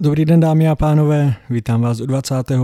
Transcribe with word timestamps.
Dobrý 0.00 0.24
den 0.24 0.40
dámy 0.40 0.68
a 0.68 0.76
pánové, 0.76 1.34
vítám 1.50 1.80
vás 1.80 2.00
u 2.00 2.06
25. 2.06 2.60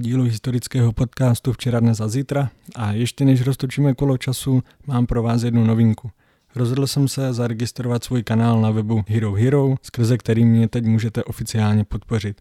dílu 0.00 0.24
historického 0.24 0.92
podcastu 0.92 1.52
Včera, 1.52 1.80
dnes 1.80 2.00
a 2.00 2.08
zítra 2.08 2.50
a 2.74 2.92
ještě 2.92 3.24
než 3.24 3.42
roztočíme 3.42 3.94
kolo 3.94 4.18
času, 4.18 4.62
mám 4.86 5.06
pro 5.06 5.22
vás 5.22 5.42
jednu 5.42 5.64
novinku. 5.64 6.10
Rozhodl 6.56 6.86
jsem 6.86 7.08
se 7.08 7.32
zaregistrovat 7.32 8.04
svůj 8.04 8.22
kanál 8.22 8.60
na 8.60 8.70
webu 8.70 9.04
Hero 9.08 9.32
Hero, 9.32 9.74
skrze 9.82 10.18
který 10.18 10.44
mě 10.44 10.68
teď 10.68 10.84
můžete 10.84 11.24
oficiálně 11.24 11.84
podpořit. 11.84 12.40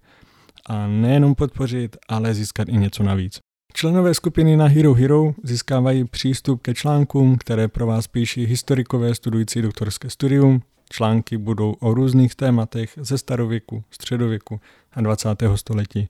A 0.70 0.88
nejenom 0.88 1.36
podpořit, 1.36 1.98
ale 2.10 2.34
získat 2.34 2.70
i 2.70 2.78
něco 2.78 3.04
navíc. 3.04 3.40
Členové 3.74 4.14
skupiny 4.14 4.58
na 4.58 4.68
Hero 4.68 4.94
Hero 4.94 5.34
získávají 5.44 6.06
přístup 6.06 6.62
ke 6.62 6.74
článkům, 6.74 7.38
které 7.38 7.68
pro 7.68 7.88
vás 7.88 8.08
píší 8.08 8.46
historikové 8.46 9.16
studující 9.16 9.62
doktorské 9.62 10.10
studium, 10.10 10.62
Články 10.90 11.38
budou 11.38 11.72
o 11.80 11.94
různých 11.94 12.36
tématech 12.36 13.00
ze 13.02 13.18
starověku, 13.18 13.84
středověku 13.92 14.60
a 14.94 15.02
20. 15.02 15.30
století. 15.56 16.10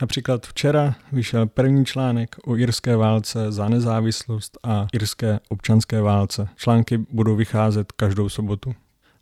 Například 0.00 0.46
včera 0.46 0.94
vyšel 1.12 1.46
první 1.46 1.84
článek 1.84 2.36
o 2.44 2.56
irské 2.56 2.96
válce 2.96 3.52
za 3.52 3.68
nezávislost 3.68 4.58
a 4.62 4.86
irské 4.92 5.40
občanské 5.48 6.00
válce. 6.00 6.48
Články 6.56 6.98
budou 6.98 7.36
vycházet 7.36 7.92
každou 7.92 8.28
sobotu. 8.28 8.74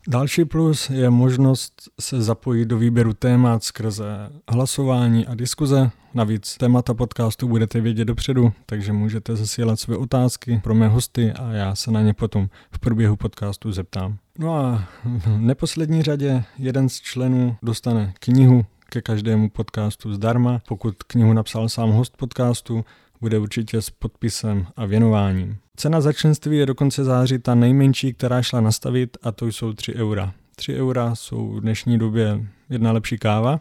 Další 0.07 0.45
plus 0.45 0.89
je 0.89 1.09
možnost 1.09 1.73
se 1.99 2.21
zapojit 2.21 2.65
do 2.65 2.77
výběru 2.77 3.13
témat 3.13 3.63
skrze 3.63 4.29
hlasování 4.49 5.27
a 5.27 5.35
diskuze. 5.35 5.91
Navíc 6.13 6.57
témata 6.57 6.93
podcastu 6.93 7.47
budete 7.47 7.81
vědět 7.81 8.05
dopředu, 8.05 8.53
takže 8.65 8.93
můžete 8.93 9.35
zasílat 9.35 9.79
své 9.79 9.97
otázky 9.97 10.59
pro 10.63 10.75
mé 10.75 10.87
hosty 10.87 11.31
a 11.31 11.51
já 11.51 11.75
se 11.75 11.91
na 11.91 12.01
ně 12.01 12.13
potom 12.13 12.49
v 12.71 12.79
průběhu 12.79 13.15
podcastu 13.15 13.71
zeptám. 13.71 14.17
No 14.39 14.57
a 14.57 14.87
v 15.03 15.37
neposlední 15.37 16.03
řadě 16.03 16.43
jeden 16.57 16.89
z 16.89 17.01
členů 17.01 17.55
dostane 17.63 18.13
knihu 18.19 18.65
ke 18.89 19.01
každému 19.01 19.49
podcastu 19.49 20.13
zdarma. 20.13 20.61
Pokud 20.67 21.03
knihu 21.03 21.33
napsal 21.33 21.69
sám 21.69 21.91
host 21.91 22.17
podcastu, 22.17 22.85
bude 23.21 23.39
určitě 23.39 23.81
s 23.81 23.89
podpisem 23.89 24.67
a 24.75 24.85
věnováním. 24.85 25.57
Cena 25.75 26.01
za 26.01 26.13
členství 26.13 26.57
je 26.57 26.65
do 26.65 26.75
konce 26.75 27.03
září 27.03 27.39
ta 27.39 27.55
nejmenší, 27.55 28.13
která 28.13 28.41
šla 28.41 28.61
nastavit 28.61 29.17
a 29.23 29.31
to 29.31 29.47
jsou 29.47 29.73
3 29.73 29.95
eura. 29.95 30.33
3 30.55 30.75
eura 30.75 31.15
jsou 31.15 31.51
v 31.51 31.61
dnešní 31.61 31.97
době 31.97 32.45
jedna 32.69 32.91
lepší 32.91 33.17
káva 33.17 33.59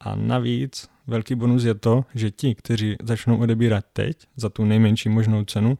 a 0.00 0.14
navíc 0.14 0.88
velký 1.06 1.34
bonus 1.34 1.64
je 1.64 1.74
to, 1.74 2.04
že 2.14 2.30
ti, 2.30 2.54
kteří 2.54 2.96
začnou 3.02 3.36
odebírat 3.38 3.84
teď 3.92 4.16
za 4.36 4.48
tu 4.48 4.64
nejmenší 4.64 5.08
možnou 5.08 5.44
cenu, 5.44 5.78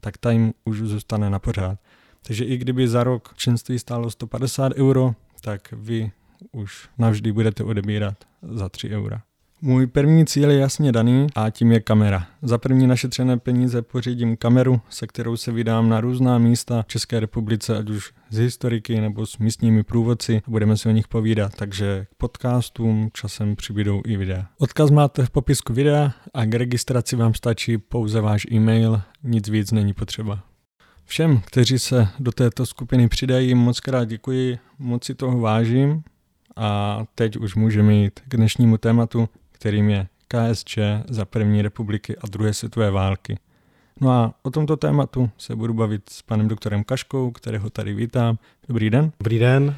tak 0.00 0.18
ta 0.18 0.30
jim 0.30 0.52
už 0.64 0.78
zůstane 0.78 1.30
na 1.30 1.38
pořád. 1.38 1.78
Takže 2.26 2.44
i 2.44 2.56
kdyby 2.56 2.88
za 2.88 3.04
rok 3.04 3.34
členství 3.36 3.78
stálo 3.78 4.10
150 4.10 4.72
euro, 4.74 5.14
tak 5.40 5.72
vy 5.72 6.10
už 6.52 6.88
navždy 6.98 7.32
budete 7.32 7.64
odebírat 7.64 8.14
za 8.42 8.68
3 8.68 8.90
eura. 8.90 9.22
Můj 9.64 9.86
první 9.86 10.26
cíl 10.26 10.50
je 10.50 10.58
jasně 10.58 10.92
daný 10.92 11.26
a 11.34 11.50
tím 11.50 11.72
je 11.72 11.80
kamera. 11.80 12.26
Za 12.42 12.58
první 12.58 12.86
našetřené 12.86 13.38
peníze 13.38 13.82
pořídím 13.82 14.36
kameru, 14.36 14.80
se 14.88 15.06
kterou 15.06 15.36
se 15.36 15.52
vydám 15.52 15.88
na 15.88 16.00
různá 16.00 16.38
místa 16.38 16.82
v 16.82 16.86
České 16.86 17.20
republice, 17.20 17.78
ať 17.78 17.90
už 17.90 18.12
z 18.30 18.38
historiky 18.38 19.00
nebo 19.00 19.26
s 19.26 19.38
místními 19.38 19.82
průvodci. 19.82 20.42
Budeme 20.48 20.76
si 20.76 20.88
o 20.88 20.92
nich 20.92 21.08
povídat, 21.08 21.52
takže 21.56 22.06
k 22.10 22.14
podcastům 22.14 23.10
časem 23.12 23.56
přibydou 23.56 24.02
i 24.06 24.16
videa. 24.16 24.46
Odkaz 24.58 24.90
máte 24.90 25.26
v 25.26 25.30
popisku 25.30 25.72
videa 25.72 26.12
a 26.34 26.44
k 26.44 26.54
registraci 26.54 27.16
vám 27.16 27.34
stačí 27.34 27.78
pouze 27.78 28.20
váš 28.20 28.46
e-mail, 28.52 29.02
nic 29.22 29.48
víc 29.48 29.72
není 29.72 29.94
potřeba. 29.94 30.51
Všem, 31.12 31.40
kteří 31.40 31.78
se 31.78 32.08
do 32.18 32.32
této 32.32 32.66
skupiny 32.66 33.08
přidají, 33.08 33.54
moc 33.54 33.80
krát 33.80 34.04
děkuji, 34.04 34.58
moc 34.78 35.04
si 35.04 35.14
toho 35.14 35.40
vážím 35.40 36.02
a 36.56 37.02
teď 37.14 37.36
už 37.36 37.54
můžeme 37.54 37.94
jít 37.94 38.20
k 38.28 38.36
dnešnímu 38.36 38.78
tématu, 38.78 39.28
kterým 39.52 39.90
je 39.90 40.06
KSČ 40.28 40.78
za 41.08 41.24
první 41.24 41.62
republiky 41.62 42.16
a 42.16 42.26
druhé 42.26 42.54
světové 42.54 42.90
války. 42.90 43.38
No 44.00 44.10
a 44.10 44.34
o 44.42 44.50
tomto 44.50 44.76
tématu 44.76 45.30
se 45.38 45.56
budu 45.56 45.74
bavit 45.74 46.02
s 46.10 46.22
panem 46.22 46.48
doktorem 46.48 46.84
Kaškou, 46.84 47.30
kterého 47.30 47.70
tady 47.70 47.94
vítám. 47.94 48.38
Dobrý 48.68 48.90
den. 48.90 49.12
Dobrý 49.20 49.38
den. 49.38 49.74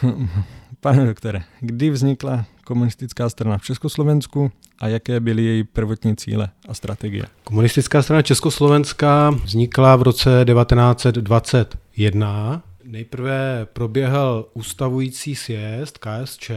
Pane 0.80 1.06
doktore, 1.06 1.42
kdy 1.60 1.90
vznikla 1.90 2.44
komunistická 2.64 3.28
strana 3.28 3.58
v 3.58 3.62
Československu 3.62 4.52
a 4.78 4.88
jaké 4.88 5.20
byly 5.20 5.42
její 5.42 5.64
prvotní 5.64 6.16
cíle 6.16 6.48
a 6.68 6.74
strategie? 6.74 7.24
Komunistická 7.44 8.02
strana 8.02 8.22
Československa 8.22 9.30
vznikla 9.30 9.96
v 9.96 10.02
roce 10.02 10.44
1921. 10.44 12.62
Nejprve 12.84 13.66
proběhl 13.72 14.48
ústavující 14.54 15.34
sjezd 15.34 15.98
KSČ, 15.98 16.50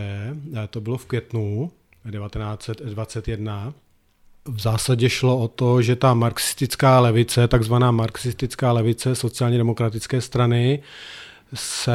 to 0.70 0.82
bylo 0.82 0.98
v 0.98 1.06
květnu 1.06 1.72
1921. 2.12 3.74
V 4.46 4.60
zásadě 4.60 5.10
šlo 5.10 5.38
o 5.38 5.48
to, 5.48 5.82
že 5.82 5.96
ta 5.96 6.14
marxistická 6.14 7.00
levice, 7.00 7.48
takzvaná 7.48 7.92
marxistická 7.92 8.72
levice 8.72 9.16
sociálně 9.16 9.58
demokratické 9.58 10.22
strany, 10.22 10.80
se 11.54 11.94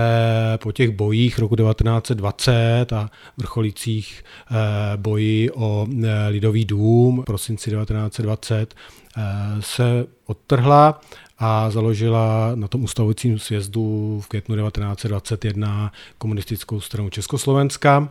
po 0.63 0.73
těch 0.73 0.91
bojích 0.91 1.39
roku 1.39 1.57
1920 1.57 2.93
a 2.93 3.11
vrcholících 3.37 4.25
eh, 4.51 4.55
boji 4.97 5.51
o 5.51 5.87
eh, 6.05 6.29
Lidový 6.29 6.65
dům 6.65 7.23
v 7.23 7.25
prosinci 7.25 7.71
1920 7.71 8.75
eh, 9.17 9.23
se 9.61 10.07
odtrhla 10.27 11.01
a 11.39 11.71
založila 11.71 12.53
na 12.55 12.69
tom 12.69 12.85
ustavujícím 12.85 13.39
sjezdu 13.39 14.21
v 14.25 14.29
květnu 14.29 14.57
1921 14.57 15.93
komunistickou 16.19 16.81
stranu 16.81 17.11
Československa. 17.11 18.09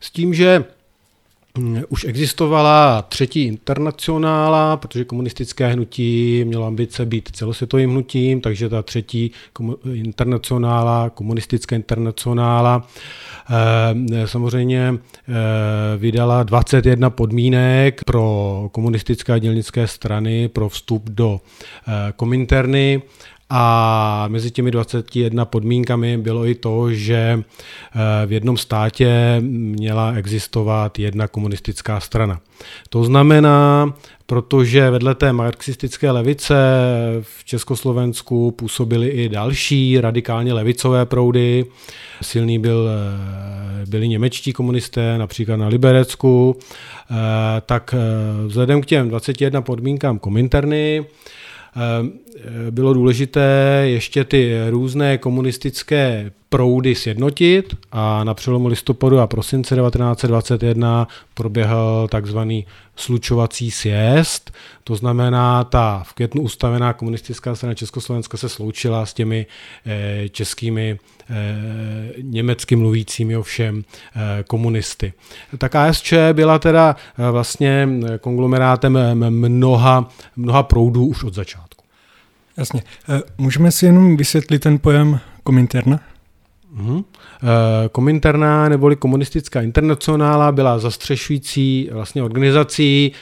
S 0.00 0.10
tím, 0.10 0.34
že 0.34 0.64
už 1.88 2.04
existovala 2.04 3.02
třetí 3.02 3.42
internacionála, 3.42 4.76
protože 4.76 5.04
komunistické 5.04 5.68
hnutí 5.68 6.44
mělo 6.44 6.66
ambice 6.66 7.06
být 7.06 7.28
celosvětovým 7.32 7.90
hnutím, 7.90 8.40
takže 8.40 8.68
ta 8.68 8.82
třetí 8.82 9.30
internacionála, 9.92 11.10
komunistická 11.10 11.76
internacionála, 11.76 12.88
eh, 14.12 14.26
samozřejmě 14.26 14.94
eh, 14.94 15.32
vydala 15.96 16.42
21 16.42 17.10
podmínek 17.10 18.04
pro 18.04 18.68
komunistické 18.72 19.32
a 19.32 19.38
dělnické 19.38 19.86
strany 19.86 20.48
pro 20.48 20.68
vstup 20.68 21.10
do 21.10 21.40
eh, 21.88 22.12
Kominterny 22.16 23.02
a 23.56 24.24
mezi 24.28 24.50
těmi 24.50 24.70
21 24.70 25.44
podmínkami 25.44 26.18
bylo 26.18 26.46
i 26.46 26.54
to, 26.54 26.92
že 26.92 27.42
eh, 27.42 28.26
v 28.26 28.32
jednom 28.32 28.56
státě 28.56 29.36
měla 29.40 30.12
existovat 30.12 30.98
jedna 30.98 31.28
komunistická 31.28 32.00
strana. 32.00 32.40
To 32.88 33.04
znamená, 33.04 33.92
protože 34.26 34.90
vedle 34.90 35.14
té 35.14 35.32
marxistické 35.32 36.10
levice 36.10 36.54
v 37.20 37.44
Československu 37.44 38.50
působily 38.50 39.08
i 39.08 39.28
další 39.28 40.00
radikálně 40.00 40.52
levicové 40.52 41.06
proudy. 41.06 41.64
Silný 42.22 42.58
byl, 42.58 42.88
eh, 42.88 43.86
byli 43.86 44.08
němečtí 44.08 44.52
komunisté, 44.52 45.18
například 45.18 45.56
na 45.56 45.68
Liberecku. 45.68 46.56
Eh, 47.10 47.14
tak 47.66 47.94
vzhledem 48.46 48.82
k 48.82 48.86
těm 48.86 49.08
21 49.08 49.62
podmínkám 49.62 50.18
Kominterny, 50.18 51.04
bylo 52.70 52.94
důležité 52.94 53.82
ještě 53.84 54.24
ty 54.24 54.70
různé 54.70 55.18
komunistické 55.18 56.30
proudy 56.54 56.94
sjednotit 56.94 57.74
a 57.92 58.24
na 58.24 58.34
přelomu 58.34 58.68
listopadu 58.68 59.18
a 59.18 59.26
prosince 59.26 59.76
1921 59.76 61.08
proběhl 61.34 62.08
takzvaný 62.10 62.66
slučovací 62.96 63.70
sjezd. 63.70 64.50
To 64.84 64.96
znamená, 64.96 65.64
ta 65.64 66.02
v 66.06 66.12
květnu 66.12 66.42
ustavená 66.42 66.92
komunistická 66.92 67.54
strana 67.54 67.74
Československa 67.74 68.36
se 68.36 68.48
sloučila 68.48 69.06
s 69.06 69.14
těmi 69.14 69.46
eh, 69.86 70.28
českými 70.28 70.98
eh, 71.30 71.34
německy 72.22 72.76
mluvícími 72.76 73.36
ovšem 73.36 73.84
eh, 74.16 74.44
komunisty. 74.46 75.12
Ta 75.58 75.68
KSČ 75.68 76.14
byla 76.32 76.58
teda 76.58 76.96
vlastně 77.30 77.88
konglomerátem 78.20 78.98
mnoha, 79.30 80.08
mnoha 80.36 80.62
proudů 80.62 81.06
už 81.06 81.24
od 81.24 81.34
začátku. 81.34 81.73
Jasně. 82.56 82.82
Můžeme 83.38 83.70
si 83.70 83.86
jenom 83.86 84.16
vysvětlit 84.16 84.58
ten 84.58 84.78
pojem 84.78 85.20
kominterna? 85.42 86.00
Mm-hmm. 86.76 87.04
Kominterna 87.92 88.68
neboli 88.68 88.96
komunistická 88.96 89.62
internacionála 89.62 90.52
byla 90.52 90.78
zastřešující 90.78 91.88
vlastně 91.92 92.22
organizací. 92.22 93.12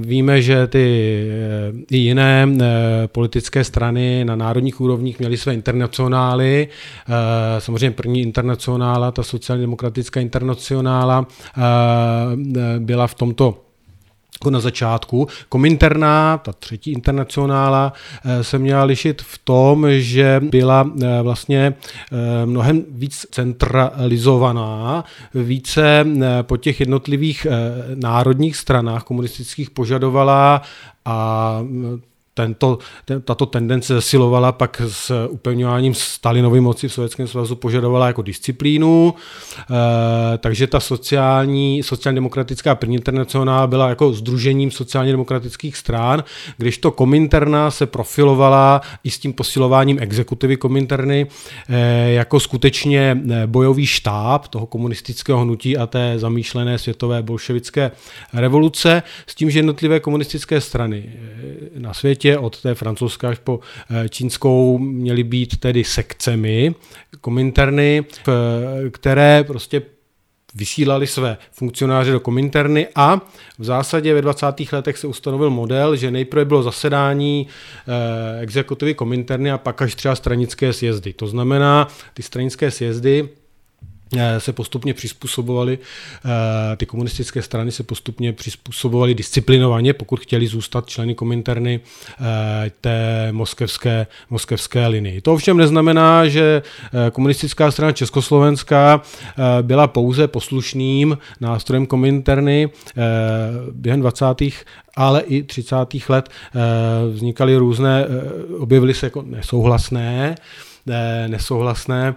Víme, 0.00 0.42
že 0.42 0.66
ty 0.66 1.14
eh, 1.30 1.72
i 1.90 1.96
jiné 1.96 2.48
eh, 2.48 2.64
politické 3.06 3.64
strany 3.64 4.24
na 4.24 4.36
národních 4.36 4.80
úrovních 4.80 5.18
měly 5.18 5.36
své 5.36 5.54
internacionály. 5.54 6.68
Samozřejmě 7.58 7.90
první 7.90 8.20
internacionála, 8.20 9.10
ta 9.10 9.22
sociálně 9.22 9.60
demokratická 9.60 10.20
internacionála, 10.20 11.26
byla 12.78 13.06
v 13.06 13.14
tomto 13.14 13.67
jako 14.40 14.50
na 14.50 14.60
začátku. 14.60 15.28
Kominterná, 15.48 16.38
ta 16.38 16.52
třetí 16.52 16.92
internacionála, 16.92 17.92
eh, 18.24 18.44
se 18.44 18.58
měla 18.58 18.84
lišit 18.84 19.22
v 19.22 19.38
tom, 19.38 19.86
že 19.90 20.40
byla 20.50 20.90
eh, 21.02 21.22
vlastně 21.22 21.74
eh, 22.12 22.46
mnohem 22.46 22.84
víc 22.88 23.26
centralizovaná, 23.30 25.04
více 25.34 26.06
po 26.42 26.56
těch 26.56 26.80
jednotlivých 26.80 27.46
národních 27.94 28.56
stranách 28.56 29.02
komunistických 29.02 29.70
požadovala 29.70 30.62
a 31.04 31.60
tento, 32.38 32.78
tato 33.24 33.46
tendence 33.46 33.94
zesilovala 33.94 34.52
pak 34.52 34.82
s 34.86 35.26
upevňováním 35.28 35.94
Stalinovy 35.94 36.60
moci 36.60 36.88
v 36.88 36.92
Sovětském 36.92 37.26
svazu, 37.28 37.56
požadovala 37.56 38.06
jako 38.06 38.22
disciplínu, 38.22 39.14
e, 40.34 40.38
takže 40.38 40.66
ta 40.66 40.80
sociální, 40.80 41.82
sociálně 41.82 42.14
demokratická 42.14 42.74
první 42.74 42.94
internacionál 42.94 43.68
byla 43.68 43.88
jako 43.88 44.12
združením 44.12 44.70
sociálně 44.70 45.12
demokratických 45.12 45.76
strán, 45.76 46.24
když 46.56 46.78
to 46.78 46.90
Kominterna 46.90 47.70
se 47.70 47.86
profilovala 47.86 48.80
i 49.04 49.10
s 49.10 49.18
tím 49.18 49.32
posilováním 49.32 49.98
exekutivy 50.00 50.56
Kominterny 50.56 51.26
e, 51.68 52.10
jako 52.12 52.40
skutečně 52.40 53.18
eh, 53.30 53.46
bojový 53.46 53.86
štáb 53.86 54.48
toho 54.48 54.66
komunistického 54.66 55.40
hnutí 55.40 55.76
a 55.76 55.86
té 55.86 56.14
zamýšlené 56.18 56.78
světové 56.78 57.22
bolševické 57.22 57.90
revoluce, 58.32 59.02
s 59.26 59.34
tím, 59.34 59.50
že 59.50 59.58
jednotlivé 59.58 60.00
komunistické 60.00 60.60
strany 60.60 61.12
na 61.78 61.94
světě 61.94 62.27
světě, 62.28 62.38
od 62.38 62.62
té 62.62 62.74
francouzské 62.74 63.26
až 63.26 63.38
po 63.38 63.60
eh, 63.90 64.08
čínskou, 64.08 64.78
měly 64.78 65.22
být 65.22 65.56
tedy 65.60 65.84
sekcemi, 65.84 66.74
kominterny, 67.20 68.04
které 68.90 69.44
prostě 69.44 69.82
vysílali 70.54 71.06
své 71.06 71.36
funkcionáře 71.52 72.12
do 72.12 72.20
kominterny 72.20 72.88
a 72.94 73.20
v 73.58 73.64
zásadě 73.64 74.14
ve 74.14 74.22
20. 74.22 74.46
letech 74.72 74.98
se 74.98 75.06
ustanovil 75.06 75.50
model, 75.50 75.96
že 75.96 76.10
nejprve 76.10 76.44
bylo 76.44 76.62
zasedání 76.62 77.46
eh, 77.46 78.40
exekutivy 78.40 78.94
kominterny 78.94 79.50
a 79.50 79.58
pak 79.58 79.82
až 79.82 79.94
třeba 79.94 80.14
stranické 80.14 80.72
sjezdy. 80.72 81.12
To 81.12 81.26
znamená, 81.26 81.88
ty 82.14 82.22
stranické 82.22 82.70
sjezdy 82.70 83.28
Eh, 83.28 83.47
se 84.38 84.52
postupně 84.52 84.94
přizpůsobovaly, 84.94 85.78
eh, 86.24 86.76
ty 86.76 86.86
komunistické 86.86 87.42
strany 87.42 87.72
se 87.72 87.82
postupně 87.82 88.32
přizpůsobovaly 88.32 89.14
disciplinovaně, 89.14 89.92
pokud 89.92 90.20
chtěli 90.20 90.46
zůstat 90.46 90.86
členy 90.86 91.14
kominterny 91.14 91.80
eh, 92.20 92.70
té 92.80 93.28
moskevské, 93.32 94.06
moskevské 94.30 94.86
linii. 94.86 95.20
To 95.20 95.34
ovšem 95.34 95.56
neznamená, 95.56 96.28
že 96.28 96.62
komunistická 97.12 97.70
strana 97.70 97.92
Československá 97.92 99.02
byla 99.62 99.86
pouze 99.86 100.28
poslušným 100.28 101.18
nástrojem 101.40 101.86
kominterny 101.86 102.70
během 103.72 104.00
20. 104.00 104.24
ale 104.96 105.20
i 105.20 105.42
30. 105.42 105.76
let 106.08 106.28
vznikaly 107.12 107.56
různé, 107.56 108.06
objevily 108.58 108.94
se 108.94 109.06
jako 109.06 109.24
nesouhlasné 110.88 111.28
nesouhlasné 111.28 112.14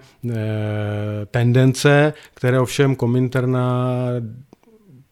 tendence, 1.31 2.13
které 2.33 2.59
ovšem 2.59 2.95
Kominterna 2.95 3.95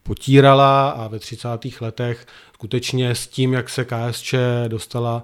potírala 0.03 0.89
a 0.89 1.07
ve 1.07 1.19
30. 1.19 1.47
letech 1.81 2.25
skutečně 2.59 3.15
s 3.15 3.27
tím, 3.27 3.53
jak 3.53 3.69
se 3.69 3.85
KSČ 3.85 4.35
dostala, 4.67 5.23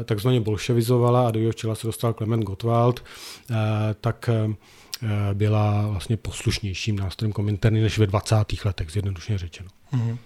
eh, 0.00 0.04
takzvaně 0.04 0.40
bolševizovala 0.40 1.28
a 1.28 1.30
do 1.30 1.40
jeho 1.40 1.52
čela 1.52 1.74
se 1.74 1.86
dostal 1.86 2.12
Klement 2.12 2.44
Gottwald, 2.44 3.04
eh, 3.50 3.54
tak 4.00 4.30
eh, 4.32 4.54
byla 5.34 5.86
vlastně 5.86 6.16
poslušnějším 6.16 6.96
nástrojem 6.96 7.32
Kominterny 7.32 7.82
než 7.82 7.98
ve 7.98 8.06
20. 8.06 8.64
letech, 8.64 8.90
zjednodušeně 8.90 9.38
řečeno. 9.38 9.68
Mm-hmm. 9.92 10.16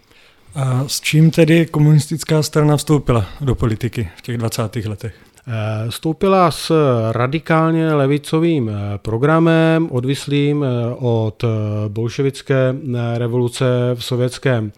A 0.55 0.89
s 0.89 1.01
čím 1.01 1.31
tedy 1.31 1.67
komunistická 1.67 2.43
strana 2.43 2.77
vstoupila 2.77 3.27
do 3.41 3.55
politiky 3.55 4.11
v 4.17 4.23
těch 4.23 4.39
20. 4.39 4.77
letech? 4.77 5.15
Eh, 5.51 5.91
Stoupila 5.91 6.51
s 6.51 6.73
radikálně 7.13 7.95
levicovým 7.95 8.69
eh, 8.69 8.99
programem, 8.99 9.89
odvislým 9.91 10.65
eh, 10.65 10.95
od 10.99 11.45
bolševické 11.89 12.75
revoluce 13.15 13.65
v 13.95 14.05
Sovětském 14.05 14.73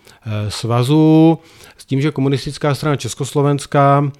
svazu, 0.48 1.38
s 1.78 1.84
tím, 1.84 2.00
že 2.00 2.10
komunistická 2.10 2.74
strana 2.74 2.96
Československá, 2.96 4.10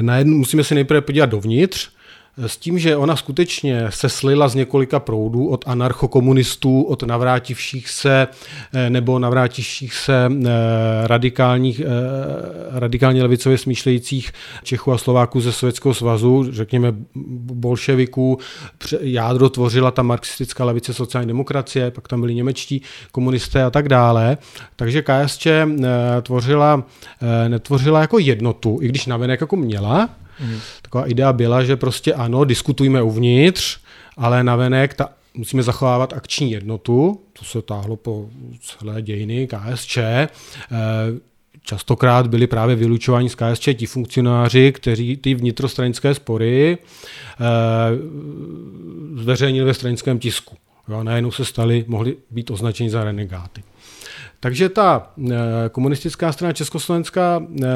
na 0.00 0.16
jednu, 0.16 0.36
musíme 0.36 0.64
se 0.64 0.74
nejprve 0.74 1.00
podívat 1.00 1.26
dovnitř, 1.26 1.90
s 2.36 2.56
tím, 2.56 2.78
že 2.78 2.96
ona 2.96 3.16
skutečně 3.16 3.86
se 3.90 4.08
slila 4.08 4.48
z 4.48 4.54
několika 4.54 5.00
proudů 5.00 5.48
od 5.48 5.64
anarchokomunistů, 5.68 6.82
od 6.82 7.02
navrátivších 7.02 7.88
se 7.88 8.28
eh, 8.74 8.90
nebo 8.90 9.18
navrátivších 9.18 9.94
se 9.94 10.28
eh, 10.30 10.48
radikálních, 11.06 11.80
eh, 11.80 11.84
radikálně 12.70 13.22
levicově 13.22 13.58
smýšlejících 13.58 14.32
Čechů 14.62 14.92
a 14.92 14.98
Slováků 14.98 15.40
ze 15.40 15.52
Sovětského 15.52 15.94
svazu, 15.94 16.46
řekněme 16.52 16.92
bolševiků, 17.54 18.38
jádro 19.00 19.48
tvořila 19.48 19.90
ta 19.90 20.02
marxistická 20.02 20.64
levice 20.64 20.94
sociální 20.94 21.28
demokracie, 21.28 21.90
pak 21.90 22.08
tam 22.08 22.20
byli 22.20 22.34
němečtí 22.34 22.82
komunisté 23.12 23.64
a 23.64 23.70
tak 23.70 23.88
dále. 23.88 24.38
Takže 24.76 25.02
KSČ 25.02 25.46
tvořila, 26.22 26.84
netvořila 27.48 28.00
jako 28.00 28.18
jednotu, 28.18 28.78
i 28.82 28.88
když 28.88 29.06
navenek 29.06 29.40
jako 29.40 29.56
měla, 29.56 30.08
Mm. 30.42 30.58
Taková 30.82 31.06
idea 31.06 31.32
byla, 31.32 31.64
že 31.64 31.76
prostě 31.76 32.14
ano, 32.14 32.44
diskutujme 32.44 33.02
uvnitř, 33.02 33.78
ale 34.16 34.44
navenek 34.44 34.94
ta, 34.94 35.08
musíme 35.34 35.62
zachovávat 35.62 36.12
akční 36.12 36.52
jednotu, 36.52 37.20
to 37.38 37.44
se 37.44 37.62
táhlo 37.62 37.96
po 37.96 38.28
celé 38.60 39.02
dějiny 39.02 39.48
KSČ. 39.48 39.98
Eh, 39.98 40.28
častokrát 41.62 42.26
byli 42.26 42.46
právě 42.46 42.76
vylučováni 42.76 43.28
z 43.28 43.34
KSČ 43.34 43.68
ti 43.74 43.86
funkcionáři, 43.86 44.72
kteří 44.72 45.16
ty 45.16 45.34
vnitrostranické 45.34 46.14
spory 46.14 46.78
eh, 46.78 47.44
zveřejnili 49.22 49.66
ve 49.66 49.74
stranickém 49.74 50.18
tisku. 50.18 50.56
Jo, 50.88 51.02
najednou 51.02 51.30
se 51.30 51.44
stali, 51.44 51.84
mohli 51.88 52.16
být 52.30 52.50
označeni 52.50 52.90
za 52.90 53.04
renegáty. 53.04 53.62
Takže 54.42 54.68
ta 54.68 55.06
eh, 55.30 55.34
komunistická 55.72 56.32
strana 56.32 56.52
Československá 56.52 57.42
eh, 57.42 57.66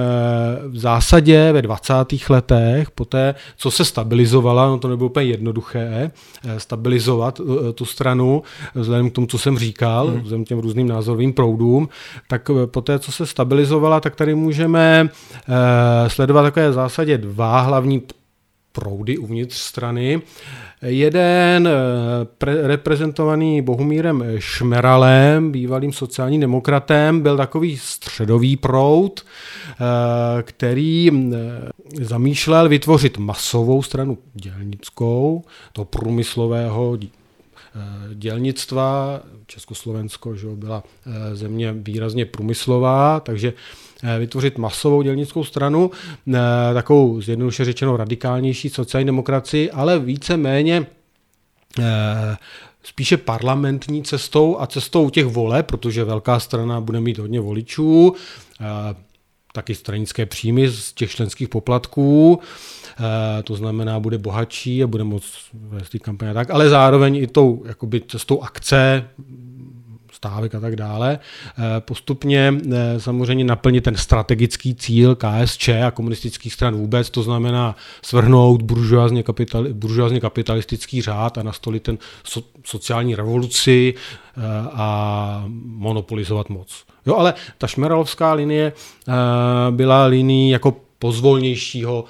v 0.69 0.79
zásadě 0.79 1.53
ve 1.53 1.63
20. 1.63 1.95
letech, 2.29 2.91
poté, 2.91 3.35
co 3.57 3.71
se 3.71 3.85
stabilizovala, 3.85 4.67
no 4.67 4.79
to 4.79 4.89
nebylo 4.89 5.09
úplně 5.09 5.27
jednoduché, 5.27 6.11
eh, 6.45 6.61
stabilizovat 6.61 7.41
tu 7.75 7.85
stranu, 7.85 8.43
vzhledem 8.75 9.11
k 9.11 9.15
tomu, 9.15 9.27
co 9.27 9.39
jsem 9.39 9.59
říkal, 9.59 10.07
hmm. 10.07 10.21
vzhledem 10.21 10.45
k 10.45 10.49
těm 10.49 10.59
různým 10.59 10.89
názorovým 10.89 11.33
proudům, 11.33 11.89
tak 12.29 12.51
poté, 12.67 12.99
co 12.99 13.13
se 13.13 13.27
stabilizovala, 13.27 14.01
tak 14.01 14.17
tady 14.17 14.35
můžeme 14.35 15.09
sledovat 16.09 16.43
takové 16.43 16.71
v 16.71 16.73
zásadě 16.73 17.19
dva 17.19 17.61
hlavní 17.61 18.03
proudy 18.77 19.19
uvnitř 19.19 19.57
strany. 19.57 20.23
Jeden 20.83 21.69
eh, 21.69 21.73
pre- 22.39 22.67
reprezentovaný 22.67 23.63
Bohumírem 23.63 24.25
Šmeralem, 24.39 25.53
bývalým 25.53 25.93
sociálním 25.93 26.41
demokratem, 26.41 27.21
byl 27.21 27.37
takový 27.37 27.77
středový 27.77 28.57
proud, 28.57 29.25
eh, 29.25 30.43
který 30.43 31.11
eh, 31.11 32.05
zamýšlel 32.05 32.69
vytvořit 32.69 33.19
masovou 33.19 33.83
stranu 33.83 34.19
dělnickou, 34.35 35.45
to 35.73 35.85
průmyslového 35.85 36.99
dělnictva. 38.15 39.21
Československo 39.47 40.37
že 40.37 40.47
byla 40.55 40.83
země 41.33 41.73
výrazně 41.73 42.25
průmyslová, 42.25 43.21
takže 43.21 43.53
vytvořit 44.19 44.59
masovou 44.59 45.03
dělnickou 45.03 45.45
stranu, 45.45 45.91
eh, 46.29 46.33
takovou 46.75 47.21
zjednoduše 47.21 47.65
řečeno 47.65 47.97
radikálnější 47.97 48.69
sociální 48.69 49.07
demokracii, 49.07 49.71
ale 49.71 49.99
více 49.99 50.37
méně 50.37 50.87
eh, 51.79 52.37
spíše 52.83 53.17
parlamentní 53.17 54.03
cestou 54.03 54.61
a 54.61 54.67
cestou 54.67 55.11
těch 55.11 55.27
vole, 55.27 55.63
protože 55.63 56.05
velká 56.05 56.41
strana 56.41 56.81
bude 56.81 57.01
mít 57.01 57.19
hodně 57.19 57.41
voličů, 57.41 58.15
taky 59.53 59.75
stranické 59.75 60.27
příjmy 60.27 60.69
z 60.69 60.93
těch 60.93 61.11
členských 61.11 61.49
poplatků, 61.49 62.41
to 63.45 63.55
znamená, 63.55 64.01
bude 64.01 64.19
bohatší 64.19 64.83
a 64.83 64.87
bude 64.87 65.05
moct 65.05 65.33
vést 65.55 65.91
ty 65.91 65.99
kampaně 65.99 66.35
tak, 66.35 66.51
ale 66.51 66.69
zároveň 66.69 67.17
i 67.17 67.27
tou 67.27 67.63
jakoby, 67.67 68.03
cestou 68.09 68.43
akce, 68.43 69.09
stávek 70.27 70.55
a 70.55 70.61
tak 70.61 70.77
dále, 70.77 71.19
eh, 71.19 71.81
postupně 71.81 72.55
eh, 72.73 73.01
samozřejmě 73.01 73.45
naplnit 73.45 73.85
ten 73.85 73.97
strategický 73.97 74.75
cíl 74.75 75.15
KSČ 75.15 75.69
a 75.69 75.91
komunistických 75.91 76.53
stran 76.53 76.75
vůbec, 76.75 77.11
to 77.11 77.23
znamená 77.23 77.77
svrhnout 78.03 78.63
buržoázně, 78.63 79.23
kapitali, 79.23 79.73
buržoázně 79.73 80.21
kapitalistický 80.21 81.03
řád 81.03 81.39
a 81.39 81.43
nastolit 81.43 81.83
ten 81.83 81.99
so, 82.25 82.49
sociální 82.65 83.15
revoluci 83.15 83.95
eh, 83.95 84.41
a 84.73 85.45
monopolizovat 85.65 86.49
moc. 86.49 86.85
Jo, 87.07 87.17
ale 87.17 87.35
ta 87.59 87.67
šmeralovská 87.67 88.33
linie 88.33 88.73
byla 89.71 90.05
linií 90.05 90.51
jako 90.51 90.77
pozvolnějšího 90.99 92.05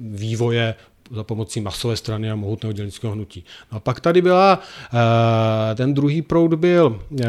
vývoje 0.00 0.74
za 1.10 1.24
pomocí 1.24 1.60
masové 1.60 1.96
strany 1.96 2.30
a 2.30 2.36
mohutného 2.36 2.72
dělnického 2.72 3.12
hnutí. 3.12 3.44
No 3.72 3.76
a 3.76 3.80
pak 3.80 4.00
tady 4.00 4.22
byla, 4.22 4.60
eh, 5.72 5.74
ten 5.74 5.94
druhý 5.94 6.22
proud 6.22 6.54
byl 6.54 7.00
eh, 7.20 7.26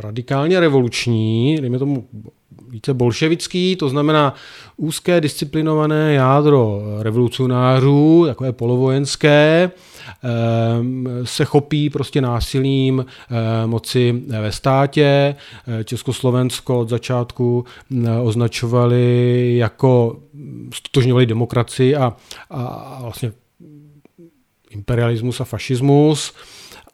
radikálně 0.00 0.60
revoluční, 0.60 1.58
dejme 1.60 1.78
tomu 1.78 2.08
více 2.68 2.94
bolševický, 2.94 3.76
to 3.76 3.88
znamená 3.88 4.34
úzké 4.76 5.20
disciplinované 5.20 6.12
jádro 6.12 6.82
revolucionářů, 6.98 8.24
takové 8.26 8.52
polovojenské, 8.52 9.70
se 11.24 11.44
chopí 11.44 11.90
prostě 11.90 12.20
násilím 12.20 13.00
ehm, 13.30 13.70
moci 13.70 14.22
ve 14.28 14.52
státě. 14.52 15.34
Československo 15.84 16.80
od 16.80 16.88
začátku 16.88 17.64
označovali 18.22 19.54
jako, 19.56 20.16
stotožňovali 20.74 21.26
demokracii 21.26 21.96
a, 21.96 22.16
a 22.50 22.98
vlastně 23.02 23.32
imperialismus 24.70 25.40
a 25.40 25.44
fašismus 25.44 26.34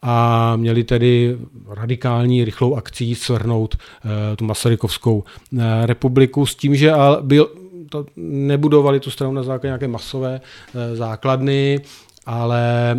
a 0.01 0.55
měli 0.55 0.83
tedy 0.83 1.37
radikální 1.67 2.45
rychlou 2.45 2.75
akcí 2.75 3.15
svrhnout 3.15 3.75
eh, 3.75 4.35
tu 4.35 4.45
Masarykovskou 4.45 5.23
eh, 5.23 5.85
republiku 5.85 6.45
s 6.45 6.55
tím, 6.55 6.75
že 6.75 6.91
byl, 7.21 7.49
to 7.89 8.05
nebudovali 8.15 8.99
tu 8.99 9.11
stranu 9.11 9.33
na 9.33 9.43
základě 9.43 9.67
nějaké 9.67 9.87
masové 9.87 10.41
eh, 10.41 10.95
základny, 10.95 11.79
ale 12.25 12.97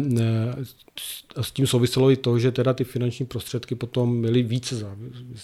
s 1.40 1.50
tím 1.50 1.66
souviselo 1.66 2.10
i 2.10 2.16
to, 2.16 2.38
že 2.38 2.52
teda 2.52 2.72
ty 2.72 2.84
finanční 2.84 3.26
prostředky 3.26 3.74
potom 3.74 4.22
byly 4.22 4.42
více 4.42 4.86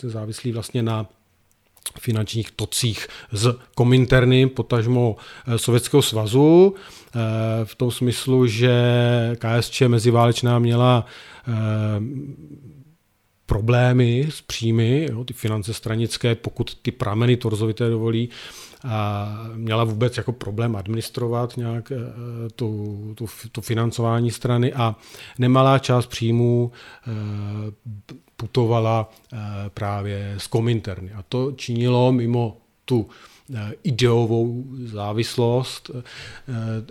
závislí 0.02 0.52
vlastně 0.52 0.82
na 0.82 1.06
finančních 2.00 2.50
tocích 2.50 3.06
z 3.32 3.56
Kominterny, 3.74 4.46
potažmo 4.46 5.16
Sovětského 5.56 6.02
svazu, 6.02 6.74
v 7.64 7.74
tom 7.74 7.90
smyslu, 7.90 8.46
že 8.46 8.72
KSČ 9.38 9.82
meziválečná 9.82 10.58
měla 10.58 11.06
Eh, 11.48 12.00
problémy 13.50 14.26
s 14.30 14.40
příjmy, 14.40 15.08
jo, 15.10 15.24
ty 15.24 15.32
finance 15.34 15.74
stranické, 15.74 16.34
pokud 16.34 16.74
ty 16.82 16.90
prameny 16.90 17.36
torzovité 17.36 17.88
dovolí, 17.88 18.28
a 18.88 19.28
měla 19.54 19.84
vůbec 19.84 20.16
jako 20.16 20.32
problém 20.32 20.76
administrovat 20.76 21.56
nějak 21.56 21.92
eh, 21.92 21.96
tu, 22.56 22.98
tu, 23.14 23.26
tu 23.52 23.60
financování 23.60 24.30
strany 24.30 24.72
a 24.72 24.96
nemalá 25.38 25.78
část 25.78 26.06
příjmů 26.06 26.72
eh, 26.72 27.10
putovala 28.36 29.10
právě 29.74 30.34
z 30.38 30.46
Kominterny. 30.46 31.12
A 31.12 31.22
to 31.22 31.52
činilo 31.52 32.12
mimo 32.12 32.56
tu 32.84 33.06
Eh, 33.06 33.29
ideovou 33.82 34.64
závislost 34.84 35.90
eh, 35.94 36.02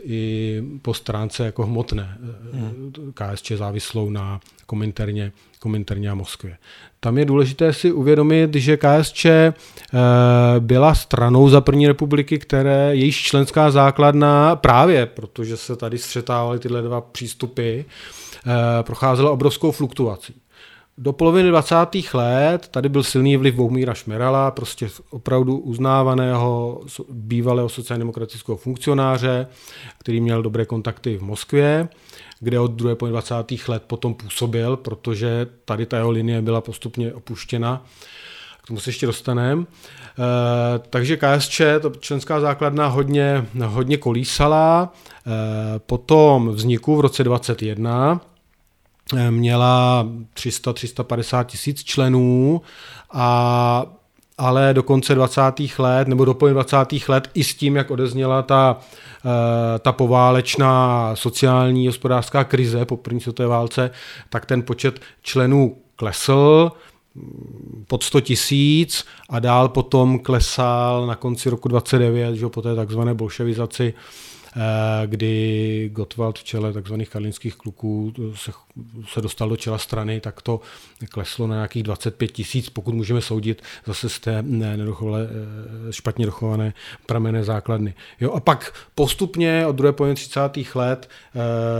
i 0.03 0.63
po 0.81 0.93
stránce 0.93 1.45
jako 1.45 1.65
hmotné. 1.65 2.17
Eh, 2.21 2.57
hmm. 2.57 2.93
KSČ 3.13 3.51
závislou 3.51 4.09
na 4.09 4.39
komenterně, 4.65 5.31
komenterně 5.59 6.09
a 6.09 6.15
Moskvě. 6.15 6.57
Tam 6.99 7.17
je 7.17 7.25
důležité 7.25 7.73
si 7.73 7.91
uvědomit, 7.91 8.55
že 8.55 8.77
KSČ 8.77 9.25
byla 10.59 10.95
stranou 10.95 11.49
za 11.49 11.61
první 11.61 11.87
republiky, 11.87 12.39
které 12.39 12.95
jejíž 12.95 13.21
členská 13.21 13.71
základna 13.71 14.55
právě, 14.55 15.05
protože 15.05 15.57
se 15.57 15.75
tady 15.75 15.97
střetávaly 15.97 16.59
tyhle 16.59 16.81
dva 16.81 17.01
přístupy, 17.01 17.81
procházela 18.83 19.31
obrovskou 19.31 19.71
fluktuací 19.71 20.38
do 21.01 21.13
poloviny 21.13 21.49
20. 21.49 21.75
let 22.13 22.67
tady 22.71 22.89
byl 22.89 23.03
silný 23.03 23.37
vliv 23.37 23.55
Boumíra 23.55 23.93
Šmerala, 23.93 24.51
prostě 24.51 24.89
opravdu 25.09 25.57
uznávaného 25.57 26.81
bývalého 27.09 27.69
sociálně 27.69 27.99
demokratického 27.99 28.57
funkcionáře, 28.57 29.47
který 29.97 30.21
měl 30.21 30.43
dobré 30.43 30.65
kontakty 30.65 31.17
v 31.17 31.21
Moskvě, 31.21 31.87
kde 32.39 32.59
od 32.59 32.71
druhé 32.71 32.95
poloviny 32.95 33.13
20. 33.13 33.35
let 33.67 33.83
potom 33.87 34.13
působil, 34.13 34.77
protože 34.77 35.47
tady 35.65 35.85
ta 35.85 35.97
jeho 35.97 36.11
linie 36.11 36.41
byla 36.41 36.61
postupně 36.61 37.13
opuštěna. 37.13 37.85
K 38.63 38.67
tomu 38.67 38.79
se 38.79 38.89
ještě 38.89 39.05
dostaneme. 39.05 39.61
E, 39.61 39.65
takže 40.89 41.17
KSČ, 41.17 41.61
to 41.81 41.91
členská 41.99 42.39
základna, 42.39 42.87
hodně, 42.87 43.45
hodně 43.65 43.97
kolísala. 43.97 44.93
E, 45.27 45.79
potom 45.79 46.49
vzniku 46.49 46.95
v 46.95 46.99
roce 46.99 47.23
21 47.23 48.21
měla 49.29 50.07
300-350 50.35 51.45
tisíc 51.45 51.83
členů 51.83 52.61
a 53.11 53.85
ale 54.39 54.73
do 54.73 54.83
konce 54.83 55.15
20. 55.15 55.41
let 55.77 56.07
nebo 56.07 56.25
do 56.25 56.33
20. 56.33 56.77
let 57.07 57.29
i 57.33 57.43
s 57.43 57.55
tím, 57.55 57.75
jak 57.75 57.91
odezněla 57.91 58.41
ta, 58.41 58.77
eh, 59.25 59.79
ta 59.79 59.91
poválečná 59.91 61.11
sociální 61.15 61.87
hospodářská 61.87 62.43
krize 62.43 62.85
po 62.85 62.97
první 62.97 63.21
světové 63.21 63.49
válce, 63.49 63.91
tak 64.29 64.45
ten 64.45 64.61
počet 64.61 64.99
členů 65.21 65.77
klesl 65.95 66.71
pod 67.87 68.03
100 68.03 68.21
tisíc 68.21 69.05
a 69.29 69.39
dál 69.39 69.69
potom 69.69 70.19
klesal 70.19 71.07
na 71.07 71.15
konci 71.15 71.49
roku 71.49 71.67
29, 71.67 72.35
že 72.35 72.47
po 72.47 72.61
té 72.61 72.75
takzvané 72.75 73.13
bolševizaci 73.13 73.93
kdy 75.05 75.89
Gottwald 75.93 76.39
v 76.39 76.43
čele 76.43 76.73
tzv. 76.73 76.93
karlínských 77.09 77.55
kluků 77.55 78.13
se, 78.35 78.51
se 79.13 79.21
dostal 79.21 79.49
do 79.49 79.57
čela 79.57 79.77
strany, 79.77 80.19
tak 80.19 80.41
to 80.41 80.61
kleslo 81.09 81.47
na 81.47 81.55
nějakých 81.55 81.83
25 81.83 82.31
tisíc, 82.31 82.69
pokud 82.69 82.93
můžeme 82.93 83.21
soudit 83.21 83.61
zase 83.85 84.09
z 84.09 84.19
té 84.19 84.41
nedochované, 84.41 85.23
eh, 85.23 85.93
špatně 85.93 86.25
dochované 86.25 86.73
pramené 87.05 87.43
základny. 87.43 87.93
Jo, 88.21 88.31
a 88.31 88.39
pak 88.39 88.73
postupně 88.95 89.65
od 89.65 89.75
druhé 89.75 89.93
poloviny 89.93 90.15
30. 90.15 90.75
let 90.75 91.09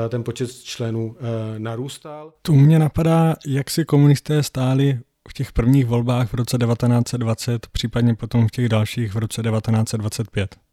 eh, 0.05 0.09
ten 0.09 0.23
počet 0.23 0.51
členů 0.51 1.15
narůstal. 1.57 2.33
Tu 2.41 2.55
mě 2.55 2.79
napadá, 2.79 3.35
jak 3.47 3.69
si 3.69 3.85
komunisté 3.85 4.43
stáli 4.43 4.99
v 5.29 5.33
těch 5.33 5.51
prvních 5.51 5.85
volbách 5.85 6.29
v 6.29 6.33
roce 6.33 6.57
1920, 6.57 7.67
případně 7.67 8.15
potom 8.15 8.47
v 8.47 8.51
těch 8.51 8.69
dalších 8.69 9.13
v 9.13 9.17
roce 9.17 9.41
1925. 9.41 10.68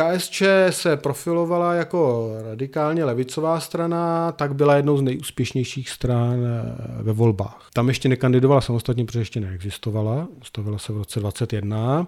KSČ 0.00 0.42
se 0.70 0.96
profilovala 0.96 1.74
jako 1.74 2.30
radikálně 2.50 3.04
levicová 3.04 3.60
strana, 3.60 4.32
tak 4.32 4.54
byla 4.54 4.76
jednou 4.76 4.96
z 4.96 5.02
nejúspěšnějších 5.02 5.90
stran 5.90 6.44
eh, 6.44 7.02
ve 7.02 7.12
volbách. 7.12 7.68
Tam 7.72 7.88
ještě 7.88 8.08
nekandidovala 8.08 8.60
samostatně, 8.60 9.04
protože 9.04 9.18
ještě 9.18 9.40
neexistovala, 9.40 10.28
ustavila 10.40 10.78
se 10.78 10.92
v 10.92 10.96
roce 10.96 11.20
21, 11.20 12.06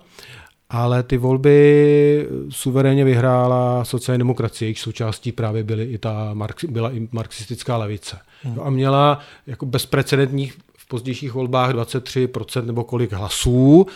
ale 0.71 1.03
ty 1.03 1.17
volby 1.17 2.29
suverénně 2.49 3.05
vyhrála 3.05 3.85
sociální 3.85 4.19
demokracie, 4.19 4.67
jejich 4.67 4.81
součástí 4.81 5.33
právě 5.33 5.65
byly 5.65 5.85
i 5.85 5.99
ta, 5.99 6.35
byla 6.69 6.91
i 6.91 7.09
marxistická 7.13 7.77
levice. 7.77 8.19
Hmm. 8.43 8.61
A 8.63 8.71
měla 8.71 9.21
jako 9.47 9.67
bezprecedentních 9.67 10.59
pozdějších 10.89 11.33
volbách 11.33 11.73
23% 11.73 12.67
nebo 12.67 12.85
kolik 12.85 13.13
hlasů, 13.13 13.87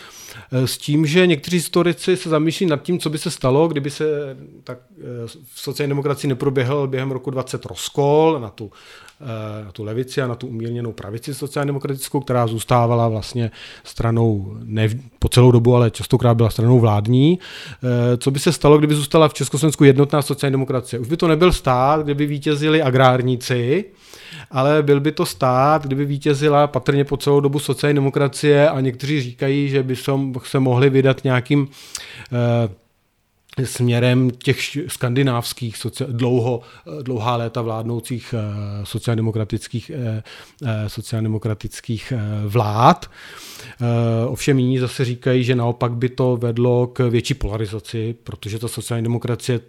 eh, 0.51 0.67
s 0.67 0.77
tím, 0.77 1.05
že 1.05 1.27
někteří 1.27 1.57
historici 1.57 2.17
se 2.17 2.29
zamýšlí 2.29 2.65
nad 2.65 2.81
tím, 2.81 2.99
co 2.99 3.09
by 3.09 3.17
se 3.17 3.31
stalo, 3.31 3.67
kdyby 3.67 3.89
se 3.89 4.37
tak 4.63 4.77
eh, 4.99 5.03
v 5.53 5.59
sociální 5.59 5.89
demokracii 5.89 6.29
neproběhl 6.29 6.87
během 6.87 7.11
roku 7.11 7.31
20 7.31 7.65
rozkol 7.65 8.39
na 8.41 8.49
tu, 8.49 8.71
na 9.65 9.71
tu 9.71 9.83
levici 9.83 10.21
a 10.21 10.27
na 10.27 10.35
tu 10.35 10.47
umírněnou 10.47 10.91
pravici 10.91 11.33
sociálně 11.33 11.67
demokratickou, 11.67 12.19
která 12.19 12.47
zůstávala 12.47 13.07
vlastně 13.07 13.51
stranou 13.83 14.57
ne 14.63 14.89
po 15.19 15.29
celou 15.29 15.51
dobu, 15.51 15.75
ale 15.75 15.91
častokrát 15.91 16.37
byla 16.37 16.49
stranou 16.49 16.79
vládní. 16.79 17.39
Co 18.17 18.31
by 18.31 18.39
se 18.39 18.51
stalo, 18.51 18.77
kdyby 18.77 18.95
zůstala 18.95 19.29
v 19.29 19.33
Československu 19.33 19.83
jednotná 19.83 20.21
sociální 20.21 20.51
demokracie? 20.51 20.99
Už 20.99 21.07
by 21.07 21.17
to 21.17 21.27
nebyl 21.27 21.51
stát, 21.51 22.03
kdyby 22.03 22.25
vítězili 22.25 22.81
agrárníci, 22.81 23.85
ale 24.51 24.83
byl 24.83 24.99
by 24.99 25.11
to 25.11 25.25
stát, 25.25 25.85
kdyby 25.85 26.05
vítězila 26.05 26.67
patrně 26.67 27.05
po 27.05 27.17
celou 27.17 27.39
dobu 27.39 27.59
sociální 27.59 27.95
demokracie 27.95 28.69
a 28.69 28.79
někteří 28.79 29.21
říkají, 29.21 29.69
že 29.69 29.83
by 29.83 29.95
se 30.43 30.59
mohli 30.59 30.89
vydat 30.89 31.23
nějakým 31.23 31.67
eh, 32.33 33.65
směrem 33.65 34.31
těch 34.31 34.59
skandinávských 34.87 35.75
dlouho, 36.07 36.61
dlouhá 37.01 37.35
léta 37.35 37.61
vládnoucích 37.61 38.35
eh, 38.37 38.85
sociálně-demokratických, 38.85 39.91
eh, 39.95 40.23
sociálně-demokratických 40.89 42.13
vlád. 42.47 43.11
Ovšem 44.27 44.59
jiní 44.59 44.79
zase 44.79 45.05
říkají, 45.05 45.43
že 45.43 45.55
naopak 45.55 45.91
by 45.91 46.09
to 46.09 46.37
vedlo 46.37 46.87
k 46.87 47.09
větší 47.09 47.33
polarizaci, 47.33 48.15
protože 48.23 48.59
ta 48.59 48.67
sociální 48.67 49.03
demokracie 49.03 49.59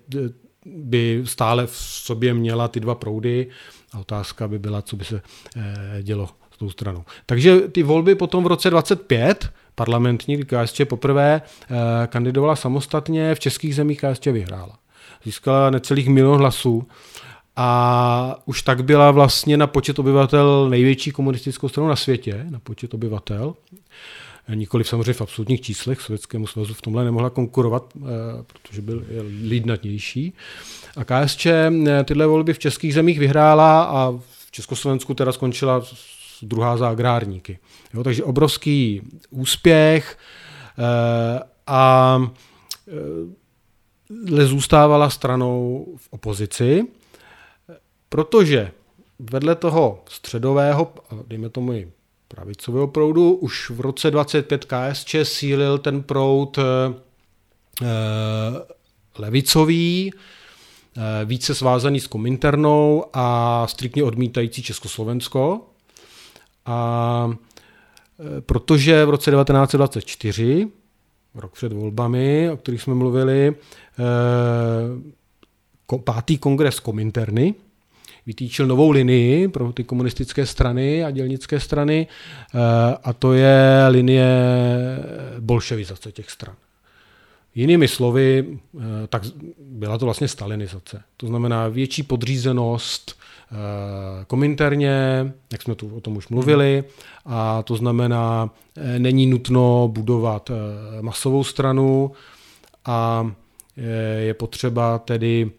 by 0.67 1.23
stále 1.25 1.67
v 1.67 1.77
sobě 1.77 2.35
měla 2.35 2.69
ty 2.69 2.81
dva 2.81 2.95
proudy 2.95 3.47
a 3.93 3.99
otázka 3.99 4.49
by 4.49 4.59
byla, 4.59 4.83
co 4.83 4.97
by 4.97 5.05
se 5.05 5.23
eh, 5.57 5.99
dělo 6.03 6.29
s 6.51 6.57
tou 6.57 6.71
stranou. 6.71 7.05
Takže 7.27 7.61
ty 7.61 7.83
volby 7.83 8.15
potom 8.15 8.45
v 8.45 8.47
roce 8.47 8.71
25 8.71 9.51
parlamentní, 9.75 10.45
KSČ 10.45 10.81
poprvé 10.85 11.43
eh, 11.43 12.07
kandidovala 12.07 12.57
samostatně, 12.57 13.35
v 13.35 13.41
českých 13.41 13.75
zemích 13.75 14.01
KSČ 14.01 14.27
vyhrála. 14.27 14.79
Získala 15.25 15.71
necelých 15.71 16.09
milion 16.09 16.39
hlasů 16.39 16.89
a 17.57 18.37
už 18.45 18.63
tak 18.63 18.85
byla 18.85 19.11
vlastně 19.11 19.57
na 19.57 19.67
počet 19.67 19.99
obyvatel 19.99 20.69
největší 20.69 21.11
komunistickou 21.11 21.69
stranou 21.69 21.89
na 21.89 21.97
světě, 21.97 22.47
na 22.51 22.59
počet 22.59 22.95
obyvatel. 22.95 23.55
Nikoliv 24.49 24.89
samozřejmě 24.89 25.13
v 25.13 25.21
absolutních 25.21 25.61
číslech, 25.61 26.01
Sovětskému 26.01 26.47
svazu 26.47 26.75
v 26.75 26.83
tomhle 26.83 27.05
nemohla 27.05 27.31
konkurovat, 27.31 27.93
eh, 27.97 28.01
protože 28.53 28.83
byl 28.83 29.05
lídnatnější. 29.43 30.33
A 30.97 31.05
KSČ 31.05 31.47
eh, 31.47 31.73
tyhle 32.05 32.27
volby 32.27 32.53
v 32.53 32.59
českých 32.59 32.95
zemích 32.95 33.19
vyhrála 33.19 33.83
a 33.83 34.11
v 34.11 34.51
Československu 34.51 35.15
teda 35.15 35.33
skončila 35.33 35.83
druhá 36.43 36.77
za 36.77 36.89
agrárníky. 36.89 37.59
Jo, 37.95 38.05
takže 38.05 38.25
obrovský 38.25 39.03
úspěch 39.31 40.19
a 41.67 42.19
zůstávala 44.45 45.11
stranou 45.11 45.87
v 45.97 46.09
opozici, 46.11 46.87
protože 48.09 48.73
vedle 49.19 49.55
toho 49.55 50.03
středového, 50.09 50.95
dejme 51.27 51.49
tomu 51.49 51.73
i 51.73 51.89
pravicového 52.35 52.87
proudu, 52.87 53.35
už 53.35 53.71
v 53.71 53.81
roce 53.81 54.11
25 54.11 54.65
KSČ 54.65 55.17
sílil 55.23 55.79
ten 55.79 56.03
proud 56.03 56.59
eh, 56.59 57.85
levicový, 59.19 60.13
eh, 60.97 61.25
více 61.25 61.55
svázaný 61.55 62.01
s 62.01 62.07
Kominternou 62.07 63.05
a 63.13 63.67
striktně 63.69 64.05
odmítající 64.05 64.63
Československo. 64.63 65.61
A 66.67 67.31
eh, 67.31 68.41
protože 68.41 69.05
v 69.05 69.11
roce 69.11 69.31
1924, 69.31 70.69
rok 71.35 71.53
před 71.53 71.73
volbami, 71.73 72.51
o 72.51 72.57
kterých 72.57 72.83
jsme 72.83 72.95
mluvili, 72.95 73.55
pátý 76.05 76.39
kongres 76.39 76.81
Kominterny, 76.81 77.55
vytýčil 78.27 78.67
novou 78.67 78.91
linii 78.91 79.49
pro 79.49 79.73
ty 79.73 79.85
komunistické 79.85 80.47
strany 80.47 81.05
a 81.05 81.11
dělnické 81.11 81.61
strany 81.61 82.07
eh, 82.07 82.59
a 83.05 83.13
to 83.13 83.33
je 83.33 83.87
linie 83.89 84.27
bolševizace 85.41 86.13
těch 86.13 86.31
stran. 86.31 86.57
Jinými 87.55 87.89
slovy, 87.89 88.59
eh, 88.79 88.81
tak 89.09 89.23
byla 89.59 89.99
to 89.99 90.05
vlastně 90.05 90.29
stalinizace. 90.29 91.03
To 91.17 91.27
znamená 91.27 91.69
větší 91.69 92.03
podřízenost 92.03 93.19
eh, 93.19 93.55
kominterně, 94.27 95.33
jak 95.53 95.63
jsme 95.63 95.75
tu 95.75 95.97
o 95.97 96.01
tom 96.01 96.17
už 96.17 96.29
mluvili, 96.29 96.85
a 97.27 97.63
to 97.63 97.77
znamená, 97.77 98.51
není 98.99 99.27
nutno 99.27 99.89
budovat 99.93 100.51
masovou 101.01 101.45
stranu 101.45 102.13
a 102.85 103.31
je 104.19 104.35
potřeba 104.35 104.99
tedy 104.99 105.51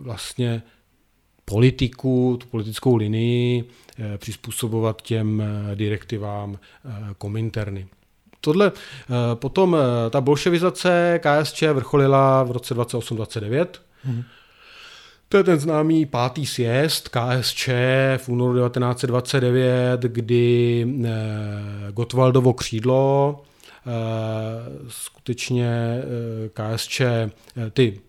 vlastně 0.00 0.62
politiku, 1.48 2.36
tu 2.40 2.46
politickou 2.46 2.96
linii 2.96 3.64
eh, 3.98 4.18
přizpůsobovat 4.18 5.02
těm 5.02 5.40
eh, 5.40 5.76
direktivám 5.76 6.58
eh, 6.58 6.90
Kominterny. 7.18 7.86
Tohle 8.40 8.72
potom 9.34 9.76
ta 10.10 10.20
bolševizace 10.20 11.20
KSČ 11.22 11.62
vrcholila 11.62 12.42
v 12.42 12.50
roce 12.50 12.74
28-29. 12.74 13.66
Hmm. 14.02 14.22
To 15.28 15.36
je 15.36 15.44
ten 15.44 15.58
známý 15.58 16.06
pátý 16.06 16.46
sjezd 16.46 17.08
KSČ 17.08 17.68
v 18.16 18.28
únoru 18.28 18.58
1929, 18.58 20.00
kdy 20.00 20.86
Gotwaldovo 21.90 22.52
křídlo 22.52 23.40
skutečně 24.88 26.02
KSČ 26.54 27.02
ty 27.70 28.00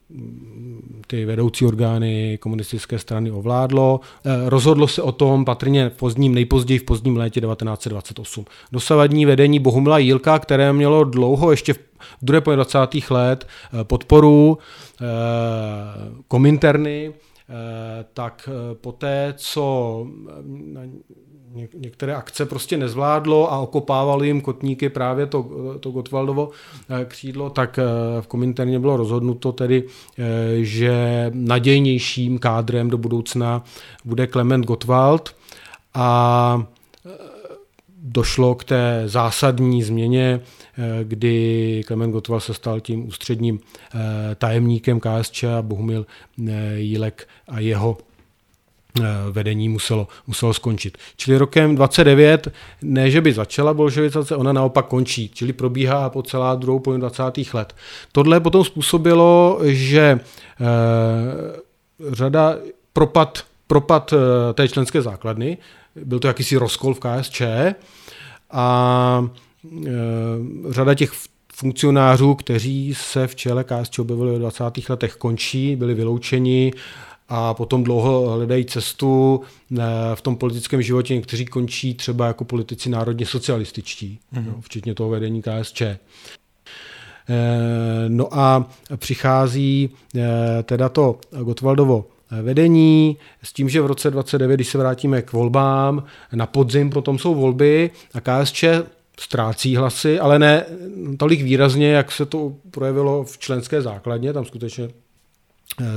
ty 1.08 1.26
vedoucí 1.26 1.66
orgány 1.66 2.38
komunistické 2.42 3.00
strany 3.00 3.32
ovládlo. 3.32 4.00
Eh, 4.26 4.50
rozhodlo 4.50 4.88
se 4.88 5.02
o 5.02 5.12
tom 5.12 5.46
patrně 5.46 5.90
v 5.90 5.98
pozdním, 5.98 6.36
nejpozději 6.36 6.80
v 6.80 6.84
pozdním 6.84 7.18
létě 7.18 7.42
1928. 7.42 8.46
Dosavadní 8.72 9.26
vedení 9.26 9.60
Bohumila 9.60 9.98
Jílka, 9.98 10.40
které 10.40 10.74
mělo 10.74 11.04
dlouho 11.04 11.52
ještě 11.52 11.74
v 11.74 11.80
druhé 12.22 12.42
polovině 12.42 12.64
20. 12.64 13.12
let 13.12 13.48
eh, 13.48 13.84
podporu 13.84 14.58
eh, 14.58 15.06
Kominterny, 16.28 17.14
tak 18.14 18.50
poté, 18.82 19.34
co 19.38 20.06
některé 21.74 22.16
akce 22.16 22.46
prostě 22.46 22.78
nezvládlo 22.78 23.54
a 23.54 23.60
okopávalo 23.60 24.24
jim 24.24 24.42
kotníky 24.42 24.90
právě 24.90 25.26
to, 25.26 25.50
to 25.80 25.92
Gotwaldovo 25.92 26.50
eh, 26.90 27.06
křídlo, 27.06 27.50
tak 27.50 27.80
eh, 27.80 27.84
v 28.22 28.28
Kominterně 28.28 28.80
bylo 28.80 28.98
rozhodnuto 28.98 29.52
tedy, 29.52 29.84
eh, 30.18 30.24
že 30.64 31.32
nadějnějším 31.34 32.40
kádrem 32.40 32.90
do 32.90 32.98
budoucna 32.98 33.64
bude 34.06 34.28
Klement 34.28 34.66
Gottwald 34.66 35.36
a 35.94 36.64
došlo 38.02 38.56
k 38.56 38.64
té 38.64 39.04
zásadní 39.06 39.84
změně, 39.84 40.40
kdy 41.04 41.84
Klement 41.88 42.14
Gottwald 42.14 42.44
se 42.44 42.54
stal 42.54 42.80
tím 42.80 43.08
ústředním 43.08 43.60
tajemníkem 44.36 45.00
KSČ 45.00 45.44
a 45.44 45.62
Bohumil 45.62 46.06
Jílek 46.78 47.28
a 47.48 47.60
jeho 47.60 47.98
Eh, 48.00 48.09
vedení 49.32 49.70
muselo, 49.70 50.08
muselo 50.28 50.54
skončit. 50.54 50.98
Čili 51.18 51.38
rokem 51.38 51.76
29 51.76 52.48
ne, 52.82 53.12
že 53.12 53.22
by 53.22 53.34
začala 53.34 53.74
bolševizace, 53.74 54.36
ona 54.36 54.54
naopak 54.54 54.86
končí, 54.86 55.30
čili 55.34 55.54
probíhá 55.54 56.10
po 56.10 56.24
celá 56.24 56.56
druhou 56.56 56.80
polovinu 56.80 57.02
20. 57.02 57.24
let. 57.54 57.76
Tohle 58.12 58.40
potom 58.40 58.64
způsobilo, 58.64 59.60
že 59.64 60.02
e, 60.02 60.20
řada 62.12 62.56
propad, 62.94 63.44
propad 63.68 64.14
e, 64.14 64.54
té 64.54 64.68
členské 64.68 65.02
základny, 65.02 65.58
byl 65.96 66.20
to 66.20 66.28
jakýsi 66.28 66.58
rozkol 66.58 66.94
v 66.94 67.00
KSČ 67.00 67.42
a 68.52 69.26
e, 69.86 69.92
řada 70.70 70.94
těch 70.94 71.12
funkcionářů, 71.60 72.36
kteří 72.36 72.96
se 72.96 73.28
v 73.28 73.36
čele 73.36 73.64
KSČ 73.64 74.00
objevili 74.00 74.36
v 74.36 74.40
20. 74.40 74.64
letech, 74.90 75.16
končí, 75.16 75.76
byli 75.76 75.94
vyloučeni 75.94 76.74
a 77.30 77.54
potom 77.54 77.84
dlouho 77.84 78.30
hledají 78.30 78.66
cestu 78.66 79.42
eh, 79.72 79.78
v 80.16 80.22
tom 80.22 80.36
politickém 80.36 80.82
životě. 80.82 81.16
Někteří 81.16 81.46
končí 81.46 81.94
třeba 81.94 82.28
jako 82.28 82.46
politici 82.46 82.90
národně 82.90 83.26
socialističtí, 83.26 84.20
mm-hmm. 84.34 84.46
no, 84.46 84.62
včetně 84.62 84.96
toho 84.96 85.10
vedení 85.10 85.42
KSČ. 85.42 85.82
Eh, 85.82 85.98
no 88.08 88.40
a 88.40 88.70
přichází 88.96 89.90
eh, 90.16 90.64
teda 90.64 90.90
to 90.90 91.20
Gotwaldovo 91.44 92.06
vedení 92.42 93.18
s 93.44 93.54
tím, 93.54 93.70
že 93.70 93.82
v 93.82 93.86
roce 93.86 94.12
29, 94.12 94.56
když 94.56 94.68
se 94.68 94.78
vrátíme 94.78 95.22
k 95.22 95.34
volbám, 95.34 96.04
na 96.34 96.46
podzim 96.46 96.90
potom 96.90 97.20
jsou 97.20 97.36
volby 97.36 97.92
a 98.14 98.22
KSČ 98.22 98.64
ztrácí 99.20 99.76
hlasy, 99.76 100.20
ale 100.20 100.40
ne 100.40 100.66
tolik 101.18 101.42
výrazně, 101.42 101.92
jak 101.92 102.12
se 102.12 102.26
to 102.26 102.54
projevilo 102.72 103.24
v 103.24 103.38
členské 103.38 103.82
základně, 103.82 104.34
tam 104.34 104.46
skutečně 104.46 104.90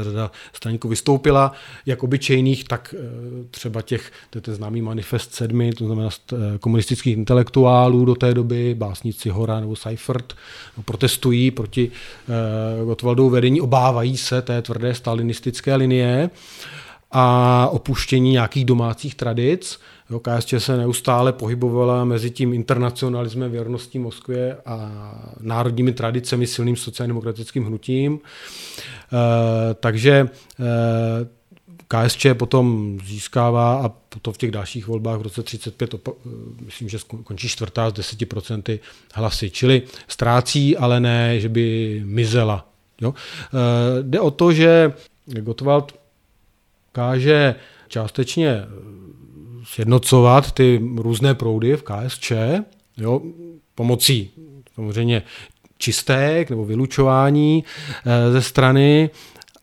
řada 0.02 0.30
straníků 0.52 0.88
vystoupila, 0.88 1.52
jak 1.86 2.02
obyčejných, 2.02 2.64
tak 2.64 2.94
eh, 2.98 3.04
třeba 3.50 3.82
těch, 3.82 4.12
to 4.30 4.38
je 4.38 4.42
ten 4.42 4.54
známý 4.54 4.82
manifest 4.82 5.34
sedmi, 5.34 5.72
to 5.72 5.86
znamená 5.86 6.08
eh, 6.32 6.58
komunistických 6.58 7.16
intelektuálů 7.16 8.04
do 8.04 8.14
té 8.14 8.34
doby, 8.34 8.74
básníci 8.74 9.28
Hora 9.28 9.60
nebo 9.60 9.76
Seifert, 9.76 10.34
no, 10.76 10.82
protestují 10.82 11.50
proti 11.50 11.90
Gottwaldovu 12.84 13.30
vedení, 13.30 13.60
obávají 13.60 14.16
se 14.16 14.42
té 14.42 14.62
tvrdé 14.62 14.94
stalinistické 14.94 15.74
linie 15.74 16.30
a 17.12 17.68
opuštění 17.72 18.30
nějakých 18.30 18.64
domácích 18.64 19.14
tradic. 19.14 19.80
Jo, 20.10 20.20
KSČ 20.20 20.54
se 20.58 20.76
neustále 20.76 21.32
pohybovala 21.32 22.04
mezi 22.04 22.30
tím 22.30 22.54
internacionalismem, 22.54 23.50
věrností 23.50 23.98
Moskvě 23.98 24.56
a 24.66 24.90
národními 25.40 25.92
tradicemi, 25.92 26.46
silným 26.46 26.76
sociálně 26.76 27.08
demokratickým 27.08 27.64
hnutím. 27.64 28.20
E, 29.12 29.74
takže 29.74 30.12
e, 30.12 30.28
KSČ 31.88 32.26
potom 32.34 32.98
získává 33.04 33.74
a 33.74 33.88
potom 33.88 34.34
v 34.34 34.38
těch 34.38 34.50
dalších 34.50 34.86
volbách 34.86 35.18
v 35.18 35.22
roce 35.22 35.42
35, 35.42 35.94
opa- 35.94 36.14
myslím, 36.64 36.88
že 36.88 36.98
končí 37.24 37.48
čtvrtá 37.48 37.90
z 37.90 37.92
10% 37.92 38.78
hlasy. 39.14 39.50
Čili 39.50 39.82
ztrácí, 40.08 40.76
ale 40.76 41.00
ne, 41.00 41.40
že 41.40 41.48
by 41.48 42.00
mizela. 42.04 42.68
Jo? 43.00 43.14
E, 43.14 44.02
jde 44.02 44.20
o 44.20 44.30
to, 44.30 44.52
že 44.52 44.92
Gottwald 45.26 46.01
káže 46.92 47.54
částečně 47.88 48.64
sjednocovat 49.64 50.52
ty 50.52 50.80
různé 50.96 51.34
proudy 51.34 51.76
v 51.76 51.82
KSČ, 51.82 52.32
jo, 52.96 53.20
pomocí 53.74 54.30
samozřejmě 54.74 55.22
čistek 55.78 56.50
nebo 56.50 56.64
vylučování 56.64 57.64
eh, 58.06 58.32
ze 58.32 58.42
strany, 58.42 59.10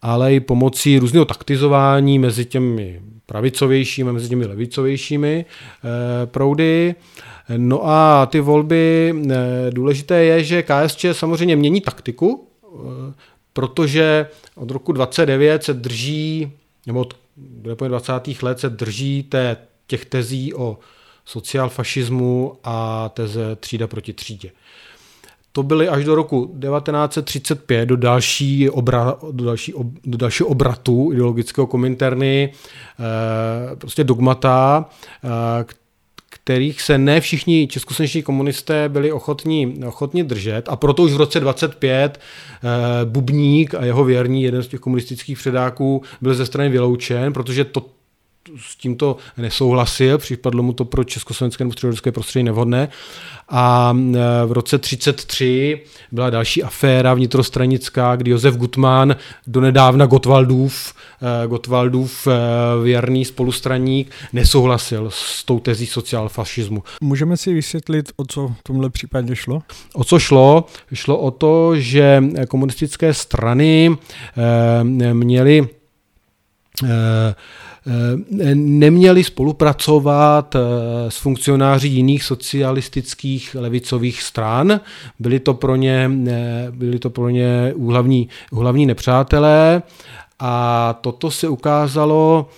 ale 0.02 0.34
i 0.34 0.40
pomocí 0.40 1.00
různého 1.00 1.26
taktizování 1.26 2.20
mezi 2.20 2.46
těmi 2.46 3.02
pravicovějšími 3.26 4.10
a 4.10 4.14
mezi 4.14 4.30
těmi 4.30 4.46
levicovějšími 4.46 5.46
eh, 5.46 6.26
proudy. 6.26 6.96
No 7.58 7.88
a 7.88 8.26
ty 8.26 8.40
volby, 8.40 9.14
eh, 9.32 9.36
důležité 9.70 10.24
je, 10.24 10.44
že 10.44 10.64
KSČ 10.64 11.06
samozřejmě 11.12 11.56
mění 11.56 11.82
taktiku, 11.82 12.48
protože 13.54 14.28
od 14.56 14.72
roku 14.72 14.92
29 14.92 15.64
se 15.64 15.74
drží, 15.74 16.52
nebo 16.90 17.02
od 17.02 17.14
20. 17.88 18.14
let 18.42 18.60
se 18.60 18.70
drží 18.70 19.24
té 19.24 19.58
těch 19.88 20.06
tezí 20.06 20.54
o 20.54 20.80
sociálfašismu 21.26 22.58
a 22.64 23.10
teze 23.10 23.56
třída 23.56 23.88
proti 23.88 24.14
třídě. 24.14 24.52
to 25.52 25.64
byly 25.64 25.90
až 25.90 26.06
do 26.06 26.16
roku 26.16 26.46
1935, 26.46 27.86
do, 27.86 27.96
další 27.96 28.70
obra, 28.70 29.18
do, 29.32 29.46
další, 29.46 29.74
ob, 29.74 29.88
do 30.06 30.18
dalšího 30.18 30.50
obratu 30.50 31.10
ideologického 31.14 31.68
kominterny, 31.68 32.54
e, 32.54 33.76
prostě 33.76 34.04
dogmata, 34.04 34.86
e, 35.24 35.66
kterých 36.44 36.82
se 36.82 36.98
ne 36.98 37.22
všichni 37.22 37.68
českoslovenští 37.68 38.24
komunisté 38.24 38.90
byli 38.90 39.12
ochotní, 39.12 39.84
ochotní 39.88 40.24
držet. 40.24 40.70
A 40.70 40.76
proto 40.76 41.04
už 41.04 41.14
v 41.14 41.18
roce 41.18 41.40
25 41.40 42.20
e, 42.20 43.06
Bubník 43.06 43.76
a 43.76 43.86
jeho 43.86 44.04
věrní, 44.04 44.44
jeden 44.44 44.64
z 44.64 44.68
těch 44.68 44.80
komunistických 44.80 45.38
předáků, 45.38 46.02
byl 46.22 46.34
ze 46.34 46.46
strany 46.46 46.70
vyloučen, 46.70 47.34
protože 47.34 47.66
to, 47.66 47.86
s 48.58 48.76
tímto 48.76 49.18
nesouhlasil, 49.38 50.18
připadlo 50.18 50.64
mu 50.64 50.74
to 50.74 50.86
pro 50.86 51.04
československé 51.04 51.64
nebo 51.64 51.72
středoevropské 51.72 52.12
prostředí 52.12 52.44
nevhodné. 52.44 52.90
A 53.50 53.98
e, 53.98 54.46
v 54.46 54.52
roce 54.52 54.78
33 54.78 55.82
byla 56.12 56.30
další 56.30 56.64
aféra 56.64 57.14
vnitrostranická, 57.14 58.16
kdy 58.16 58.32
Josef 58.32 58.56
Gutmann, 58.56 59.16
donedávna 59.48 60.06
Gotwaldův, 60.06 60.94
e, 61.44 61.48
Gotwaldův 61.48 62.28
e, 62.28 62.32
věrný 62.84 63.26
spolustraník, 63.26 64.12
nesouhlasil 64.34 65.10
s 65.12 65.44
tou 65.44 65.60
tezí 65.60 65.86
sociálfašismu. 65.86 66.84
Můžeme 67.02 67.38
si 67.38 67.54
vysvětlit, 67.54 68.12
o 68.16 68.26
co 68.26 68.48
v 68.48 68.64
tomhle 68.64 68.90
případě 68.90 69.36
šlo? 69.36 69.62
O 69.94 70.04
co 70.04 70.20
šlo? 70.20 70.66
Šlo 70.94 71.18
o 71.18 71.32
to, 71.32 71.80
že 71.80 72.24
komunistické 72.48 73.14
strany 73.14 73.98
měly 75.14 75.68
neměli 78.56 79.24
spolupracovat 79.24 80.56
eh, 80.56 80.60
s 81.12 81.18
funkcionáři 81.18 81.88
jiných 81.88 82.24
socialistických 82.24 83.56
levicových 83.60 84.22
stran. 84.22 84.80
Byli 85.20 85.40
to 85.40 85.54
pro 85.54 85.76
ně, 85.76 86.12
eh, 86.28 86.68
byli 86.72 87.00
to 87.00 87.10
pro 87.10 87.30
ně 87.30 87.74
úhlavní, 87.76 88.30
úhlavní 88.52 88.86
nepřátelé 88.86 89.82
a 90.40 90.94
toto 91.02 91.32
se 91.32 91.50
ukázalo 91.50 92.50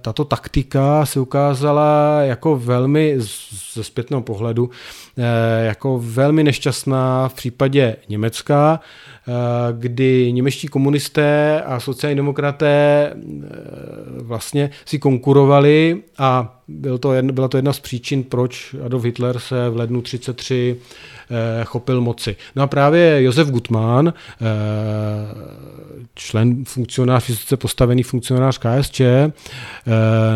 tato 0.00 0.24
taktika 0.24 1.06
se 1.06 1.20
ukázala 1.20 2.20
jako 2.20 2.56
velmi 2.56 3.14
ze 3.74 3.84
zpětného 3.84 4.22
pohledu 4.22 4.70
jako 5.62 6.00
velmi 6.04 6.44
nešťastná 6.44 7.28
v 7.28 7.34
případě 7.34 7.96
Německa, 8.08 8.80
Eh, 9.28 9.72
kdy 9.72 10.32
němečtí 10.32 10.68
komunisté 10.68 11.62
a 11.62 11.80
sociální 11.80 12.16
demokraté 12.16 13.12
eh, 13.12 13.18
vlastně 14.22 14.70
si 14.84 14.98
konkurovali 14.98 16.02
a 16.18 16.60
byl 16.68 16.98
to 16.98 17.12
jedna, 17.12 17.32
byla 17.32 17.48
to 17.48 17.58
jedna 17.58 17.72
z 17.72 17.80
příčin, 17.80 18.24
proč 18.24 18.74
Adolf 18.84 19.04
Hitler 19.04 19.38
se 19.38 19.70
v 19.70 19.76
lednu 19.76 20.02
33 20.02 20.76
eh, 20.76 20.84
chopil 21.64 22.00
moci. 22.00 22.36
No 22.56 22.62
a 22.62 22.66
právě 22.66 23.22
Josef 23.22 23.50
Gutmann, 23.50 24.08
eh, 24.08 24.12
člen 26.14 26.64
funkcionář, 26.64 27.28
vysoce 27.28 27.56
postavený 27.56 28.02
funkcionář 28.02 28.58
KSČ, 28.58 29.00
eh, 29.00 29.30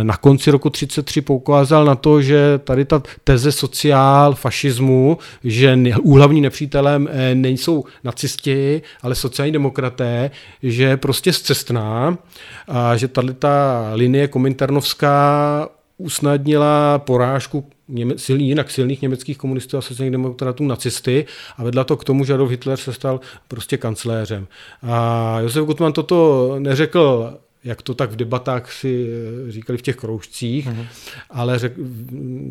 na 0.03 0.16
konci 0.16 0.51
roku 0.51 0.70
33 0.70 1.20
poukázal 1.20 1.85
na 1.85 1.94
to, 1.94 2.22
že 2.22 2.61
tady 2.64 2.85
ta 2.85 3.03
teze 3.25 3.53
sociál 3.53 4.35
fašismu, 4.35 5.18
že 5.44 5.79
úhlavní 6.03 6.40
nepřítelem 6.40 7.09
eh, 7.12 7.35
nejsou 7.35 7.85
nacisti, 8.05 8.83
ale 9.03 9.14
sociální 9.14 9.53
demokraté, 9.53 10.31
že 10.62 10.85
je 10.85 10.96
prostě 10.96 11.33
zcestná 11.33 12.18
a 12.68 12.96
že 12.96 13.09
tady 13.09 13.35
ta 13.35 13.90
linie 13.94 14.29
kominternovská 14.29 15.68
usnadnila 15.98 16.98
porážku 16.98 17.64
něme, 17.88 18.18
silný, 18.18 18.48
jinak 18.48 18.70
silných 18.70 19.02
německých 19.02 19.38
komunistů 19.38 19.78
a 19.78 19.82
sociálních 19.82 20.12
demokratů 20.12 20.64
nacisty 20.64 21.26
a 21.56 21.64
vedla 21.64 21.85
to 21.85 21.96
k 21.96 22.04
tomu, 22.04 22.24
že 22.24 22.35
Adolf 22.35 22.50
Hitler 22.50 22.78
se 22.78 22.92
stal 22.92 23.20
prostě 23.48 23.76
kancléřem. 23.76 24.46
A 24.82 25.38
Josef 25.40 25.64
Gutmann 25.64 25.92
toto 25.92 26.54
neřekl 26.59 27.37
jak 27.64 27.82
to 27.82 27.94
tak 27.94 28.11
v 28.11 28.16
debatách 28.16 28.72
si 28.72 29.09
eh, 29.09 29.52
říkali 29.52 29.78
v 29.78 29.82
těch 29.82 29.96
kroužcích, 29.96 30.68
uh-huh. 30.68 30.87
ale 31.30 31.59
řek, 31.59 31.72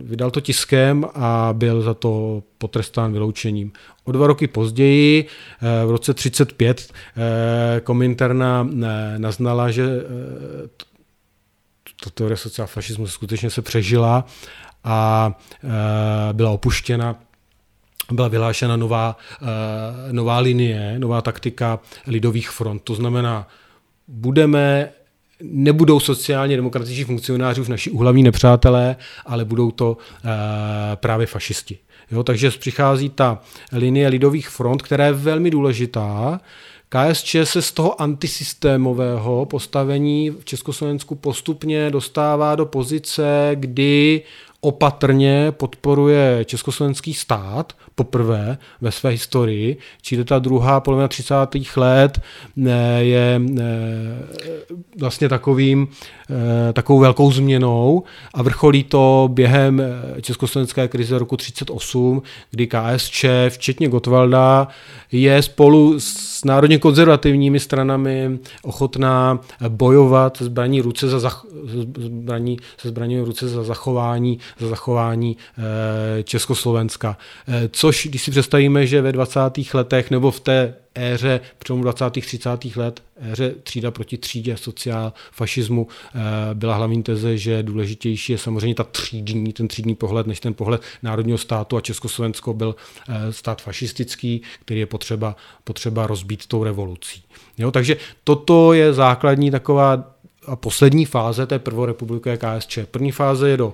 vydal 0.04 0.32
to 0.32 0.42
tiskem 0.42 1.06
a 1.14 1.50
byl 1.54 1.82
za 1.82 1.94
to 1.94 2.44
potrestán 2.58 3.14
vyloučením. 3.14 3.72
O 4.04 4.12
dva 4.12 4.28
roky 4.28 4.48
později, 4.48 5.26
eh, 5.26 5.86
v 5.86 5.92
roce 5.92 6.14
35, 6.14 6.94
eh, 7.18 7.82
Kominterna 7.82 8.70
naznala, 9.18 9.72
že 9.72 9.86
ta 12.04 12.10
teorie 12.10 12.38
sociálfašismu 12.38 13.08
skutečně 13.08 13.50
se 13.50 13.62
přežila 13.62 14.26
a 14.84 15.32
e, 15.64 16.34
byla 16.34 16.52
opuštěna 16.52 17.16
byla 18.12 18.28
vyhlášena 18.28 18.76
nová, 18.76 19.18
e, 19.42 20.14
nová 20.14 20.40
linie, 20.40 21.00
nová 21.00 21.22
taktika 21.22 21.80
lidových 22.08 22.50
front. 22.50 22.84
To 22.84 22.96
znamená, 22.96 23.48
budeme 24.08 24.90
nebudou 25.42 26.00
sociálně 26.00 26.56
demokratičtí 26.56 27.04
funkcionáři 27.04 27.62
v 27.62 27.70
naši 27.70 27.92
úhlavní 27.92 28.24
nepřátelé, 28.24 28.96
ale 29.26 29.46
budou 29.46 29.72
to 29.72 29.98
e, 29.98 30.96
právě 30.96 31.28
fašisti. 31.28 31.78
Jo, 32.12 32.24
takže 32.24 32.50
přichází 32.50 33.10
ta 33.10 33.42
linie 33.72 34.08
lidových 34.08 34.50
front, 34.50 34.82
která 34.82 35.06
je 35.06 35.14
velmi 35.14 35.52
důležitá, 35.52 36.40
KSČ 36.90 37.36
se 37.44 37.62
z 37.62 37.72
toho 37.72 38.02
antisystémového 38.02 39.46
postavení 39.46 40.30
v 40.30 40.46
Československu 40.46 41.16
postupně 41.16 41.92
dostává 41.92 42.56
do 42.56 42.66
pozice, 42.66 43.52
kdy 43.54 44.22
opatrně 44.62 45.52
podporuje 45.52 46.46
československý 46.46 47.14
stát 47.14 47.74
poprvé 47.96 48.58
ve 48.82 48.92
své 48.92 49.10
historii, 49.10 49.78
čili 50.02 50.24
ta 50.24 50.40
druhá 50.40 50.80
polovina 50.80 51.08
30. 51.08 51.36
let 51.76 52.22
eh, 52.66 52.72
je 53.00 53.42
eh, 53.60 53.64
vlastně 55.00 55.30
takovým, 55.30 55.88
eh, 56.70 56.74
takovou 56.74 57.00
velkou 57.00 57.32
změnou 57.32 58.04
a 58.34 58.44
vrcholí 58.44 58.84
to 58.84 59.30
během 59.34 59.82
československé 60.22 60.88
krize 60.88 61.20
roku 61.20 61.38
38, 61.38 62.22
kdy 62.52 62.68
KSČ, 62.68 63.26
včetně 63.50 63.88
Gotwalda, 63.90 64.68
je 65.12 65.42
spolu 65.42 66.00
s 66.00 66.44
národně 66.44 66.78
konzervativními 66.78 67.60
stranami 67.60 68.40
ochotná 68.64 69.40
bojovat 69.70 70.38
zbraní 70.42 70.82
ruce 70.82 71.08
za 71.08 71.20
zach, 71.20 71.46
zbraní, 71.98 72.58
se 72.78 72.88
zbraní 72.88 73.20
ruce 73.20 73.48
za 73.48 73.64
zachování, 73.64 74.40
za 74.60 74.68
zachování 74.68 75.38
Československa. 76.24 77.18
Co 77.72 77.85
Což, 77.86 78.08
když 78.08 78.24
si 78.24 78.32
představíme, 78.32 78.88
že 78.88 79.02
ve 79.02 79.12
20. 79.12 79.40
letech 79.74 80.12
nebo 80.12 80.32
v 80.32 80.40
té 80.40 80.76
éře 80.96 81.40
přelomu 81.60 81.84
20. 81.84 82.10
30. 82.22 82.50
let, 82.76 83.04
éře 83.32 83.56
třída 83.64 83.92
proti 83.92 84.18
třídě, 84.18 84.58
sociál, 84.58 85.14
fašismu, 85.32 85.88
eh, 86.16 86.20
byla 86.54 86.76
hlavní 86.76 87.04
teze, 87.04 87.38
že 87.38 87.64
důležitější 87.64 88.32
je 88.32 88.38
samozřejmě 88.38 88.76
ta 88.76 88.84
třídní, 88.84 89.54
ten 89.54 89.68
třídní 89.68 89.96
pohled, 89.96 90.28
než 90.28 90.40
ten 90.40 90.54
pohled 90.54 90.82
národního 91.04 91.38
státu 91.38 91.78
a 91.78 91.82
Československo 91.82 92.54
byl 92.54 92.76
eh, 93.10 93.34
stát 93.34 93.62
fašistický, 93.62 94.42
který 94.62 94.80
je 94.80 94.86
potřeba, 94.86 95.36
potřeba 95.64 96.08
rozbít 96.08 96.48
tou 96.48 96.64
revolucí. 96.64 97.24
Jo, 97.58 97.72
takže 97.72 97.98
toto 98.24 98.74
je 98.74 98.94
základní 98.94 99.52
taková 99.52 100.16
a 100.48 100.56
poslední 100.56 101.06
fáze 101.06 101.46
té 101.46 101.60
prvorepublikové 101.60 102.38
KSČ. 102.38 102.80
První 102.92 103.12
fáze 103.12 103.50
je 103.50 103.58
do 103.58 103.74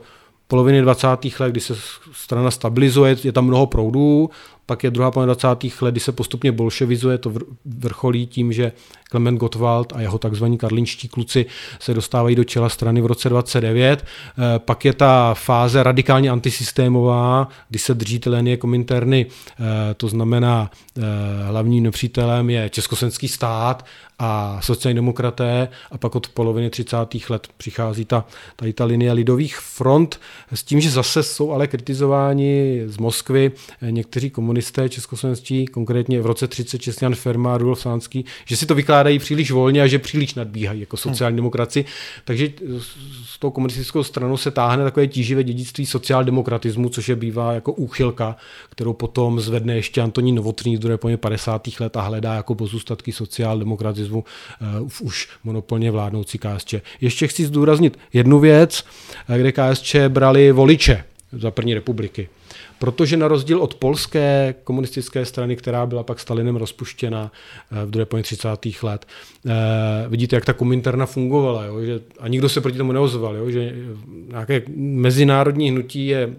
poloviny 0.51 0.81
20. 0.81 1.07
let, 1.39 1.51
kdy 1.51 1.59
se 1.59 1.73
strana 2.13 2.51
stabilizuje, 2.51 3.15
je 3.23 3.31
tam 3.31 3.45
mnoho 3.45 3.65
proudů, 3.65 4.29
pak 4.71 4.83
je 4.83 4.91
druhá 4.91 5.11
polovina 5.11 5.33
20. 5.33 5.81
let, 5.81 5.91
kdy 5.91 5.99
se 5.99 6.11
postupně 6.11 6.51
bolševizuje, 6.51 7.17
to 7.17 7.33
vrcholí 7.65 8.27
tím, 8.27 8.53
že 8.53 8.71
Klement 9.11 9.39
Gottwald 9.39 9.93
a 9.93 10.01
jeho 10.01 10.17
takzvaní 10.17 10.57
karlinští 10.57 11.07
kluci 11.07 11.45
se 11.79 11.93
dostávají 11.93 12.35
do 12.35 12.43
čela 12.43 12.69
strany 12.69 13.01
v 13.01 13.05
roce 13.05 13.29
29. 13.29 14.05
Eh, 14.05 14.59
pak 14.59 14.85
je 14.85 14.93
ta 14.93 15.33
fáze 15.33 15.83
radikálně 15.83 16.29
antisystémová, 16.29 17.47
kdy 17.69 17.79
se 17.79 17.93
drží 17.93 18.19
linie 18.25 18.57
kominterny, 18.57 19.25
eh, 19.25 19.63
to 19.93 20.07
znamená 20.07 20.71
eh, 20.97 21.01
hlavním 21.47 21.83
nepřítelem 21.83 22.49
je 22.49 22.69
československý 22.69 23.27
stát 23.27 23.85
a 24.19 24.59
sociální 24.61 24.95
demokraté 24.95 25.67
a 25.91 25.97
pak 25.97 26.15
od 26.15 26.27
poloviny 26.27 26.69
30. 26.69 27.29
let 27.29 27.47
přichází 27.57 28.05
ta, 28.05 28.25
tady 28.55 28.73
ta 28.73 28.85
linie 28.85 29.13
lidových 29.13 29.57
front 29.57 30.19
s 30.53 30.63
tím, 30.63 30.81
že 30.81 30.89
zase 30.89 31.23
jsou 31.23 31.51
ale 31.51 31.67
kritizováni 31.67 32.81
z 32.85 32.97
Moskvy 32.97 33.51
někteří 33.81 34.29
komunisté 34.29 34.60
českoslovenští, 34.89 35.65
konkrétně 35.65 36.21
v 36.21 36.25
roce 36.25 36.47
36 36.47 37.01
Jan 37.01 37.15
Ferma 37.15 37.55
a 37.55 37.57
Rudolf 37.57 37.81
Sánský, 37.81 38.25
že 38.45 38.57
si 38.57 38.65
to 38.65 38.75
vykládají 38.75 39.19
příliš 39.19 39.51
volně 39.51 39.81
a 39.81 39.87
že 39.87 39.99
příliš 39.99 40.35
nadbíhají 40.35 40.79
jako 40.79 40.97
sociální 40.97 41.35
demokraci. 41.35 41.85
Takže 42.25 42.49
s 43.25 43.39
tou 43.39 43.51
komunistickou 43.51 44.03
stranou 44.03 44.37
se 44.37 44.51
táhne 44.51 44.83
takové 44.83 45.07
tíživé 45.07 45.43
dědictví 45.43 45.85
sociáldemokratismu, 45.85 46.89
což 46.89 47.09
je 47.09 47.15
bývá 47.15 47.53
jako 47.53 47.73
úchylka, 47.73 48.35
kterou 48.69 48.93
potom 48.93 49.39
zvedne 49.39 49.75
ještě 49.75 50.01
Antonín 50.01 50.35
Novotný 50.35 50.77
z 50.77 50.79
druhé 50.79 50.97
50. 51.17 51.67
let 51.79 51.97
a 51.97 52.01
hledá 52.01 52.33
jako 52.33 52.55
pozůstatky 52.55 53.11
sociáldemokratismu 53.11 54.23
uh, 54.81 54.89
už 55.01 55.29
monopolně 55.43 55.91
vládnoucí 55.91 56.37
KSČ. 56.37 56.75
Ještě 57.01 57.27
chci 57.27 57.45
zdůraznit 57.45 57.99
jednu 58.13 58.39
věc, 58.39 58.85
kde 59.37 59.51
KSČ 59.51 59.95
brali 60.07 60.51
voliče 60.51 61.03
za 61.31 61.51
první 61.51 61.73
republiky. 61.73 62.29
Protože 62.81 63.17
na 63.17 63.27
rozdíl 63.27 63.61
od 63.61 63.75
polské 63.75 64.55
komunistické 64.63 65.25
strany, 65.25 65.55
která 65.55 65.85
byla 65.85 66.03
pak 66.03 66.19
Stalinem 66.19 66.55
rozpuštěna 66.55 67.31
eh, 67.71 67.85
v 67.85 67.89
druhé 67.89 68.05
polovině 68.05 68.23
30. 68.23 68.47
let, 68.83 69.05
eh, 69.45 69.51
vidíte, 70.07 70.35
jak 70.35 70.45
ta 70.45 70.53
kominterna 70.53 71.05
fungovala, 71.05 71.65
jo, 71.65 71.81
že, 71.81 71.99
a 72.19 72.27
nikdo 72.27 72.49
se 72.49 72.61
proti 72.61 72.77
tomu 72.77 72.91
neozval, 72.91 73.35
jo, 73.35 73.49
že 73.49 73.75
nějaké 74.27 74.61
mezinárodní 74.77 75.71
hnutí 75.71 76.07
je 76.07 76.35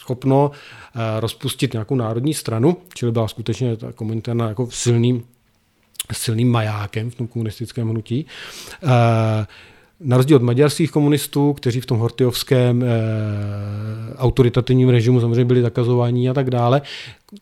schopno 0.00 0.50
eh, 0.50 1.20
rozpustit 1.20 1.72
nějakou 1.72 1.94
národní 1.94 2.34
stranu, 2.34 2.76
čili 2.94 3.12
byla 3.12 3.28
skutečně 3.28 3.76
ta 3.76 3.92
kominterna 3.92 4.48
jako 4.48 4.68
silným 4.70 5.24
silným 6.12 6.50
majákem 6.50 7.10
v 7.10 7.14
tom 7.14 7.26
komunistickém 7.26 7.88
hnutí 7.88 8.26
na 10.00 10.16
rozdíl 10.16 10.36
od 10.36 10.42
maďarských 10.42 10.90
komunistů, 10.90 11.52
kteří 11.52 11.80
v 11.80 11.86
tom 11.86 11.98
hortyovském 11.98 12.82
e, 12.82 12.86
autoritativním 14.16 14.88
režimu 14.88 15.20
samozřejmě 15.20 15.44
byli 15.44 15.62
zakazováni 15.62 16.30
a 16.30 16.34
tak 16.34 16.50
dále, 16.50 16.82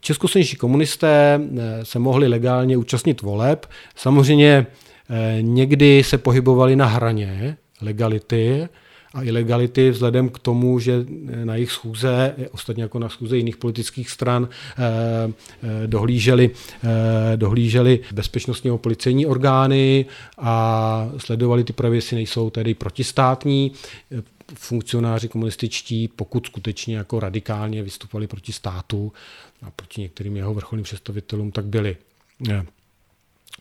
českoslovenští 0.01 0.57
komunisté 0.57 1.41
e, 1.41 1.85
se 1.85 1.99
mohli 1.99 2.29
legálně 2.29 2.77
účastnit 2.77 3.23
voleb. 3.23 3.67
Samozřejmě 3.97 4.67
e, 5.11 5.39
někdy 5.43 6.03
se 6.05 6.19
pohybovali 6.19 6.77
na 6.77 6.87
hraně 6.87 7.57
legality, 7.83 8.69
a 9.15 9.23
ilegality 9.23 9.91
vzhledem 9.91 10.29
k 10.29 10.39
tomu, 10.39 10.79
že 10.79 11.07
na 11.45 11.55
jejich 11.55 11.71
schůze, 11.71 12.35
ostatně 12.51 12.83
jako 12.83 12.99
na 12.99 13.09
schůze 13.09 13.37
jiných 13.37 13.57
politických 13.57 14.11
stran, 14.11 14.49
eh, 14.49 15.33
eh, 15.63 15.87
dohlíželi, 15.87 16.51
eh, 16.85 17.37
dohlíželi 17.37 18.01
bezpečnostního 18.13 18.79
policejní 18.79 19.27
orgány 19.27 20.07
a 20.39 21.11
sledovali 21.17 21.65
ty 21.65 21.73
projevy, 21.73 21.97
jestli 21.97 22.17
nejsou 22.17 22.51
tedy 22.51 22.75
protistátní. 22.75 23.73
Funkcionáři 24.55 25.29
komunističtí, 25.29 26.09
pokud 26.09 26.47
skutečně 26.47 26.97
jako 26.97 27.21
radikálně 27.21 27.83
vystupovali 27.83 28.27
proti 28.27 28.53
státu 28.53 29.13
a 29.63 29.71
proti 29.71 30.01
některým 30.01 30.37
jeho 30.37 30.55
vrcholným 30.55 30.85
představitelům, 30.85 31.53
tak 31.53 31.65
byli 31.65 31.97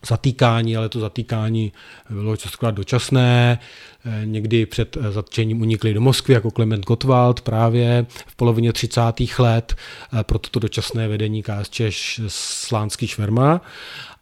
zatýkání, 0.08 0.78
ale 0.78 0.90
to 0.90 1.00
zatýkání 1.00 1.72
bylo 2.10 2.38
častokrát 2.38 2.76
dočasné. 2.76 3.60
Eh, 4.06 4.22
někdy 4.26 4.66
před 4.66 4.98
eh, 4.98 5.12
zatčením 5.12 5.62
unikli 5.62 5.94
do 5.94 6.02
Moskvy, 6.02 6.34
jako 6.34 6.52
Klement 6.52 6.86
Gottwald 6.86 7.42
právě 7.42 8.06
v 8.10 8.36
polovině 8.36 8.74
30. 8.74 9.02
let 9.40 9.76
eh, 10.20 10.24
pro 10.24 10.40
toto 10.40 10.60
dočasné 10.60 11.08
vedení 11.08 11.44
KSČ 11.44 11.82
Slánský 12.28 13.08
Šverma. 13.08 13.62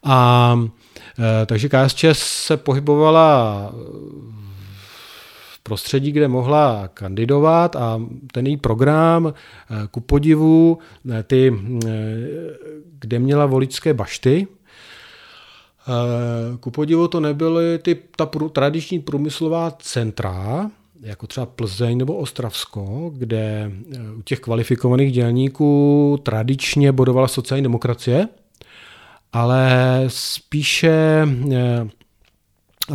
A 0.04 0.60
takže 1.46 1.70
KSČ 1.70 2.06
se 2.14 2.58
pohybovala 2.58 3.72
v 5.54 5.60
prostředí, 5.64 6.12
kde 6.12 6.28
mohla 6.28 6.90
kandidovat 6.94 7.76
a 7.76 8.02
ten 8.32 8.48
její 8.48 8.58
program 8.58 9.34
ku 9.92 10.00
podivu, 10.00 10.78
ty, 11.24 11.54
kde 13.00 13.20
měla 13.20 13.46
voličské 13.46 13.94
bašty, 13.94 14.48
ku 16.60 16.72
podivu 16.72 17.08
to 17.08 17.20
nebyly 17.20 17.80
ty, 17.80 17.98
ta 18.16 18.26
prů, 18.26 18.50
tradiční 18.50 19.00
průmyslová 19.00 19.72
centra, 19.72 20.72
jako 21.02 21.28
třeba 21.28 21.46
Plzeň 21.46 21.98
nebo 21.98 22.16
Ostravsko, 22.16 23.12
kde 23.14 23.72
eh, 23.96 24.00
u 24.18 24.22
těch 24.22 24.40
kvalifikovaných 24.40 25.12
dělníků 25.12 26.20
tradičně 26.24 26.92
bodovala 26.92 27.28
sociální 27.28 27.64
demokracie, 27.64 28.28
ale 29.34 30.04
spíše 30.08 31.28
eh, 31.54 31.88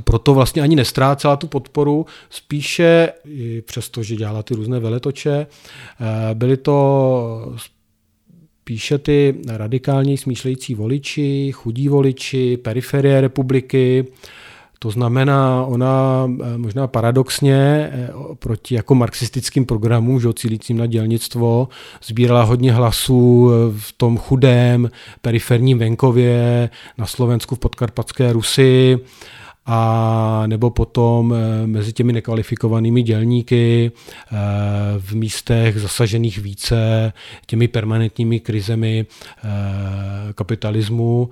proto 0.05 0.35
vlastně 0.35 0.63
ani 0.63 0.77
nestrácela 0.77 1.37
tu 1.37 1.47
podporu, 1.47 2.07
spíše, 2.31 3.13
přesto, 3.67 4.03
že 4.03 4.17
dělala 4.17 4.43
ty 4.43 4.55
různé 4.55 4.81
veletoče, 4.81 5.47
byly 6.35 6.57
to 6.57 7.55
píše 8.65 8.99
ty 8.99 9.35
radikálně 9.49 10.19
smýšlející 10.19 10.75
voliči, 10.75 11.53
chudí 11.53 11.89
voliči, 11.89 12.57
periferie 12.57 13.21
republiky, 13.21 14.07
to 14.85 14.91
znamená, 14.91 15.65
ona 15.67 16.25
eh, 16.29 16.59
možná 16.59 16.87
paradoxně 16.87 17.57
eh, 17.57 18.11
proti 18.39 18.75
jako 18.75 18.95
marxistickým 18.95 19.67
programům, 19.67 20.21
že 20.21 20.33
cílícím 20.33 20.79
na 20.79 20.87
dělnictvo, 20.87 21.69
sbírala 22.03 22.43
hodně 22.43 22.73
hlasů 22.73 23.51
eh, 23.51 23.79
v 23.79 23.93
tom 23.93 24.19
chudém 24.19 24.91
periferním 25.23 25.79
venkově 25.79 26.71
na 26.99 27.07
Slovensku 27.07 27.55
v 27.55 27.59
podkarpatské 27.59 28.33
Rusy, 28.33 28.99
a 29.67 30.43
nebo 30.47 30.71
potom 30.71 31.35
eh, 31.35 31.67
mezi 31.67 31.93
těmi 31.93 32.13
nekvalifikovanými 32.13 33.03
dělníky 33.03 33.93
eh, 33.95 34.37
v 34.99 35.15
místech 35.15 35.81
zasažených 35.81 36.39
více 36.39 37.13
těmi 37.47 37.69
permanentními 37.69 38.41
krizemi 38.41 39.07
eh, 39.45 39.49
kapitalismu, 40.33 41.31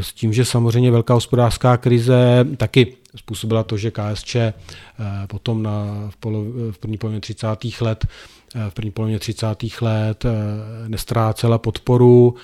s 0.00 0.12
tím, 0.12 0.32
že 0.32 0.44
samozřejmě 0.44 0.90
velká 0.90 1.14
hospodářská 1.14 1.76
krize 1.76 2.46
taky 2.56 2.96
způsobila 3.16 3.62
to, 3.62 3.76
že 3.76 3.90
KSČ 3.90 4.36
potom 5.26 5.62
na, 5.62 6.06
v, 6.10 6.16
polo, 6.16 6.44
v 6.70 6.78
první 6.78 6.98
polovině 6.98 7.20
30. 7.20 7.46
let 7.80 8.06
v 8.68 8.74
první 8.74 8.90
polovině 8.90 9.18
30. 9.18 9.46
let 9.80 10.24
nestrácela 10.88 11.58
podporu 11.58 12.34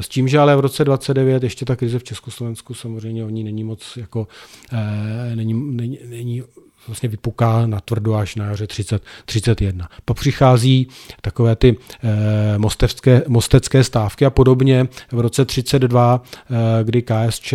s 0.00 0.08
tím, 0.08 0.28
že 0.28 0.38
ale 0.38 0.56
v 0.56 0.60
roce 0.60 0.84
29 0.84 1.42
ještě 1.42 1.64
ta 1.64 1.76
krize 1.76 1.98
v 1.98 2.04
Československu 2.04 2.74
samozřejmě 2.74 3.24
o 3.24 3.28
ní 3.28 3.44
není 3.44 3.64
moc 3.64 3.96
jako, 3.96 4.28
eh, 4.72 5.36
není, 5.36 5.54
není, 5.54 5.98
není 6.04 6.42
vlastně 6.88 7.08
vypuká 7.08 7.66
na 7.66 7.80
tvrdo 7.80 8.14
až 8.14 8.34
na 8.34 8.44
jaře 8.44 8.66
30, 8.66 9.02
31. 9.24 9.88
Pak 10.04 10.16
přichází 10.16 10.88
takové 11.20 11.56
ty 11.56 11.76
e, 12.04 12.58
mostevské, 12.58 13.22
mostecké 13.28 13.84
stávky 13.84 14.26
a 14.26 14.30
podobně 14.30 14.88
v 15.12 15.20
roce 15.20 15.44
32, 15.44 16.22
e, 16.50 16.84
kdy 16.84 17.02
KSČ 17.02 17.54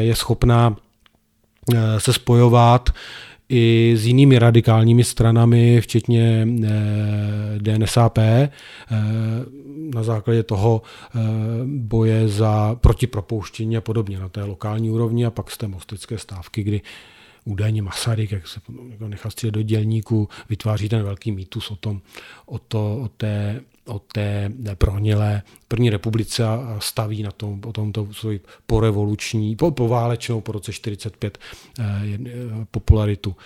je 0.00 0.14
schopná 0.14 0.76
se 1.98 2.12
spojovat 2.12 2.90
i 3.48 3.94
s 3.96 4.06
jinými 4.06 4.38
radikálními 4.38 5.04
stranami, 5.04 5.80
včetně 5.80 6.46
eh, 6.64 6.68
DNSAP, 7.58 8.18
eh, 8.18 8.50
na 9.94 10.02
základě 10.02 10.42
toho 10.42 10.82
eh, 10.82 11.18
boje 11.64 12.28
za 12.28 12.74
protipropouštění 12.74 13.76
a 13.76 13.80
podobně 13.80 14.18
na 14.18 14.28
té 14.28 14.44
lokální 14.44 14.90
úrovni. 14.90 15.26
A 15.26 15.30
pak 15.30 15.50
z 15.50 15.58
té 15.58 15.68
mostecké 15.68 16.18
stávky, 16.18 16.62
kdy 16.62 16.80
údajně 17.44 17.82
Masaryk, 17.82 18.32
jak 18.32 18.48
se 18.48 18.60
nechal 19.08 19.30
střílet 19.30 19.52
do 19.52 19.62
dělníku, 19.62 20.28
vytváří 20.48 20.88
ten 20.88 21.02
velký 21.02 21.32
mýtus 21.32 21.70
o, 21.70 21.76
tom, 21.76 22.00
o, 22.46 22.58
to, 22.58 23.00
o 23.04 23.08
té 23.16 23.60
o 23.88 23.98
té 23.98 24.52
prohnilé 24.74 25.42
první 25.68 25.90
republice 25.90 26.44
a 26.44 26.76
staví 26.78 27.22
na 27.22 27.30
tom, 27.30 27.60
o 27.66 27.72
tomto 27.72 28.08
svoji 28.12 28.40
porevoluční, 28.66 29.56
po, 29.56 29.70
poválečnou 29.70 30.40
po 30.40 30.52
roce 30.52 30.72
45 30.72 31.38
eh, 31.78 31.84
eh, 31.84 32.28
popularitu. 32.70 33.36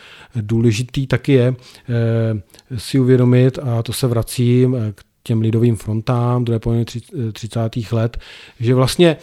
Důležitý 0.40 1.06
taky 1.06 1.32
je 1.32 1.54
eh, 1.88 2.78
si 2.78 3.00
uvědomit, 3.00 3.58
a 3.58 3.82
to 3.82 3.92
se 3.92 4.06
vracím 4.06 4.74
eh, 4.74 4.92
k 4.92 5.02
těm 5.22 5.40
lidovým 5.40 5.76
frontám 5.76 6.44
druhé 6.44 6.58
poloviny 6.58 6.84
30. 7.32 7.76
Eh, 7.76 7.80
let, 7.92 8.18
že 8.60 8.74
vlastně 8.74 9.16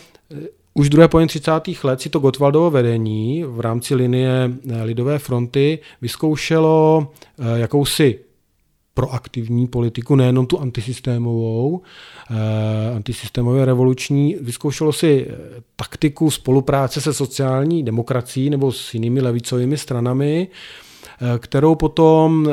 už 0.74 0.90
druhé 0.90 1.08
poloviny 1.08 1.28
30. 1.28 1.52
let 1.84 2.02
si 2.02 2.10
to 2.10 2.20
Gotwaldovo 2.20 2.72
vedení 2.72 3.44
v 3.44 3.60
rámci 3.60 3.96
linie 3.96 4.52
Lidové 4.84 5.20
fronty 5.20 5.80
vyzkoušelo 6.02 7.08
jakousi 7.56 8.20
proaktivní 9.00 9.68
politiku, 9.68 10.16
nejenom 10.16 10.46
tu 10.46 10.60
antisystémovou, 10.60 11.82
eh, 12.32 12.96
antisystémově 12.96 13.66
revoluční. 13.66 14.36
Vyzkoušelo 14.42 14.94
si 14.94 15.28
eh, 15.30 15.36
taktiku 15.76 16.32
spolupráce 16.32 17.02
se 17.02 17.14
sociální 17.14 17.84
demokracií 17.84 18.50
nebo 18.50 18.72
s 18.72 18.94
jinými 18.94 19.22
levicovými 19.22 19.78
stranami, 19.78 20.48
eh, 20.48 21.40
kterou 21.40 21.76
potom 21.76 22.50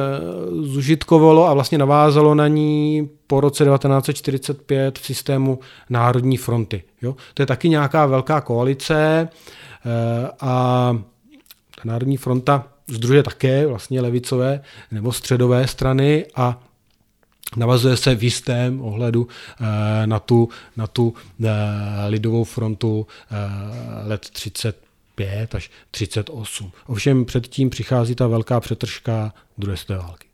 zužitkovalo 0.62 1.48
a 1.48 1.54
vlastně 1.54 1.78
navázalo 1.78 2.34
na 2.34 2.48
ní 2.48 3.08
po 3.26 3.40
roce 3.40 3.64
1945 3.64 4.98
v 4.98 5.06
systému 5.06 5.58
Národní 5.90 6.36
fronty. 6.36 6.82
Jo? 7.02 7.16
To 7.34 7.42
je 7.42 7.46
taky 7.46 7.68
nějaká 7.68 8.06
velká 8.06 8.40
koalice 8.40 9.28
a 10.40 10.92
ta 11.76 11.82
Národní 11.84 12.16
fronta 12.16 12.64
združe 12.88 13.22
také 13.22 13.66
vlastně 13.66 14.00
levicové 14.00 14.60
nebo 14.90 15.12
středové 15.12 15.68
strany 15.68 16.26
a 16.34 16.62
navazuje 17.56 17.96
se 17.96 18.14
v 18.14 18.24
jistém 18.24 18.80
ohledu 18.80 19.28
eh, 19.60 20.06
na 20.06 20.18
tu, 20.18 20.48
na 20.76 20.86
tu 20.86 21.14
eh, 21.44 21.48
lidovou 22.08 22.44
frontu 22.44 23.06
eh, 23.30 24.08
let 24.08 24.30
35 24.30 25.54
až 25.54 25.70
38. 25.90 26.72
Ovšem 26.86 27.24
předtím 27.24 27.70
přichází 27.70 28.14
ta 28.14 28.26
velká 28.26 28.60
přetržka 28.60 29.32
druhé 29.58 29.76
světové 29.76 29.98
války. 29.98 30.26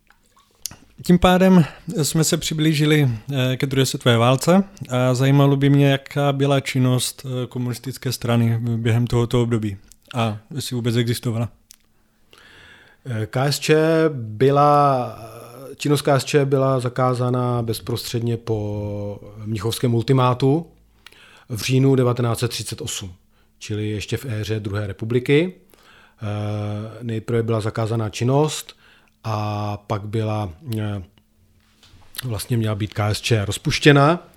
Tím 1.07 1.19
pádem 1.19 1.65
jsme 2.03 2.25
se 2.25 2.37
přiblížili 2.37 3.09
ke 3.57 3.67
druhé 3.67 3.87
světové 3.87 4.17
válce 4.17 4.65
a 4.89 5.15
zajímalo 5.15 5.57
by 5.57 5.71
mě, 5.71 5.91
jaká 5.91 6.33
byla 6.33 6.61
činnost 6.61 7.27
komunistické 7.49 8.13
strany 8.13 8.59
během 8.77 9.07
tohoto 9.07 9.43
období 9.43 9.77
a 10.15 10.39
jestli 10.55 10.77
vůbec 10.77 10.97
existovala. 10.97 11.49
KSČ 13.27 13.71
byla 14.11 15.19
činnost 15.77 16.03
KSČ 16.03 16.35
byla 16.45 16.81
zakázána 16.81 17.63
bezprostředně 17.63 18.37
po 18.37 19.19
Mnichovském 19.45 19.95
ultimátu 19.95 20.67
v 21.49 21.63
říjnu 21.63 21.97
1938, 21.97 23.13
čili 23.59 23.89
ještě 23.89 24.17
v 24.17 24.25
éře 24.25 24.61
druhé 24.61 24.87
republiky. 24.87 25.55
Nejprve 27.03 27.43
byla 27.43 27.61
zakázána 27.61 28.09
činnost 28.09 28.77
a 29.25 29.77
pak 29.77 30.03
byla 30.03 30.53
vlastně 32.25 32.57
měla 32.57 32.75
být 32.75 32.95
KSČ 32.95 33.33
rozpuštěna 33.45 34.29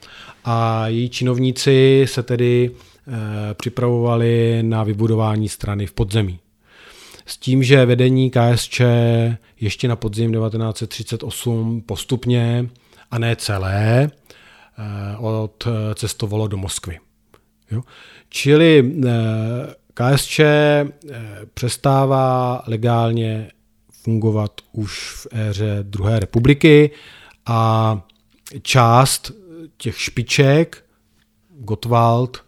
a 0.45 0.87
její 0.87 1.09
činovníci 1.09 2.05
se 2.07 2.23
tedy 2.23 2.71
e, 2.71 3.53
připravovali 3.53 4.63
na 4.63 4.83
vybudování 4.83 5.49
strany 5.49 5.85
v 5.85 5.93
podzemí. 5.93 6.39
S 7.25 7.37
tím, 7.37 7.63
že 7.63 7.85
vedení 7.85 8.31
KSČ 8.31 8.81
ještě 9.59 9.87
na 9.87 9.95
podzim 9.95 10.31
1938 10.31 11.81
postupně 11.81 12.69
a 13.11 13.19
ne 13.19 13.35
celé 13.35 14.03
e, 14.03 14.09
odcestovalo 15.17 16.47
do 16.47 16.57
Moskvy. 16.57 16.99
Jo? 17.71 17.81
Čili 18.29 18.93
e, 19.05 19.11
KSČ 19.93 20.39
přestává 21.53 22.63
legálně 22.67 23.51
fungovat 24.05 24.51
už 24.71 25.11
v 25.11 25.27
éře 25.31 25.79
druhé 25.81 26.19
republiky 26.19 26.91
a 27.45 28.01
část 28.61 29.31
těch 29.77 29.99
špiček, 29.99 30.83
Gottwald, 31.49 32.43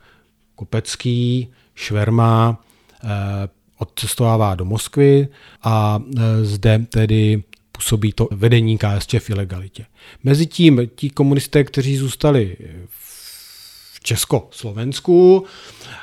Kopecký, 0.55 1.53
Šverma, 1.75 2.63
eh, 3.03 3.07
odcestovává 3.77 4.55
do 4.55 4.65
Moskvy 4.65 5.27
a 5.63 5.99
eh, 6.17 6.45
zde 6.45 6.85
tedy 6.89 7.43
působí 7.71 8.13
to 8.13 8.27
vedení 8.31 8.77
KSČ 8.77 9.15
v 9.19 9.29
ilegalitě. 9.29 9.85
Mezitím 10.23 10.81
ti 10.95 11.09
komunisté, 11.09 11.63
kteří 11.63 11.97
zůstali 11.97 12.57
v 12.89 13.99
Československu, 14.03 15.45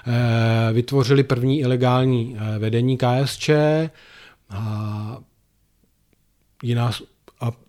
eh, 0.06 0.72
vytvořili 0.72 1.22
první 1.22 1.60
ilegální 1.60 2.37
vedení 2.58 2.98
KSČ 2.98 3.50
a 4.50 5.18
jiná 6.62 6.92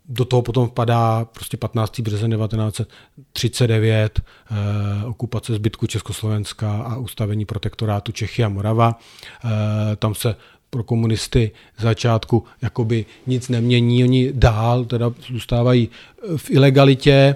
do 0.10 0.26
toho 0.26 0.42
potom 0.42 0.68
vpadá 0.68 1.26
prostě 1.26 1.58
15. 1.58 2.02
březen 2.02 2.32
1939, 2.32 4.22
eh, 4.22 5.06
okupace 5.06 5.54
zbytku 5.54 5.88
Československa 5.88 6.82
a 6.82 6.98
ustavení 6.98 7.46
protektorátu 7.46 8.12
Čechy 8.12 8.44
a 8.44 8.50
Morava. 8.50 9.00
Eh, 9.46 9.50
tam 9.96 10.16
se 10.16 10.36
pro 10.70 10.84
komunisty 10.84 11.52
začátku 11.80 12.44
jakoby 12.62 13.06
nic 13.28 13.50
nemění, 13.50 14.04
oni 14.04 14.34
dál 14.34 14.86
teda 14.86 15.12
zůstávají 15.28 15.90
v 16.38 16.52
ilegalitě. 16.52 17.36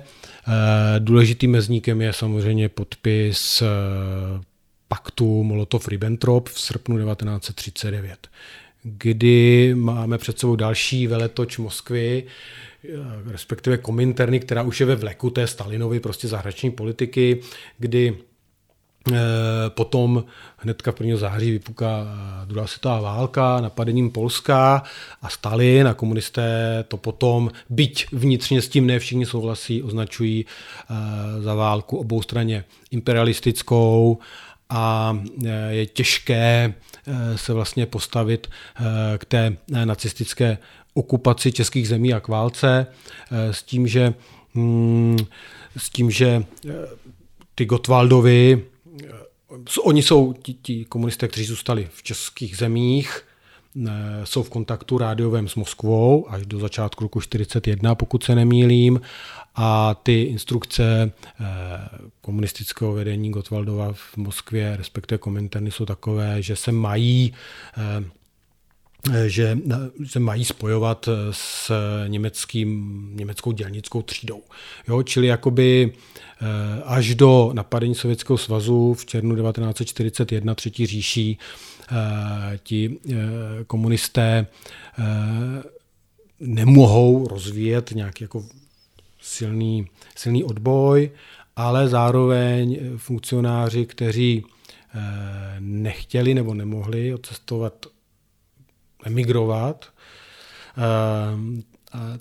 Eh, 0.49 0.99
důležitým 0.99 1.51
mezníkem 1.51 2.01
je 2.01 2.13
samozřejmě 2.13 2.69
podpis 2.69 3.62
eh, 3.62 3.65
paktu 4.88 5.43
Molotov-Ribbentrop 5.43 6.49
v 6.49 6.60
srpnu 6.60 6.97
1939 6.97 8.27
kdy 8.84 9.72
máme 9.76 10.18
před 10.18 10.39
sebou 10.39 10.56
další 10.56 11.08
veletoč 11.08 11.58
Moskvy, 11.58 12.24
eh, 12.84 12.88
respektive 13.32 13.78
Kominterny, 13.78 14.39
která 14.39 14.62
už 14.63 14.80
je 14.80 14.86
ve 14.86 14.96
vleku 14.96 15.30
té 15.30 15.48
Stalinovy 15.48 16.00
prostě 16.00 16.28
zahraniční 16.28 16.72
politiky, 16.72 17.42
kdy 17.78 18.18
eh, 19.12 19.15
Potom 19.70 20.24
hnedka 20.58 20.92
v 20.92 21.02
1. 21.02 21.18
září 21.18 21.52
vypuká 21.52 22.04
eh, 22.04 22.46
druhá 22.46 22.68
světová 22.68 23.02
válka 23.02 23.62
napadením 23.62 24.12
Polska 24.12 24.84
a 25.22 25.30
Stalin 25.30 25.88
a 25.88 25.94
komunisté 25.94 26.84
to 26.88 26.98
potom, 26.98 27.52
byť 27.70 28.06
vnitřně 28.12 28.62
s 28.62 28.70
tím 28.70 28.88
ne 28.88 29.00
všichni 29.00 29.26
souhlasí, 29.26 29.84
označují 29.84 30.46
za 31.39 31.54
válku 31.54 31.98
obou 31.98 32.22
straně 32.22 32.63
imperialistickou 32.92 34.18
a 34.70 35.18
je 35.70 35.86
těžké 35.86 36.74
se 37.36 37.54
vlastně 37.54 37.86
postavit 37.86 38.48
eh, 38.48 38.84
k 39.17 39.26
té 39.26 39.58
eh, 39.74 39.86
nacistické 39.86 40.58
okupaci 40.93 41.52
českých 41.52 41.88
zemí 41.88 42.13
a 42.13 42.19
k 42.19 42.28
válce 42.28 42.88
s 43.32 43.63
tím, 43.63 43.88
že, 43.88 44.13
mm, 44.54 45.17
s 45.78 45.89
tím, 45.89 46.12
že 46.12 46.43
ty 47.56 47.65
Gotwaldovi, 47.65 48.65
oni 49.84 50.04
jsou 50.04 50.34
ti, 50.34 50.54
ti 50.54 50.86
komunisté, 50.86 51.28
kteří 51.28 51.45
zůstali 51.45 51.88
v 51.93 52.04
českých 52.04 52.58
zemích, 52.58 53.22
jsou 54.24 54.43
v 54.43 54.50
kontaktu 54.50 54.98
rádiovém 54.98 55.48
s 55.48 55.56
Moskvou 55.56 56.30
až 56.30 56.45
do 56.45 56.60
začátku 56.60 57.04
roku 57.04 57.19
1941, 57.19 57.95
pokud 57.95 58.24
se 58.24 58.36
nemýlím, 58.36 59.02
a 59.62 59.95
ty 60.04 60.22
instrukce 60.22 61.12
eh, 61.39 61.45
komunistického 62.22 62.93
vedení 62.93 63.32
Gotwaldova 63.32 63.93
v 63.93 64.17
Moskvě, 64.17 64.78
respektive 64.78 65.17
Kominterny, 65.17 65.72
jsou 65.72 65.86
takové, 65.86 66.41
že 66.41 66.56
se 66.56 66.72
mají 66.72 67.34
eh, 67.78 68.04
že 69.28 69.58
se 70.06 70.19
mají 70.19 70.45
spojovat 70.45 71.10
s 71.32 71.72
německým, 72.08 73.12
německou 73.15 73.52
dělnickou 73.52 74.02
třídou. 74.02 74.41
Jo, 74.88 75.04
čili 75.04 75.28
jakoby 75.28 75.93
eh, 75.93 76.45
až 76.84 77.15
do 77.15 77.50
napadení 77.54 77.95
Sovětského 77.95 78.38
svazu 78.38 78.93
v 78.93 79.06
červnu 79.06 79.36
1941 79.36 80.56
třetí 80.56 80.86
říší 80.86 81.38
ti 82.63 83.00
komunisté 83.67 84.48
nemohou 86.39 87.28
rozvíjet 87.28 87.91
nějaký 87.95 88.24
jako 88.24 88.45
silný, 89.30 89.88
silný 90.15 90.44
odboj, 90.44 91.12
ale 91.56 91.88
zároveň 91.88 92.80
funkcionáři, 92.98 93.86
kteří 93.86 94.46
eh, 94.46 95.56
nechtěli 95.60 96.34
nebo 96.34 96.54
nemohli 96.54 97.13
odcestovat, 97.13 97.86
emigrovat, 99.04 99.86
eh, 100.78 101.70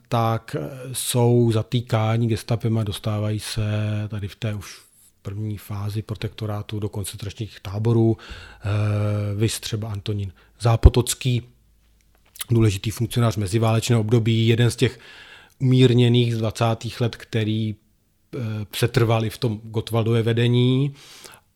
tak 0.09 0.57
jsou 0.93 1.53
zatýkáni 1.53 2.27
gestapem 2.27 2.79
a 2.79 2.85
dostávají 2.85 3.41
se 3.41 3.63
tady 4.09 4.29
v 4.29 4.37
té 4.37 4.55
už 4.55 4.81
první 5.23 5.59
fázi 5.59 6.03
protektorátu 6.03 6.81
do 6.81 6.89
koncentračních 6.89 7.61
táborů. 7.61 8.17
Eh, 8.17 9.35
vys 9.35 9.61
třeba 9.61 9.89
Antonín 9.91 10.33
Zápotocký, 10.61 11.43
důležitý 12.51 12.91
funkcionář 12.91 13.37
meziválečného 13.37 14.01
období, 14.01 14.49
jeden 14.49 14.71
z 14.71 14.77
těch 14.77 14.99
umírněných 15.59 16.35
z 16.35 16.39
20. 16.39 16.65
let, 17.01 17.17
který 17.17 17.75
eh, 17.75 18.39
přetrvali 18.71 19.31
v 19.31 19.39
tom 19.39 19.61
Gotwaldové 19.65 20.23
vedení 20.23 20.95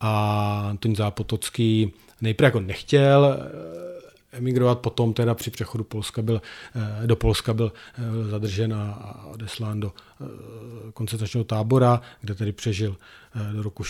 a 0.01 0.67
Antonín 0.69 0.97
Zápotocký 0.97 1.93
nejprve 2.21 2.47
jako 2.47 2.61
nechtěl 2.61 3.37
eh, 3.39 4.37
emigrovat, 4.39 4.79
potom 4.79 5.15
teda 5.15 5.35
při 5.35 5.51
přechodu 5.51 5.85
Polska 5.85 6.23
byl, 6.23 6.43
eh, 7.03 7.07
do 7.07 7.17
Polska 7.17 7.55
byl 7.55 7.73
zadržen 8.31 8.75
a 8.75 9.25
odeslán 9.31 9.81
do 9.81 9.93
koncentračního 10.95 11.45
tábora, 11.45 12.01
kde 12.21 12.35
tedy 12.35 12.53
přežil 12.53 12.97
do 13.53 13.63
roku 13.63 13.85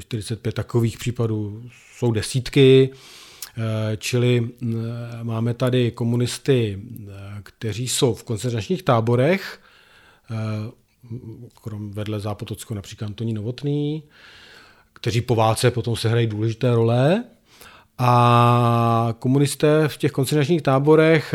45 0.00 0.54
takových 0.54 0.98
případů 0.98 1.62
jsou 1.96 2.12
desítky. 2.12 2.90
Eh, 3.56 3.96
čili 3.96 4.48
eh, 4.62 4.66
máme 5.22 5.54
tady 5.54 5.90
komunisty, 5.90 6.78
eh, 6.78 7.12
kteří 7.42 7.88
jsou 7.88 8.14
v 8.14 8.24
koncentračních 8.24 8.82
táborech, 8.82 9.60
krom 11.62 11.90
vedle 11.90 12.20
Zápotockého 12.20 12.74
například 12.76 13.06
Antoní 13.06 13.32
Novotný, 13.32 14.02
kteří 14.92 15.20
po 15.20 15.34
válce 15.34 15.70
potom 15.70 15.96
se 15.96 16.08
hrají 16.08 16.26
důležité 16.26 16.74
role. 16.74 17.24
A 17.98 19.14
komunisté 19.18 19.88
v 19.88 19.96
těch 19.96 20.12
koncentračních 20.12 20.62
táborech 20.62 21.34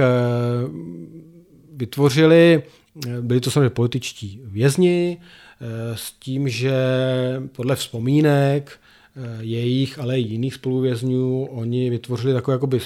vytvořili, 1.73 2.63
byli 3.21 3.41
to 3.41 3.51
samozřejmě 3.51 3.69
političtí 3.69 4.41
vězni, 4.43 5.17
s 5.95 6.11
tím, 6.11 6.49
že 6.49 6.75
podle 7.51 7.75
vzpomínek 7.75 8.79
jejich, 9.39 9.99
ale 9.99 10.19
i 10.19 10.23
jiných 10.23 10.53
spoluvězňů, 10.53 11.45
oni 11.45 11.89
vytvořili 11.89 12.33
takové 12.33 12.55
jakoby 12.55 12.79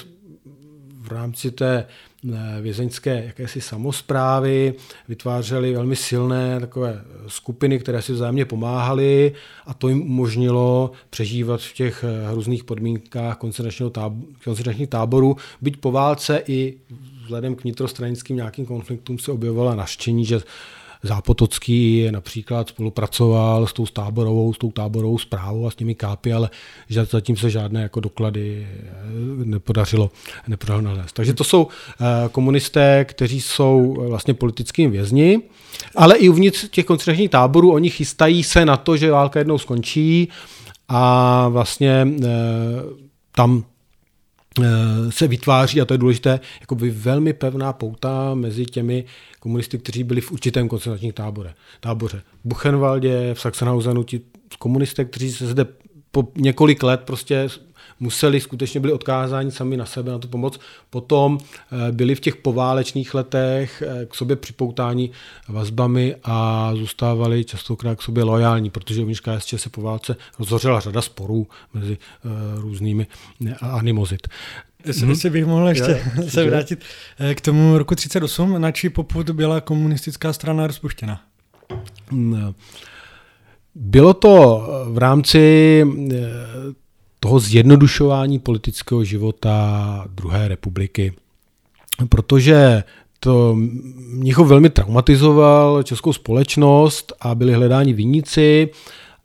v 1.02 1.08
rámci 1.12 1.50
té 1.50 1.86
eh, 2.32 2.60
vězeňské 2.60 3.24
jakési 3.26 3.60
samozprávy, 3.60 4.74
vytvářeli 5.08 5.72
velmi 5.72 5.96
silné 5.96 6.60
takové 6.60 7.04
skupiny, 7.26 7.78
které 7.78 8.02
si 8.02 8.12
vzájemně 8.12 8.44
pomáhaly 8.44 9.32
a 9.66 9.74
to 9.74 9.88
jim 9.88 10.02
umožnilo 10.02 10.90
přežívat 11.10 11.60
v 11.60 11.72
těch 11.72 12.04
eh, 12.04 12.30
hrůzných 12.30 12.64
podmínkách 12.64 13.36
koncentračního 13.36 13.90
táboru, 13.90 14.28
koncentračních 14.44 14.88
táborů, 14.88 15.36
byť 15.60 15.76
po 15.76 15.92
válce 15.92 16.42
i 16.46 16.74
vzhledem 17.24 17.54
k 17.54 17.62
vnitrostranickým 17.64 18.36
nějakým 18.36 18.66
konfliktům 18.66 19.18
se 19.18 19.32
objevovala 19.32 19.74
naštění, 19.74 20.24
že 20.24 20.40
Zápotocký 21.02 22.08
například 22.10 22.68
spolupracoval 22.68 23.66
s 23.66 23.72
tou 23.72 23.86
táborovou, 23.86 24.54
s 24.54 24.58
tou 24.58 24.70
táborovou 24.70 25.18
zprávou 25.18 25.66
a 25.66 25.70
s 25.70 25.74
těmi 25.74 25.94
kápy, 25.94 26.32
ale 26.32 26.50
zatím 27.10 27.36
se 27.36 27.50
žádné 27.50 27.82
jako 27.82 28.00
doklady 28.00 28.66
eh, 28.70 28.88
nepodařilo, 29.44 30.10
nepodařilo 30.48 30.94
nalézt. 30.94 31.12
Takže 31.12 31.34
to 31.34 31.44
jsou 31.44 31.68
eh, 31.68 32.28
komunisté, 32.28 33.04
kteří 33.04 33.40
jsou 33.40 33.96
vlastně 34.08 34.34
politickými 34.34 34.92
vězni, 34.92 35.40
ale 35.96 36.16
i 36.16 36.28
uvnitř 36.28 36.68
těch 36.68 36.84
koncentračních 36.84 37.30
táborů 37.30 37.72
oni 37.72 37.90
chystají 37.90 38.44
se 38.44 38.64
na 38.64 38.76
to, 38.76 38.96
že 38.96 39.10
válka 39.10 39.38
jednou 39.38 39.58
skončí 39.58 40.28
a 40.88 41.48
vlastně 41.48 42.08
tam 43.36 43.64
Eh, 43.64 43.71
se 45.10 45.28
vytváří, 45.28 45.80
a 45.80 45.84
to 45.84 45.94
je 45.94 45.98
důležité, 45.98 46.40
jakoby 46.60 46.90
velmi 46.90 47.32
pevná 47.32 47.72
pouta 47.72 48.34
mezi 48.34 48.66
těmi 48.66 49.04
komunisty, 49.40 49.78
kteří 49.78 50.04
byli 50.04 50.20
v 50.20 50.32
určitém 50.32 50.68
koncentračním 50.68 51.12
tábore. 51.12 51.54
táboře. 51.80 52.22
V 52.44 52.48
Buchenwaldě, 52.48 53.34
v 53.34 53.40
Sachsenhausenu, 53.40 54.02
ti 54.02 54.20
komunisté, 54.58 55.04
kteří 55.04 55.32
se 55.32 55.46
zde 55.46 55.66
po 56.10 56.28
několik 56.36 56.82
let 56.82 57.00
prostě 57.00 57.48
museli, 58.02 58.40
skutečně 58.40 58.80
byli 58.80 58.92
odkázáni 58.92 59.50
sami 59.50 59.76
na 59.76 59.86
sebe, 59.86 60.12
na 60.12 60.18
tu 60.18 60.28
pomoc. 60.28 60.60
Potom 60.90 61.38
eh, 61.38 61.92
byli 61.92 62.14
v 62.14 62.20
těch 62.20 62.36
poválečných 62.36 63.14
letech 63.14 63.82
eh, 63.86 64.06
k 64.06 64.14
sobě 64.14 64.36
připoutáni 64.36 65.10
vazbami 65.48 66.16
a 66.24 66.70
zůstávali 66.74 67.44
častokrát 67.44 67.98
k 67.98 68.02
sobě 68.02 68.24
lojální, 68.24 68.70
protože 68.70 69.02
uvnitř 69.02 69.20
KSČ 69.20 69.54
se 69.56 69.70
po 69.70 69.82
válce 69.82 70.16
rozhořela 70.38 70.80
řada 70.80 71.02
sporů 71.02 71.46
mezi 71.74 71.98
eh, 71.98 72.28
různými 72.60 73.06
animozit. 73.60 74.28
Jestli 74.84 75.06
mm-hmm. 75.06 75.30
bych 75.30 75.46
mohl 75.46 75.68
ještě 75.68 76.02
Já, 76.16 76.22
se 76.28 76.44
vrátit 76.44 76.84
k 77.34 77.40
tomu 77.40 77.78
roku 77.78 77.94
38, 77.94 78.60
na 78.60 78.72
čí 78.72 78.88
poput 78.88 79.30
byla 79.30 79.60
komunistická 79.60 80.32
strana 80.32 80.66
rozpuštěna? 80.66 81.20
Hmm, 82.10 82.54
bylo 83.74 84.14
to 84.14 84.66
v 84.88 84.98
rámci 84.98 85.84
toho 87.22 87.38
zjednodušování 87.38 88.38
politického 88.38 89.04
života 89.04 90.04
druhé 90.10 90.48
republiky. 90.48 91.12
Protože 92.08 92.84
to 93.20 93.54
Mnichov 93.54 94.48
velmi 94.48 94.70
traumatizoval 94.70 95.82
českou 95.82 96.12
společnost 96.12 97.12
a 97.20 97.34
byli 97.34 97.54
hledáni 97.54 97.92
viníci 97.92 98.68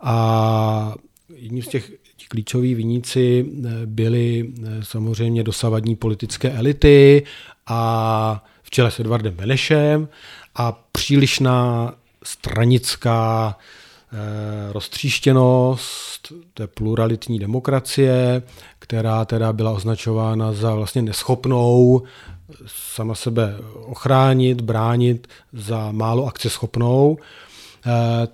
a 0.01 0.95
jedním 1.35 1.63
z 1.63 1.67
těch 1.67 1.91
klíčoví 2.27 2.75
viníci 2.75 3.45
eh, 3.45 3.85
byli 3.85 4.45
eh, 4.47 4.69
samozřejmě 4.81 5.43
dosavadní 5.43 5.95
politické 5.95 6.49
elity 6.49 7.23
a 7.67 8.43
v 8.63 8.69
čele 8.69 8.91
s 8.91 8.99
Edvardem 8.99 9.33
Benešem 9.33 10.07
a 10.55 10.71
přílišná 10.91 11.93
stranická 12.23 13.57
roztříštěnost 14.71 16.33
té 16.53 16.67
pluralitní 16.67 17.39
demokracie, 17.39 18.41
která 18.79 19.25
teda 19.25 19.53
byla 19.53 19.71
označována 19.71 20.53
za 20.53 20.75
vlastně 20.75 21.01
neschopnou 21.01 22.03
sama 22.67 23.15
sebe 23.15 23.55
ochránit, 23.85 24.61
bránit, 24.61 25.27
za 25.53 25.91
málo 25.91 26.25
akceschopnou. 26.25 27.17
Eh, 27.19 27.46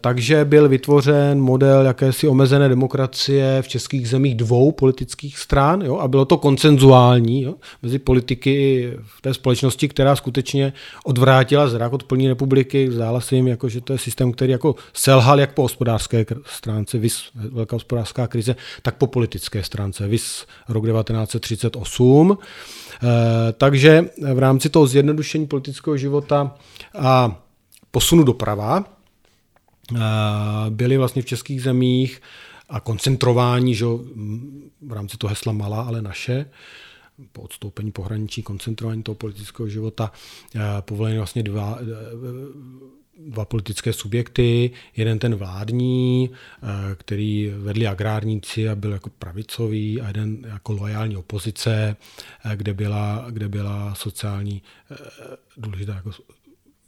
takže 0.01 0.45
byl 0.45 0.69
vytvořen 0.69 1.41
model 1.41 1.85
jakési 1.85 2.27
omezené 2.27 2.69
demokracie 2.69 3.61
v 3.61 3.67
českých 3.67 4.09
zemích 4.09 4.35
dvou 4.35 4.71
politických 4.71 5.37
stran 5.37 5.81
jo, 5.81 5.97
a 5.97 6.07
bylo 6.07 6.25
to 6.25 6.37
koncenzuální 6.37 7.41
jo, 7.41 7.55
mezi 7.83 7.99
politiky 7.99 8.93
v 9.01 9.21
té 9.21 9.33
společnosti, 9.33 9.87
která 9.87 10.15
skutečně 10.15 10.73
odvrátila 11.05 11.67
zrak 11.67 11.93
od 11.93 12.03
plní 12.03 12.27
republiky. 12.27 12.91
Zdála 12.91 13.21
se 13.21 13.35
jim, 13.35 13.47
jako, 13.47 13.69
že 13.69 13.81
to 13.81 13.93
je 13.93 13.99
systém, 13.99 14.31
který 14.31 14.51
jako 14.51 14.75
selhal 14.93 15.39
jak 15.39 15.53
po 15.53 15.61
hospodářské 15.61 16.25
stránce, 16.45 16.97
vys 16.97 17.21
velká 17.35 17.75
hospodářská 17.75 18.27
krize, 18.27 18.55
tak 18.81 18.95
po 18.95 19.07
politické 19.07 19.63
stránce, 19.63 20.07
vys 20.07 20.45
rok 20.69 20.85
1938. 20.85 22.37
Eh, 23.03 23.07
takže 23.57 24.05
v 24.33 24.39
rámci 24.39 24.69
toho 24.69 24.87
zjednodušení 24.87 25.47
politického 25.47 25.97
života 25.97 26.55
a 26.99 27.41
posunu 27.91 28.23
doprava, 28.23 28.83
byli 30.69 30.97
vlastně 30.97 31.21
v 31.21 31.25
českých 31.25 31.61
zemích 31.61 32.21
a 32.69 32.79
koncentrování 32.79 33.75
že, 33.75 33.85
v 34.81 34.91
rámci 34.91 35.17
toho 35.17 35.29
hesla 35.29 35.53
malá, 35.53 35.81
ale 35.81 36.01
naše, 36.01 36.45
po 37.31 37.41
odstoupení 37.41 37.91
pohraničí, 37.91 38.43
koncentrování 38.43 39.03
toho 39.03 39.15
politického 39.15 39.69
života, 39.69 40.11
povolení 40.81 41.17
vlastně 41.17 41.43
dva, 41.43 41.79
dva 43.27 43.45
politické 43.45 43.93
subjekty, 43.93 44.71
jeden 44.95 45.19
ten 45.19 45.35
vládní, 45.35 46.29
který 46.95 47.53
vedli 47.57 47.87
agrárníci 47.87 48.69
a 48.69 48.75
byl 48.75 48.91
jako 48.91 49.09
pravicový 49.09 50.01
a 50.01 50.07
jeden 50.07 50.37
jako 50.45 50.73
lojální 50.73 51.17
opozice, 51.17 51.95
kde 52.55 52.73
byla, 52.73 53.25
kde 53.29 53.49
byla 53.49 53.95
sociální 53.95 54.61
důležitá 55.57 55.93
jako 55.93 56.11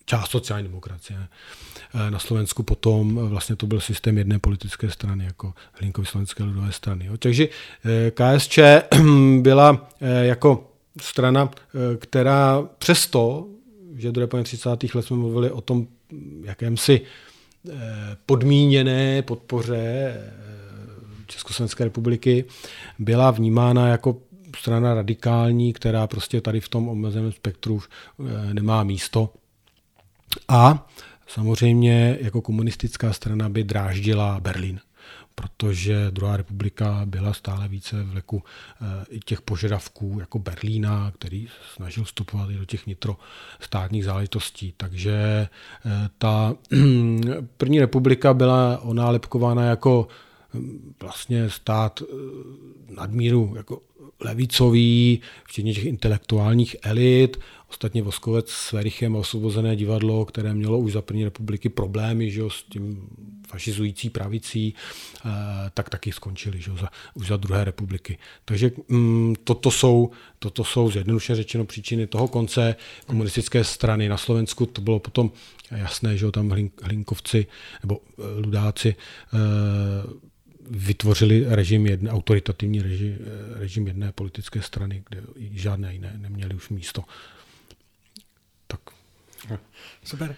část 0.06 0.30
sociální 0.30 0.68
demokracie. 0.68 1.20
Eh, 1.93 2.12
na 2.12 2.20
Slovensku 2.20 2.64
potom 2.64 3.16
vlastně 3.16 3.56
to 3.56 3.68
byl 3.68 3.80
systém 3.80 4.18
jedné 4.18 4.39
politické 4.39 4.91
strany, 4.91 5.26
jako 5.26 5.53
Hlinkovy 5.74 6.08
slovenské 6.08 6.43
lidové 6.43 6.72
strany. 6.72 7.06
Jo. 7.06 7.18
Takže 7.18 7.47
eh, 7.86 8.12
KSČ 8.12 8.60
byla 9.41 9.89
eh, 10.01 10.26
jako 10.26 10.72
strana, 11.01 11.51
která 11.99 12.62
přesto, 12.78 13.47
že 13.95 14.12
do 14.12 14.28
30. 14.43 14.70
let 14.70 15.06
jsme 15.06 15.18
mluvili 15.18 15.51
o 15.51 15.62
tom 15.62 15.88
jakémsi 16.43 17.01
podmíněné 18.26 19.22
podpoře 19.22 20.16
Československé 21.28 21.84
republiky, 21.84 22.45
byla 22.99 23.32
vnímána 23.32 23.88
jako 23.88 24.18
strana 24.58 24.93
radikální, 24.93 25.74
která 25.74 26.08
prostě 26.08 26.41
tady 26.41 26.60
v 26.60 26.70
tom 26.70 26.89
omezeném 26.89 27.32
spektru 27.32 27.82
nemá 28.53 28.84
místo 28.84 29.30
a 30.47 30.88
samozřejmě 31.28 32.17
jako 32.21 32.41
komunistická 32.41 33.13
strana 33.13 33.49
by 33.49 33.63
dráždila 33.63 34.39
Berlín 34.39 34.80
protože 35.36 36.11
druhá 36.11 36.38
republika 36.38 37.01
byla 37.05 37.34
stále 37.34 37.67
více 37.67 38.03
v 38.03 38.15
leku 38.15 38.43
eh, 38.82 39.19
těch 39.26 39.41
požadavků 39.41 40.17
jako 40.19 40.39
Berlína, 40.39 41.11
který 41.11 41.47
snažil 41.76 42.03
vstupovat 42.03 42.49
i 42.49 42.53
do 42.53 42.65
těch 42.65 42.88
nitrostátních 42.88 44.05
záležitostí. 44.05 44.73
Takže 44.78 45.13
eh, 45.86 46.09
ta 46.17 46.53
první 47.57 47.80
republika 47.80 48.34
byla 48.34 48.80
onálepkována 48.82 49.63
jako 49.63 50.07
vlastně 51.01 51.49
stát 51.49 52.01
eh, 52.01 52.16
nadmíru 52.95 53.53
jako 53.56 53.82
levicový, 54.20 55.22
včetně 55.47 55.74
těch 55.74 55.86
intelektuálních 55.86 56.76
elit. 56.84 57.39
Ostatně 57.70 58.01
Voskovec 58.01 58.49
s 58.49 58.72
Verichem 58.72 59.16
osvobozené 59.16 59.76
divadlo, 59.76 60.26
které 60.26 60.53
mělo 60.53 60.80
už 60.80 60.91
za 60.93 61.01
první 61.01 61.24
republiky 61.24 61.70
problémy 61.70 62.32
že 62.32 62.39
jo, 62.39 62.49
s 62.49 62.64
tím 62.64 63.10
fašizující 63.47 64.10
pravicí, 64.10 64.74
eh, 65.26 65.30
tak 65.74 65.89
taky 65.89 66.12
skončili 66.12 66.62
že 66.62 66.72
jo, 66.72 66.78
za, 66.78 66.89
už 67.14 67.28
za 67.28 67.38
druhé 67.38 67.64
republiky. 67.64 68.18
Takže 68.45 68.72
mm, 68.88 69.36
toto, 69.43 69.72
jsou, 69.72 70.12
toto 70.39 70.64
jsou 70.64 70.91
zjednodušeně 70.91 71.36
řečeno 71.36 71.66
příčiny 71.66 72.08
toho 72.08 72.28
konce 72.28 72.76
komunistické 73.06 73.64
strany. 73.64 74.10
Na 74.10 74.18
Slovensku 74.18 74.66
to 74.66 74.82
bylo 74.82 74.99
potom 74.99 75.32
jasné, 75.72 76.18
že 76.18 76.26
jo, 76.26 76.32
tam 76.32 76.53
Hlinkovci 76.84 77.45
nebo 77.84 77.99
eh, 78.20 78.39
Ludáci 78.39 78.95
vytvořili 80.70 81.45
režim 81.47 81.86
jedné, 81.86 82.11
autoritativní 82.11 82.82
režim, 82.82 83.18
režim 83.53 83.88
jedné 83.88 84.11
politické 84.11 84.61
strany, 84.61 85.03
kde 85.09 85.22
žádné 85.51 85.93
jiné 85.93 86.13
neměli 86.18 86.55
už 86.55 86.70
místo. 86.70 87.03
Tak. 88.68 88.80
Super. 90.03 90.36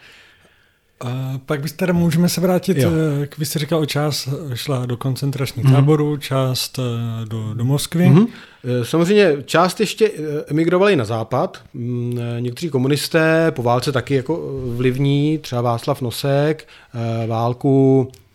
A 0.99 1.39
pak 1.45 1.61
byste 1.61 1.77
teda 1.77 1.93
můžeme 1.93 2.29
se 2.29 2.41
vrátit, 2.41 2.77
jo. 2.77 2.91
Eh, 3.23 3.27
k, 3.27 3.37
vy 3.37 3.45
jste 3.45 3.59
říkal, 3.59 3.85
část 3.85 4.29
šla 4.53 4.85
do 4.85 4.97
koncentračních 4.97 5.65
mm-hmm. 5.65 5.73
táborů, 5.73 6.17
část 6.17 6.79
eh, 6.79 7.25
do, 7.25 7.53
do 7.53 7.65
Moskvy. 7.65 8.05
Mm-hmm. 8.05 8.27
Samozřejmě 8.83 9.35
část 9.45 9.79
ještě 9.79 10.11
emigrovali 10.47 10.95
na 10.95 11.05
západ. 11.05 11.61
Mm, 11.73 12.19
někteří 12.39 12.69
komunisté 12.69 13.51
po 13.51 13.63
válce 13.63 13.91
taky 13.91 14.15
jako 14.15 14.61
vlivní, 14.75 15.37
třeba 15.37 15.61
Václav 15.61 16.01
Nosek, 16.01 16.67
válku 17.27 18.07
Eh, 18.13 18.26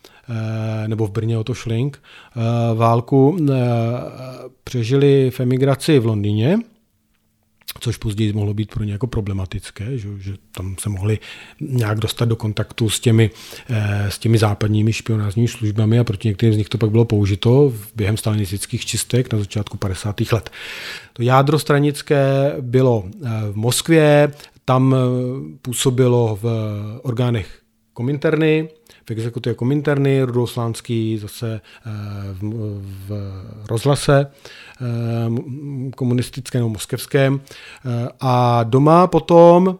nebo 0.86 1.06
v 1.06 1.10
Brně 1.10 1.38
o 1.38 1.44
to 1.44 1.54
Šlink, 1.54 2.02
eh, 2.02 2.40
válku 2.74 3.36
eh, 3.40 3.54
přežili 4.64 5.30
v 5.30 5.40
emigraci 5.40 5.98
v 5.98 6.06
Londýně, 6.06 6.58
což 7.80 7.96
později 7.96 8.32
mohlo 8.32 8.54
být 8.54 8.70
pro 8.70 8.84
ně 8.84 8.92
jako 8.92 9.06
problematické, 9.06 9.98
že, 9.98 10.08
že 10.18 10.34
tam 10.56 10.76
se 10.80 10.88
mohli 10.88 11.18
nějak 11.60 11.98
dostat 11.98 12.24
do 12.24 12.36
kontaktu 12.36 12.90
s 12.90 13.00
těmi, 13.00 13.30
s 14.08 14.18
těmi 14.18 14.38
západními 14.38 14.92
špionážními 14.92 15.48
službami 15.48 15.98
a 15.98 16.04
proti 16.04 16.28
některým 16.28 16.54
z 16.54 16.56
nich 16.56 16.68
to 16.68 16.78
pak 16.78 16.90
bylo 16.90 17.04
použito 17.04 17.72
během 17.96 18.16
stalinistických 18.16 18.86
čistek 18.86 19.32
na 19.32 19.38
začátku 19.38 19.76
50. 19.76 20.20
let. 20.32 20.50
To 21.12 21.22
jádro 21.22 21.58
stranické 21.58 22.52
bylo 22.60 23.04
v 23.52 23.56
Moskvě, 23.56 24.32
tam 24.64 24.96
působilo 25.62 26.38
v 26.42 26.46
orgánech 27.02 27.62
Kominterny, 27.92 28.68
v 29.04 29.10
exekutivě 29.10 29.54
Kominterny, 29.54 30.22
Rudolf 30.22 30.50
Slánský 30.50 31.18
zase 31.18 31.60
v, 32.32 32.40
v 33.08 33.30
rozhlase 33.70 34.26
komunistickém 35.96 36.60
nebo 36.60 36.68
moskevském. 36.68 37.40
A 38.20 38.62
doma 38.62 39.06
potom 39.06 39.78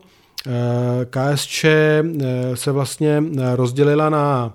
KSČ 1.11 1.65
se 2.55 2.73
vlastně 2.73 3.23
rozdělila 3.55 4.11
na 4.11 4.53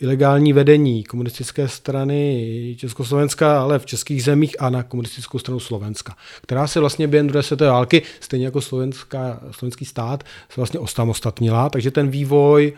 ilegální 0.00 0.52
vedení 0.52 1.04
komunistické 1.04 1.68
strany 1.68 2.76
Československa, 2.78 3.60
ale 3.60 3.78
v 3.78 3.86
českých 3.86 4.24
zemích 4.24 4.56
a 4.58 4.70
na 4.70 4.82
komunistickou 4.82 5.38
stranu 5.38 5.60
Slovenska, 5.60 6.16
která 6.42 6.66
se 6.66 6.80
vlastně 6.80 7.08
během 7.08 7.26
druhé 7.26 7.42
světové 7.42 7.70
války, 7.70 8.02
stejně 8.20 8.44
jako 8.44 8.60
slovenská, 8.60 9.40
slovenský 9.50 9.84
stát, 9.84 10.24
se 10.48 10.54
vlastně 10.56 10.80
osamostatnila. 10.80 11.68
Takže 11.68 11.90
ten 11.90 12.08
vývoj 12.08 12.72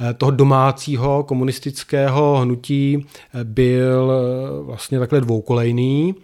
eh, 0.00 0.14
toho 0.14 0.30
domácího 0.30 1.24
komunistického 1.24 2.38
hnutí 2.38 3.06
eh, 3.06 3.44
byl 3.44 4.12
eh, 4.12 4.64
vlastně 4.64 4.98
takhle 4.98 5.20
dvoukolejný, 5.20 6.14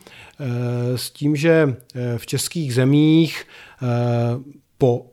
s 0.96 1.10
tím, 1.10 1.36
že 1.36 1.76
v 2.16 2.26
českých 2.26 2.74
zemích 2.74 3.44
po 4.78 5.06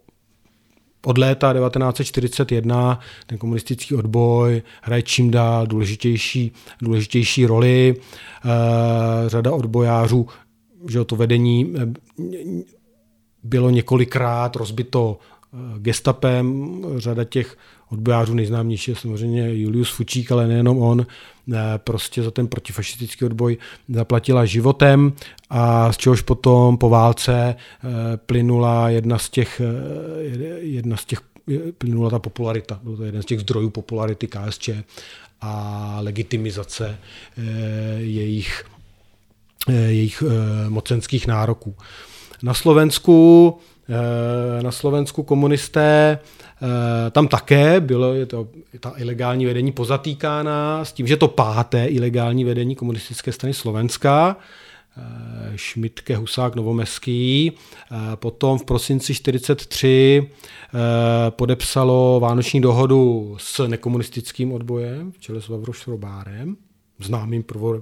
od 1.06 1.18
léta 1.18 1.54
1941 1.54 3.00
ten 3.28 3.38
komunistický 3.38 3.96
odboj 3.96 4.62
hraje 4.82 5.02
čím 5.02 5.32
dál 5.32 5.68
důležitější, 5.68 6.52
důležitější 6.82 7.46
roli. 7.46 7.96
E, 7.96 9.30
řada 9.30 9.52
odbojářů, 9.52 10.28
že 10.90 11.06
to 11.06 11.16
vedení 11.16 11.74
eh, 11.78 11.88
bylo 13.44 13.70
několikrát 13.70 14.56
rozbito 14.56 15.18
eh, 15.20 15.35
gestapem, 15.78 16.78
řada 16.98 17.24
těch 17.24 17.58
odbojářů 17.90 18.34
nejznámější 18.34 18.92
je 18.92 18.96
samozřejmě 18.96 19.56
Julius 19.56 19.90
Fučík, 19.90 20.32
ale 20.32 20.48
nejenom 20.48 20.78
on, 20.78 21.06
prostě 21.78 22.24
za 22.24 22.32
ten 22.32 22.48
protifašistický 22.48 23.26
odboj 23.26 23.58
zaplatila 23.90 24.46
životem 24.46 25.14
a 25.50 25.94
z 25.94 25.98
čehož 25.98 26.22
potom 26.22 26.78
po 26.78 26.90
válce 26.90 27.56
plynula 28.26 28.90
jedna 28.90 29.18
z 29.18 29.30
těch, 29.30 29.62
jedna 30.60 30.98
z 30.98 31.06
těch 31.06 31.22
plynula 31.78 32.10
ta 32.10 32.20
popularita, 32.20 32.80
byl 32.84 32.98
to 32.98 33.04
jeden 33.04 33.22
z 33.22 33.26
těch 33.26 33.40
zdrojů 33.40 33.70
popularity 33.70 34.28
KSČ 34.28 34.70
a 35.42 35.98
legitimizace 36.02 36.98
jejich, 37.98 38.66
jejich 39.68 40.24
mocenských 40.70 41.28
nároků. 41.28 41.76
Na 42.44 42.54
Slovensku 42.54 43.58
na 44.62 44.72
Slovensku 44.72 45.24
komunisté 45.24 46.20
Eh, 46.62 47.12
tam 47.12 47.28
také 47.28 47.82
bylo 47.82 48.14
je 48.14 48.26
to, 48.26 48.48
ta 48.80 48.94
ilegální 48.98 49.46
vedení 49.46 49.72
pozatýkána 49.72 50.86
s 50.86 50.94
tím, 50.94 51.08
že 51.08 51.18
to 51.18 51.28
páté 51.28 51.86
ilegální 51.86 52.44
vedení 52.44 52.76
komunistické 52.76 53.32
strany 53.32 53.54
Slovenska, 53.54 54.38
eh, 54.98 55.52
Šmitke, 55.56 56.16
Husák, 56.16 56.56
Novomeský. 56.56 57.52
Eh, 57.52 57.96
potom 58.16 58.60
v 58.60 58.66
prosinci 58.66 59.14
1943 59.14 60.30
podepsalo 61.30 62.20
Vánoční 62.20 62.62
dohodu 62.62 63.36
s 63.40 63.68
nekomunistickým 63.68 64.52
odbojem 64.52 65.12
v 65.12 65.20
čele 65.20 65.42
s 65.42 65.48
Vavroš 65.48 65.88
Robárem 65.88 66.56
známým 67.00 67.44
prvo, 67.44 67.82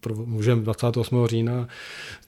prvo, 0.00 0.26
mužem 0.26 0.64
28. 0.64 1.26
října, 1.26 1.68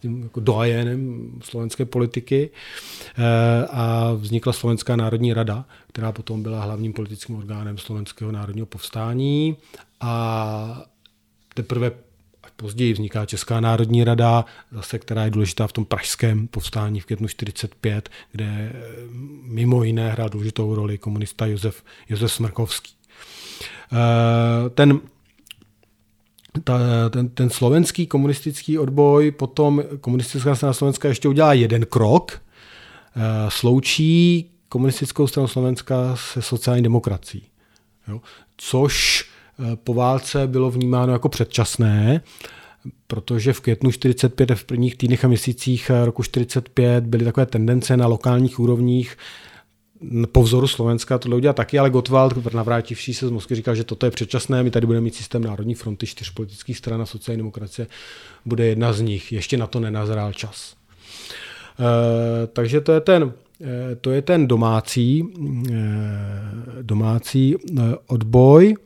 tím 0.01 0.23
jako 0.23 0.41
doajenem 0.41 1.31
slovenské 1.43 1.85
politiky 1.85 2.51
eh, 2.51 3.67
a 3.71 4.13
vznikla 4.13 4.53
Slovenská 4.53 4.97
národní 4.97 5.35
rada, 5.35 5.65
která 5.89 6.13
potom 6.13 6.43
byla 6.43 6.65
hlavním 6.65 6.93
politickým 6.93 7.37
orgánem 7.37 7.79
Slovenského 7.79 8.33
národního 8.33 8.67
povstání 8.67 9.57
a 10.01 10.85
teprve 11.55 11.93
později 12.57 12.93
vzniká 12.93 13.27
Česká 13.27 13.61
národní 13.61 14.05
rada, 14.05 14.45
zase, 14.73 14.99
která 14.99 15.25
je 15.25 15.31
důležitá 15.31 15.67
v 15.67 15.73
tom 15.73 15.85
pražském 15.85 16.49
povstání 16.49 17.01
v 17.01 17.07
květnu 17.07 17.29
45, 17.29 18.09
kde 18.33 18.45
eh, 18.45 18.73
mimo 19.43 19.85
jiné 19.85 20.11
hrál 20.11 20.29
důležitou 20.29 20.75
roli 20.75 20.99
komunista 20.99 21.47
Josef, 21.47 21.85
Josef 22.09 22.33
Smrkovský. 22.33 22.93
Eh, 23.93 24.71
ten 24.71 25.01
ta, 26.65 26.79
ten, 27.11 27.29
ten 27.29 27.51
slovenský 27.51 28.07
komunistický 28.07 28.79
odboj, 28.79 29.31
potom 29.31 29.83
komunistická 30.01 30.55
strana 30.55 30.73
Slovenska 30.73 31.09
ještě 31.09 31.29
udělá 31.29 31.53
jeden 31.53 31.87
krok, 31.87 32.33
eh, 33.17 33.21
sloučí 33.49 34.51
komunistickou 34.69 35.27
stranu 35.27 35.49
Slovenska 35.49 36.17
se 36.17 36.43
sociální 36.43 36.83
demokracií. 36.83 37.43
Jo? 38.09 38.21
Což 38.57 39.25
eh, 39.25 39.77
po 39.77 39.95
válce 39.95 40.47
bylo 40.47 40.71
vnímáno 40.71 41.13
jako 41.13 41.29
předčasné, 41.29 42.21
protože 43.07 43.53
v 43.53 43.61
květnu 43.61 43.93
45 43.93 44.51
v 44.55 44.65
prvních 44.65 44.97
týdnech 44.97 45.25
a 45.25 45.29
měsících 45.29 45.91
roku 46.05 46.23
45 46.23 47.05
byly 47.05 47.25
takové 47.25 47.47
tendence 47.47 47.97
na 47.97 48.07
lokálních 48.07 48.61
úrovních 48.61 49.17
po 50.33 50.43
vzoru 50.43 50.67
Slovenska 50.67 51.19
tohle 51.19 51.37
udělat 51.37 51.57
taky, 51.57 51.79
ale 51.79 51.91
Gottwald, 51.91 52.55
navrátivší 52.55 53.15
se 53.15 53.27
z 53.27 53.31
Moskvy, 53.31 53.57
říkal, 53.57 53.75
že 53.75 53.85
toto 53.85 54.07
je 54.07 54.11
předčasné, 54.11 54.63
my 54.63 54.71
tady 54.71 54.87
budeme 54.87 55.05
mít 55.05 55.15
systém 55.15 55.45
Národní 55.45 55.75
fronty, 55.75 56.07
čtyř 56.07 56.31
politických 56.31 56.79
stran 56.79 57.03
a 57.03 57.07
sociální 57.07 57.39
demokracie 57.39 57.87
bude 58.45 58.67
jedna 58.67 58.93
z 58.93 59.01
nich. 59.01 59.33
Ještě 59.33 59.57
na 59.57 59.67
to 59.67 59.81
nenazrál 59.81 60.33
čas. 60.33 60.75
E, 61.81 62.47
takže 62.47 62.81
to 62.81 62.93
je 62.93 63.01
ten, 63.01 63.33
e, 63.93 63.97
to 63.97 64.11
je 64.11 64.23
ten 64.23 64.47
domácí, 64.47 65.25
e, 65.73 65.83
domácí 66.83 67.57
odboj. 68.07 68.77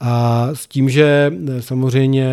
A 0.00 0.48
s 0.54 0.66
tím, 0.66 0.90
že 0.90 1.32
eh, 1.48 1.62
samozřejmě 1.62 2.28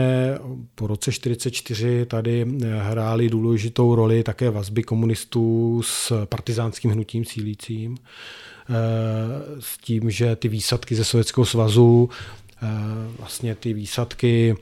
po 0.76 0.88
roce 0.88 1.12
1944 1.12 2.06
tady 2.06 2.46
eh, 2.64 2.80
hrály 2.80 3.30
důležitou 3.30 3.96
roli 3.96 4.24
také 4.24 4.50
vazby 4.50 4.84
komunistů 4.84 5.82
s 5.86 6.26
partizánským 6.26 6.92
hnutím 6.92 7.26
sílícím, 7.26 7.98
eh, 7.98 8.74
s 9.60 9.78
tím, 9.78 10.12
že 10.12 10.36
ty 10.36 10.48
výsadky 10.48 10.96
ze 10.96 11.04
Sovětského 11.04 11.46
svazu, 11.46 12.10
vlastně 13.20 13.56
ty 13.56 13.74
výsadky, 13.74 14.56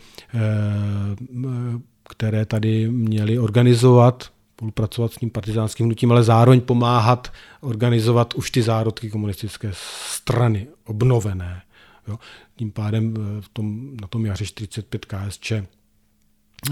které 2.10 2.46
tady 2.46 2.90
měly 2.90 3.40
organizovat 3.40 4.32
spolupracovat 4.60 5.14
s 5.14 5.18
tím 5.18 5.30
partizánským 5.30 5.86
hnutím, 5.86 6.12
ale 6.12 6.24
zároveň 6.24 6.62
pomáhat 6.62 7.32
organizovat 7.62 8.34
už 8.34 8.52
ty 8.52 8.62
zárodky 8.62 9.10
komunistické 9.10 9.72
strany, 9.74 10.68
obnovené. 10.86 11.62
Jo. 12.10 12.20
Tím 12.56 12.72
pádem 12.72 13.14
eh, 13.18 13.42
v 13.42 13.50
tom, 13.50 13.98
na 14.02 14.08
tom 14.08 14.26
jaře 14.26 14.46
45 14.46 15.06
KSČ 15.06 15.54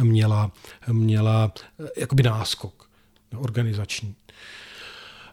měla, 0.02 0.52
měla 0.92 1.52
eh, 1.80 1.88
jakoby 1.98 2.24
náskok 2.24 2.90
organizační. 3.38 4.16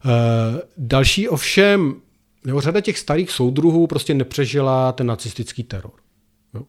Eh, 0.04 0.62
další 0.76 1.28
ovšem, 1.28 1.94
nebo 2.44 2.60
řada 2.60 2.80
těch 2.80 2.98
starých 2.98 3.30
soudruhů 3.30 3.86
prostě 3.86 4.14
nepřežila 4.14 4.92
ten 4.92 5.06
nacistický 5.06 5.62
teror. 5.62 5.92
Jo. 6.54 6.62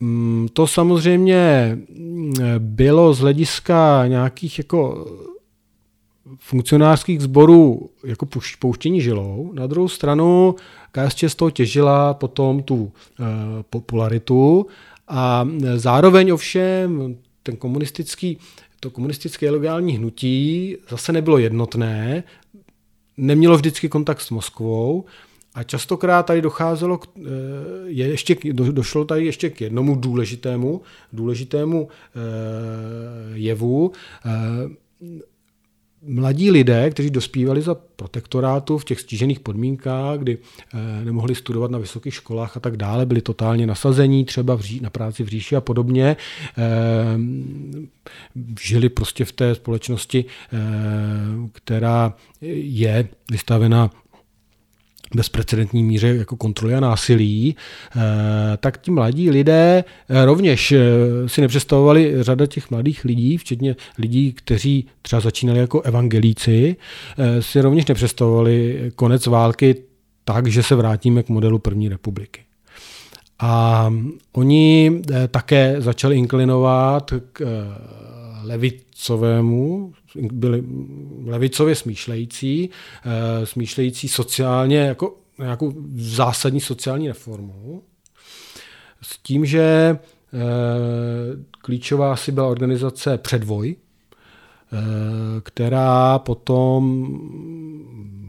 Mm, 0.00 0.48
to 0.52 0.66
samozřejmě 0.66 1.78
bylo 2.58 3.14
z 3.14 3.20
hlediska 3.20 4.06
nějakých 4.06 4.58
jako 4.58 5.06
funkcionářských 6.38 7.20
sborů 7.20 7.90
jako 8.04 8.26
pouštění 8.58 9.00
žilou. 9.00 9.52
Na 9.54 9.66
druhou 9.66 9.88
stranu 9.88 10.54
KSČ 10.92 11.24
z 11.24 11.34
toho 11.34 11.50
těžila 11.50 12.14
potom 12.14 12.62
tu 12.62 12.92
e, 12.92 13.24
popularitu 13.70 14.66
a 15.08 15.48
zároveň 15.76 16.30
ovšem 16.30 17.16
ten 17.42 17.56
komunistický, 17.56 18.38
to 18.80 18.90
komunistické 18.90 19.50
legální 19.50 19.96
hnutí 19.96 20.76
zase 20.88 21.12
nebylo 21.12 21.38
jednotné, 21.38 22.24
nemělo 23.16 23.56
vždycky 23.56 23.88
kontakt 23.88 24.20
s 24.20 24.30
Moskvou 24.30 25.04
a 25.54 25.62
častokrát 25.62 26.26
tady 26.26 26.42
docházelo, 26.42 26.98
k, 26.98 27.08
eh, 27.16 27.20
je 27.84 28.06
ještě, 28.06 28.36
do, 28.52 28.72
došlo 28.72 29.04
tady 29.04 29.24
ještě 29.24 29.50
k 29.50 29.60
jednomu 29.60 29.94
důležitému, 29.94 30.80
důležitému 31.12 31.88
e, 31.88 32.20
jevu. 33.38 33.92
E, 34.24 34.30
mladí 36.06 36.50
lidé, 36.50 36.90
kteří 36.90 37.10
dospívali 37.10 37.62
za 37.62 37.74
protektorátu 37.74 38.78
v 38.78 38.84
těch 38.84 39.00
stížených 39.00 39.40
podmínkách, 39.40 40.18
kdy 40.18 40.38
eh, 40.38 41.04
nemohli 41.04 41.34
studovat 41.34 41.70
na 41.70 41.78
vysokých 41.78 42.14
školách 42.14 42.56
a 42.56 42.60
tak 42.60 42.76
dále, 42.76 43.06
byli 43.06 43.20
totálně 43.20 43.66
nasazení 43.66 44.24
třeba 44.24 44.56
ří, 44.56 44.80
na 44.80 44.90
práci 44.90 45.24
v 45.24 45.28
říši 45.28 45.56
a 45.56 45.60
podobně, 45.60 46.16
eh, 46.58 46.64
žili 48.60 48.88
prostě 48.88 49.24
v 49.24 49.32
té 49.32 49.54
společnosti, 49.54 50.24
eh, 50.24 50.58
která 51.52 52.14
je 52.60 53.08
vystavena 53.30 53.90
bezprecedentní 55.14 55.84
míře 55.84 56.16
jako 56.16 56.36
kontroly 56.36 56.74
a 56.74 56.80
násilí, 56.80 57.56
eh, 57.96 58.00
tak 58.56 58.78
ti 58.78 58.90
mladí 58.90 59.30
lidé 59.30 59.84
eh, 60.08 60.24
rovněž 60.24 60.72
eh, 60.72 60.80
si 61.26 61.40
nepředstavovali 61.40 62.14
řada 62.20 62.46
těch 62.46 62.70
mladých 62.70 63.04
lidí, 63.04 63.36
včetně 63.36 63.76
lidí, 63.98 64.32
kteří 64.32 64.86
třeba 65.02 65.20
začínali 65.20 65.58
jako 65.58 65.80
evangelíci, 65.80 66.76
si 67.40 67.60
rovněž 67.60 67.86
nepředstavovali 67.86 68.90
konec 68.96 69.26
války 69.26 69.76
tak, 70.24 70.46
že 70.46 70.62
se 70.62 70.74
vrátíme 70.74 71.22
k 71.22 71.28
modelu 71.28 71.58
první 71.58 71.88
republiky. 71.88 72.40
A 73.38 73.92
oni 74.32 75.02
také 75.30 75.76
začali 75.78 76.16
inklinovat 76.16 77.12
k 77.32 77.66
levicovému 78.42 79.92
byli 80.16 80.64
levicově 81.24 81.74
smýšlející, 81.74 82.70
eh, 83.04 83.46
smýšlející 83.46 84.08
sociálně 84.08 84.78
jako 84.78 85.16
nějakou 85.38 85.72
zásadní 85.94 86.60
sociální 86.60 87.08
reformu, 87.08 87.82
s 89.02 89.18
tím, 89.18 89.46
že 89.46 89.62
eh, 89.62 90.38
klíčová 91.58 92.12
asi 92.12 92.32
byla 92.32 92.48
organizace 92.48 93.18
Předvoj, 93.18 93.76
eh, 93.76 94.76
která 95.40 96.18
potom 96.18 97.08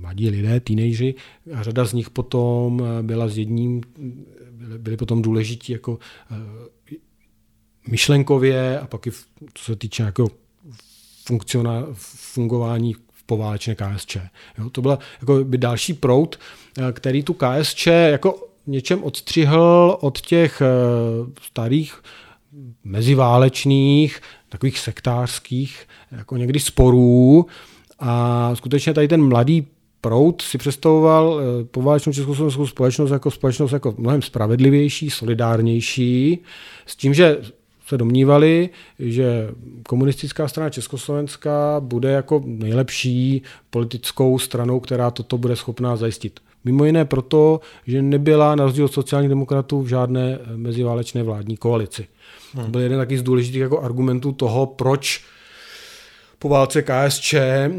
mladí 0.01 0.29
lidé, 0.29 0.59
teenageři, 0.59 1.15
a 1.55 1.63
řada 1.63 1.85
z 1.85 1.93
nich 1.93 2.09
potom 2.09 2.83
byla 3.01 3.27
s 3.27 3.37
jedním, 3.37 3.81
byli 4.77 4.97
potom 4.97 5.21
důležití 5.21 5.73
jako 5.73 5.99
myšlenkově 7.87 8.79
a 8.79 8.87
pak 8.87 9.07
i 9.07 9.11
co 9.53 9.63
se 9.63 9.75
týče 9.75 10.03
jako 10.03 10.27
fungování 12.03 12.93
v 12.93 13.23
poválečné 13.25 13.75
KSČ. 13.75 14.17
Jo, 14.57 14.69
to 14.71 14.81
byl 14.81 14.99
jako 15.21 15.43
by 15.43 15.57
další 15.57 15.93
prout, 15.93 16.39
eh, 16.77 16.91
který 16.91 17.23
tu 17.23 17.33
KSČ 17.33 17.87
jako 17.87 18.47
něčem 18.67 19.03
odstřihl 19.03 19.97
od 20.01 20.21
těch 20.21 20.61
eh, 20.61 20.67
starých 21.41 22.01
meziválečných, 22.83 24.21
takových 24.49 24.79
sektářských, 24.79 25.87
jako 26.11 26.37
někdy 26.37 26.59
sporů 26.59 27.45
a 27.99 28.51
skutečně 28.55 28.93
tady 28.93 29.07
ten 29.07 29.27
mladý 29.27 29.67
proud 30.01 30.41
si 30.41 30.57
představoval 30.57 31.39
eh, 31.39 31.63
poválečnou 31.63 32.13
československou 32.13 32.67
společnost 32.67 33.11
jako 33.11 33.31
společnost 33.31 33.71
jako 33.71 33.95
mnohem 33.97 34.21
spravedlivější, 34.21 35.09
solidárnější, 35.09 36.39
s 36.85 36.95
tím, 36.95 37.13
že 37.13 37.37
se 37.87 37.97
domnívali, 37.97 38.69
že 38.99 39.49
komunistická 39.87 40.47
strana 40.47 40.69
Československa 40.69 41.79
bude 41.79 42.11
jako 42.11 42.41
nejlepší 42.45 43.41
politickou 43.69 44.39
stranou, 44.39 44.79
která 44.79 45.11
toto 45.11 45.37
bude 45.37 45.55
schopná 45.55 45.95
zajistit. 45.95 46.39
Mimo 46.65 46.85
jiné 46.85 47.05
proto, 47.05 47.59
že 47.87 48.01
nebyla 48.01 48.55
na 48.55 48.63
rozdíl 48.63 48.85
od 48.85 48.93
sociálních 48.93 49.29
demokratů 49.29 49.81
v 49.81 49.87
žádné 49.87 50.39
meziválečné 50.55 51.23
vládní 51.23 51.57
koalici. 51.57 52.07
Hmm. 52.53 52.65
To 52.65 52.71
byl 52.71 52.81
jeden 52.81 52.99
taky 52.99 53.17
z 53.17 53.23
důležitých 53.23 53.61
jako 53.61 53.81
argumentů 53.81 54.31
toho, 54.31 54.65
proč 54.65 55.23
po 56.45 56.49
válce 56.49 56.81
KSČ 56.81 57.33
eh, 57.33 57.69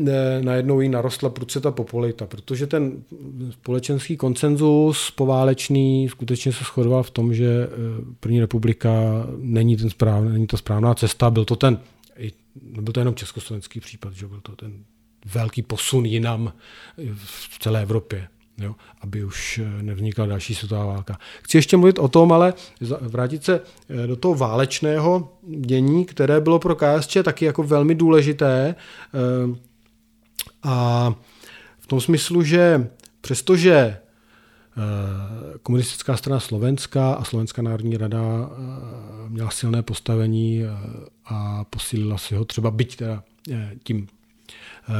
najednou 0.40 0.80
jí 0.80 0.88
narostla 0.88 1.32
ta 1.60 1.70
popularita, 1.70 2.26
protože 2.26 2.66
ten 2.66 3.02
společenský 3.50 4.16
koncenzus 4.16 5.10
poválečný 5.10 6.08
skutečně 6.08 6.52
se 6.52 6.64
shodoval 6.64 7.02
v 7.02 7.10
tom, 7.10 7.34
že 7.34 7.46
eh, 7.46 7.68
první 8.20 8.40
republika 8.40 8.90
není, 9.38 9.76
ten 9.76 9.90
správný, 9.90 10.32
není 10.32 10.46
to 10.46 10.56
správná 10.56 10.94
cesta, 10.94 11.30
byl 11.30 11.44
to 11.44 11.56
ten, 11.56 11.78
byl 12.80 12.92
to 12.92 13.00
jenom 13.00 13.14
československý 13.14 13.80
případ, 13.80 14.12
že 14.12 14.26
byl 14.26 14.40
to 14.40 14.56
ten 14.56 14.84
velký 15.34 15.62
posun 15.62 16.06
jinam 16.06 16.52
v 17.14 17.58
celé 17.58 17.82
Evropě 17.82 18.28
jo, 18.58 18.74
aby 19.00 19.24
už 19.24 19.58
eh, 19.58 19.82
nevznikla 19.82 20.26
další 20.26 20.54
světová 20.54 20.84
válka. 20.86 21.18
Chci 21.42 21.56
ještě 21.56 21.76
mluvit 21.76 21.98
o 21.98 22.08
tom, 22.08 22.32
ale 22.32 22.54
vrátit 23.00 23.44
se 23.44 23.60
eh, 23.88 24.06
do 24.06 24.16
toho 24.16 24.34
válečného 24.34 25.32
dění, 25.58 26.04
které 26.04 26.40
bylo 26.40 26.58
pro 26.58 26.76
KSČ 26.76 27.16
taky 27.22 27.44
jako 27.44 27.62
velmi 27.62 27.94
důležité 27.94 28.74
eh, 28.74 29.56
a 30.62 31.14
v 31.78 31.86
tom 31.86 32.00
smyslu, 32.00 32.42
že 32.42 32.88
přestože 33.20 33.98
komunistická 35.62 36.16
strana 36.16 36.40
Slovenska 36.40 37.12
a 37.12 37.24
Slovenská 37.24 37.62
národní 37.62 37.96
rada 37.96 38.50
měla 39.28 39.50
silné 39.50 39.82
postavení 39.82 40.62
a 41.24 41.64
posílila 41.64 42.18
si 42.18 42.34
ho 42.34 42.44
třeba 42.44 42.70
byť 42.70 42.96
teda 42.96 43.22
tím 43.84 44.06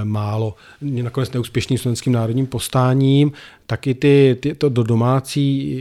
málo 0.05 0.55
nakonec 0.80 1.32
neúspěšným 1.32 1.78
slovenským 1.78 2.12
národním 2.12 2.47
postáním, 2.47 3.32
taky 3.66 3.94
ty, 3.94 4.36
ty 4.40 4.55
to 4.55 4.68
do 4.68 4.82
domácí 4.82 5.76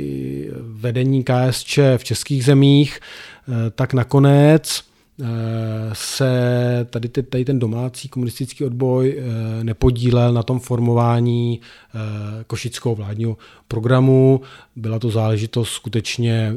eh, 0.49 0.53
vedení 0.61 1.23
KSČ 1.23 1.79
v 1.97 2.03
českých 2.03 2.45
zemích, 2.45 2.99
eh, 2.99 3.51
tak 3.69 3.93
nakonec 3.93 4.83
se 5.93 6.27
tady, 6.89 7.07
tady 7.07 7.45
ten 7.45 7.59
domácí 7.59 8.09
komunistický 8.09 8.65
odboj 8.65 9.23
nepodílel 9.63 10.33
na 10.33 10.43
tom 10.43 10.59
formování 10.59 11.59
košického 12.47 12.95
vládního 12.95 13.37
programu. 13.67 14.41
Byla 14.75 14.99
to 14.99 15.09
záležitost 15.09 15.69
skutečně 15.69 16.53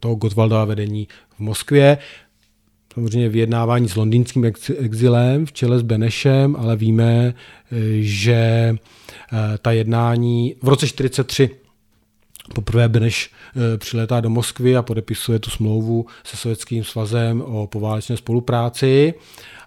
toho 0.00 0.14
Gottwaldova 0.14 0.64
vedení 0.64 1.08
v 1.36 1.40
Moskvě 1.40 1.98
samozřejmě 2.94 3.28
vyjednávání 3.28 3.88
s 3.88 3.96
londýnským 3.96 4.44
exilem 4.78 5.46
v 5.46 5.52
čele 5.52 5.78
s 5.78 5.82
Benešem, 5.82 6.56
ale 6.56 6.76
víme, 6.76 7.34
eh, 7.34 7.76
že 8.00 8.34
eh, 8.34 9.58
ta 9.62 9.72
jednání 9.72 10.54
v 10.62 10.68
roce 10.68 10.86
1943 10.86 11.50
Poprvé 12.54 12.88
Beneš 12.88 13.30
eh, 13.30 13.78
přiletá 13.78 14.20
do 14.20 14.30
Moskvy 14.30 14.76
a 14.76 14.82
podepisuje 14.82 15.38
tu 15.38 15.50
smlouvu 15.50 16.06
se 16.24 16.36
Sovětským 16.36 16.84
svazem 16.84 17.42
o 17.42 17.66
poválečné 17.66 18.16
spolupráci 18.16 19.14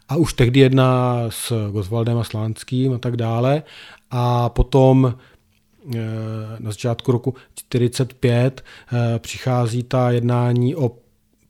a 0.10 0.16
už 0.16 0.34
tehdy 0.34 0.60
jedná 0.60 1.26
s 1.30 1.72
Goswaldem 1.72 2.18
a 2.18 2.24
Slánským 2.24 2.94
a 2.94 2.98
tak 2.98 3.18
dále. 3.18 3.64
A 4.12 4.50
potom 4.50 5.16
na 6.60 6.72
začátku 6.72 7.12
roku 7.12 7.32
1945 7.32 8.64
přichází 9.20 9.84
ta 9.84 10.12
jednání 10.12 10.76
o 10.76 10.92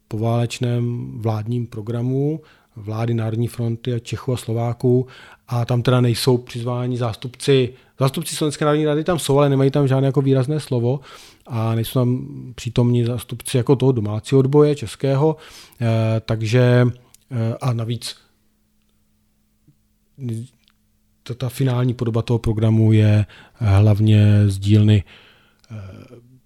poválečném 0.07 1.11
vládním 1.21 1.67
programu 1.67 2.39
vlády 2.75 3.13
Národní 3.13 3.47
fronty 3.47 3.93
a 3.93 3.99
Čechů 3.99 4.33
a 4.33 4.37
Slováků. 4.37 5.07
A 5.47 5.65
tam 5.65 5.81
teda 5.81 6.01
nejsou 6.01 6.37
přizváni 6.37 6.97
zástupci, 6.97 7.73
zástupci 7.99 8.35
Slovenské 8.35 8.65
národní 8.65 8.85
rady 8.85 9.03
tam 9.03 9.19
jsou, 9.19 9.37
ale 9.37 9.49
nemají 9.49 9.71
tam 9.71 9.87
žádné 9.87 10.05
jako 10.05 10.21
výrazné 10.21 10.59
slovo. 10.59 10.99
A 11.47 11.75
nejsou 11.75 11.99
tam 11.99 12.27
přítomní 12.55 13.03
zástupci 13.03 13.57
jako 13.57 13.75
toho 13.75 13.91
domácího 13.91 14.39
odboje 14.39 14.75
českého, 14.75 15.37
eh, 15.81 15.85
takže 16.25 16.87
eh, 17.31 17.55
a 17.61 17.73
navíc 17.73 18.15
ta, 21.23 21.33
ta 21.33 21.49
finální 21.49 21.93
podoba 21.93 22.21
toho 22.21 22.39
programu 22.39 22.91
je 22.91 23.25
hlavně 23.53 24.43
z 24.47 24.59
dílny 24.59 25.03
eh, 25.71 25.75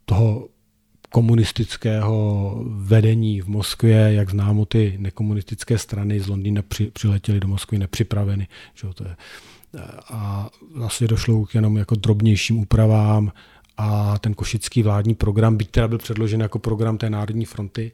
toho 0.05 0.47
komunistického 1.10 2.55
vedení 2.68 3.41
v 3.41 3.47
Moskvě, 3.47 4.14
jak 4.14 4.30
známo, 4.30 4.66
ty 4.66 4.95
nekomunistické 4.97 5.78
strany 5.78 6.20
z 6.20 6.28
Londýna 6.28 6.62
při, 6.62 6.91
přiletěly 6.91 7.39
do 7.39 7.47
Moskvy 7.47 7.78
nepřipraveny. 7.78 8.47
Že 8.76 8.88
to 8.93 9.03
je. 9.03 9.16
A 10.10 10.49
vlastně 10.76 11.07
došlo 11.07 11.45
k 11.45 11.55
jenom 11.55 11.78
jako 11.78 11.95
drobnějším 11.95 12.60
úpravám 12.60 13.32
a 13.78 14.20
ten 14.20 14.34
košický 14.34 14.84
vládní 14.84 15.16
program, 15.16 15.57
byť 15.57 15.72
teda 15.72 15.88
byl 15.88 15.97
předložen 15.97 16.41
jako 16.41 16.60
program 16.60 16.97
té 16.97 17.10
Národní 17.10 17.45
fronty, 17.45 17.91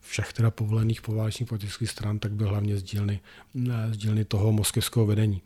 všech 0.00 0.32
teda 0.32 0.50
povolených 0.50 1.02
poválečných 1.02 1.48
politických 1.48 1.90
stran, 1.90 2.18
tak 2.18 2.32
byl 2.32 2.48
hlavně 2.48 2.76
z 2.76 2.82
dílny, 2.82 3.20
z 3.90 3.96
dílny 3.96 4.24
toho 4.24 4.52
moskevského 4.52 5.06
vedení. 5.06 5.42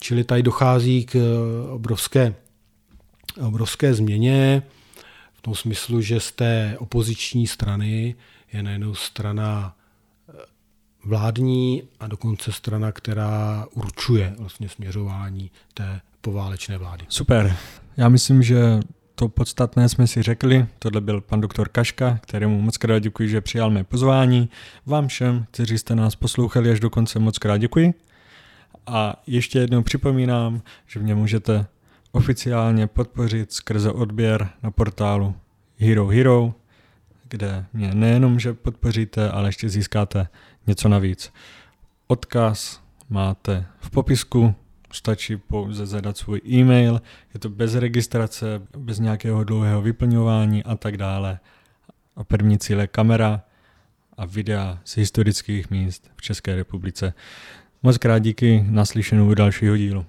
Čili 0.00 0.24
tady 0.24 0.42
dochází 0.42 1.04
k 1.04 1.16
obrovské, 1.70 2.34
obrovské 3.46 3.94
změně 3.94 4.62
v 5.38 5.42
tom 5.42 5.54
smyslu, 5.54 6.00
že 6.00 6.20
z 6.20 6.32
té 6.32 6.76
opoziční 6.78 7.46
strany 7.46 8.14
je 8.52 8.62
najednou 8.62 8.94
strana 8.94 9.76
eh, 10.28 10.32
vládní 11.04 11.82
a 12.00 12.06
dokonce 12.06 12.52
strana, 12.52 12.92
která 12.92 13.66
určuje 13.74 14.34
vlastně 14.38 14.68
směřování 14.68 15.50
té 15.74 16.00
poválečné 16.20 16.78
vlády. 16.78 17.04
Super. 17.08 17.56
Já 17.96 18.08
myslím, 18.08 18.42
že 18.42 18.80
to 19.14 19.28
podstatné 19.28 19.88
jsme 19.88 20.06
si 20.06 20.22
řekli. 20.22 20.66
Tohle 20.78 21.00
byl 21.00 21.20
pan 21.20 21.40
doktor 21.40 21.68
Kaška, 21.68 22.18
kterému 22.22 22.60
moc 22.60 22.76
krát 22.76 22.98
děkuji, 22.98 23.28
že 23.28 23.40
přijal 23.40 23.70
mé 23.70 23.84
pozvání. 23.84 24.48
Vám 24.86 25.08
všem, 25.08 25.46
kteří 25.50 25.78
jste 25.78 25.94
nás 25.94 26.16
poslouchali 26.16 26.70
až 26.70 26.80
do 26.80 26.90
konce, 26.90 27.18
moc 27.18 27.38
krát 27.38 27.56
děkuji. 27.56 27.94
A 28.86 29.22
ještě 29.26 29.58
jednou 29.58 29.82
připomínám, 29.82 30.62
že 30.86 31.00
mě 31.00 31.14
můžete 31.14 31.66
oficiálně 32.12 32.86
podpořit 32.86 33.52
skrze 33.52 33.92
odběr 33.92 34.48
na 34.62 34.70
portálu 34.70 35.34
Hero 35.78 36.06
Hero, 36.06 36.54
kde 37.28 37.66
mě 37.72 37.94
nejenom, 37.94 38.40
že 38.40 38.54
podpoříte, 38.54 39.30
ale 39.30 39.48
ještě 39.48 39.68
získáte 39.68 40.28
něco 40.66 40.88
navíc. 40.88 41.32
Odkaz 42.06 42.82
máte 43.08 43.66
v 43.80 43.90
popisku 43.90 44.54
stačí 44.92 45.36
pouze 45.36 45.86
zadat 45.86 46.16
svůj 46.16 46.40
e-mail, 46.48 47.00
je 47.34 47.40
to 47.40 47.48
bez 47.48 47.74
registrace, 47.74 48.62
bez 48.76 48.98
nějakého 48.98 49.44
dlouhého 49.44 49.82
vyplňování 49.82 50.64
a 50.64 50.76
tak 50.76 50.96
dále. 50.96 51.38
A 52.16 52.24
první 52.24 52.58
cíl 52.58 52.80
je 52.80 52.86
kamera 52.86 53.42
a 54.16 54.26
videa 54.26 54.78
z 54.84 54.96
historických 54.96 55.70
míst 55.70 56.10
v 56.16 56.22
České 56.22 56.56
republice. 56.56 57.14
Moc 57.82 57.98
krát 57.98 58.18
díky 58.18 58.64
naslyšenou 58.68 59.34
dalšího 59.34 59.76
dílu. 59.76 60.06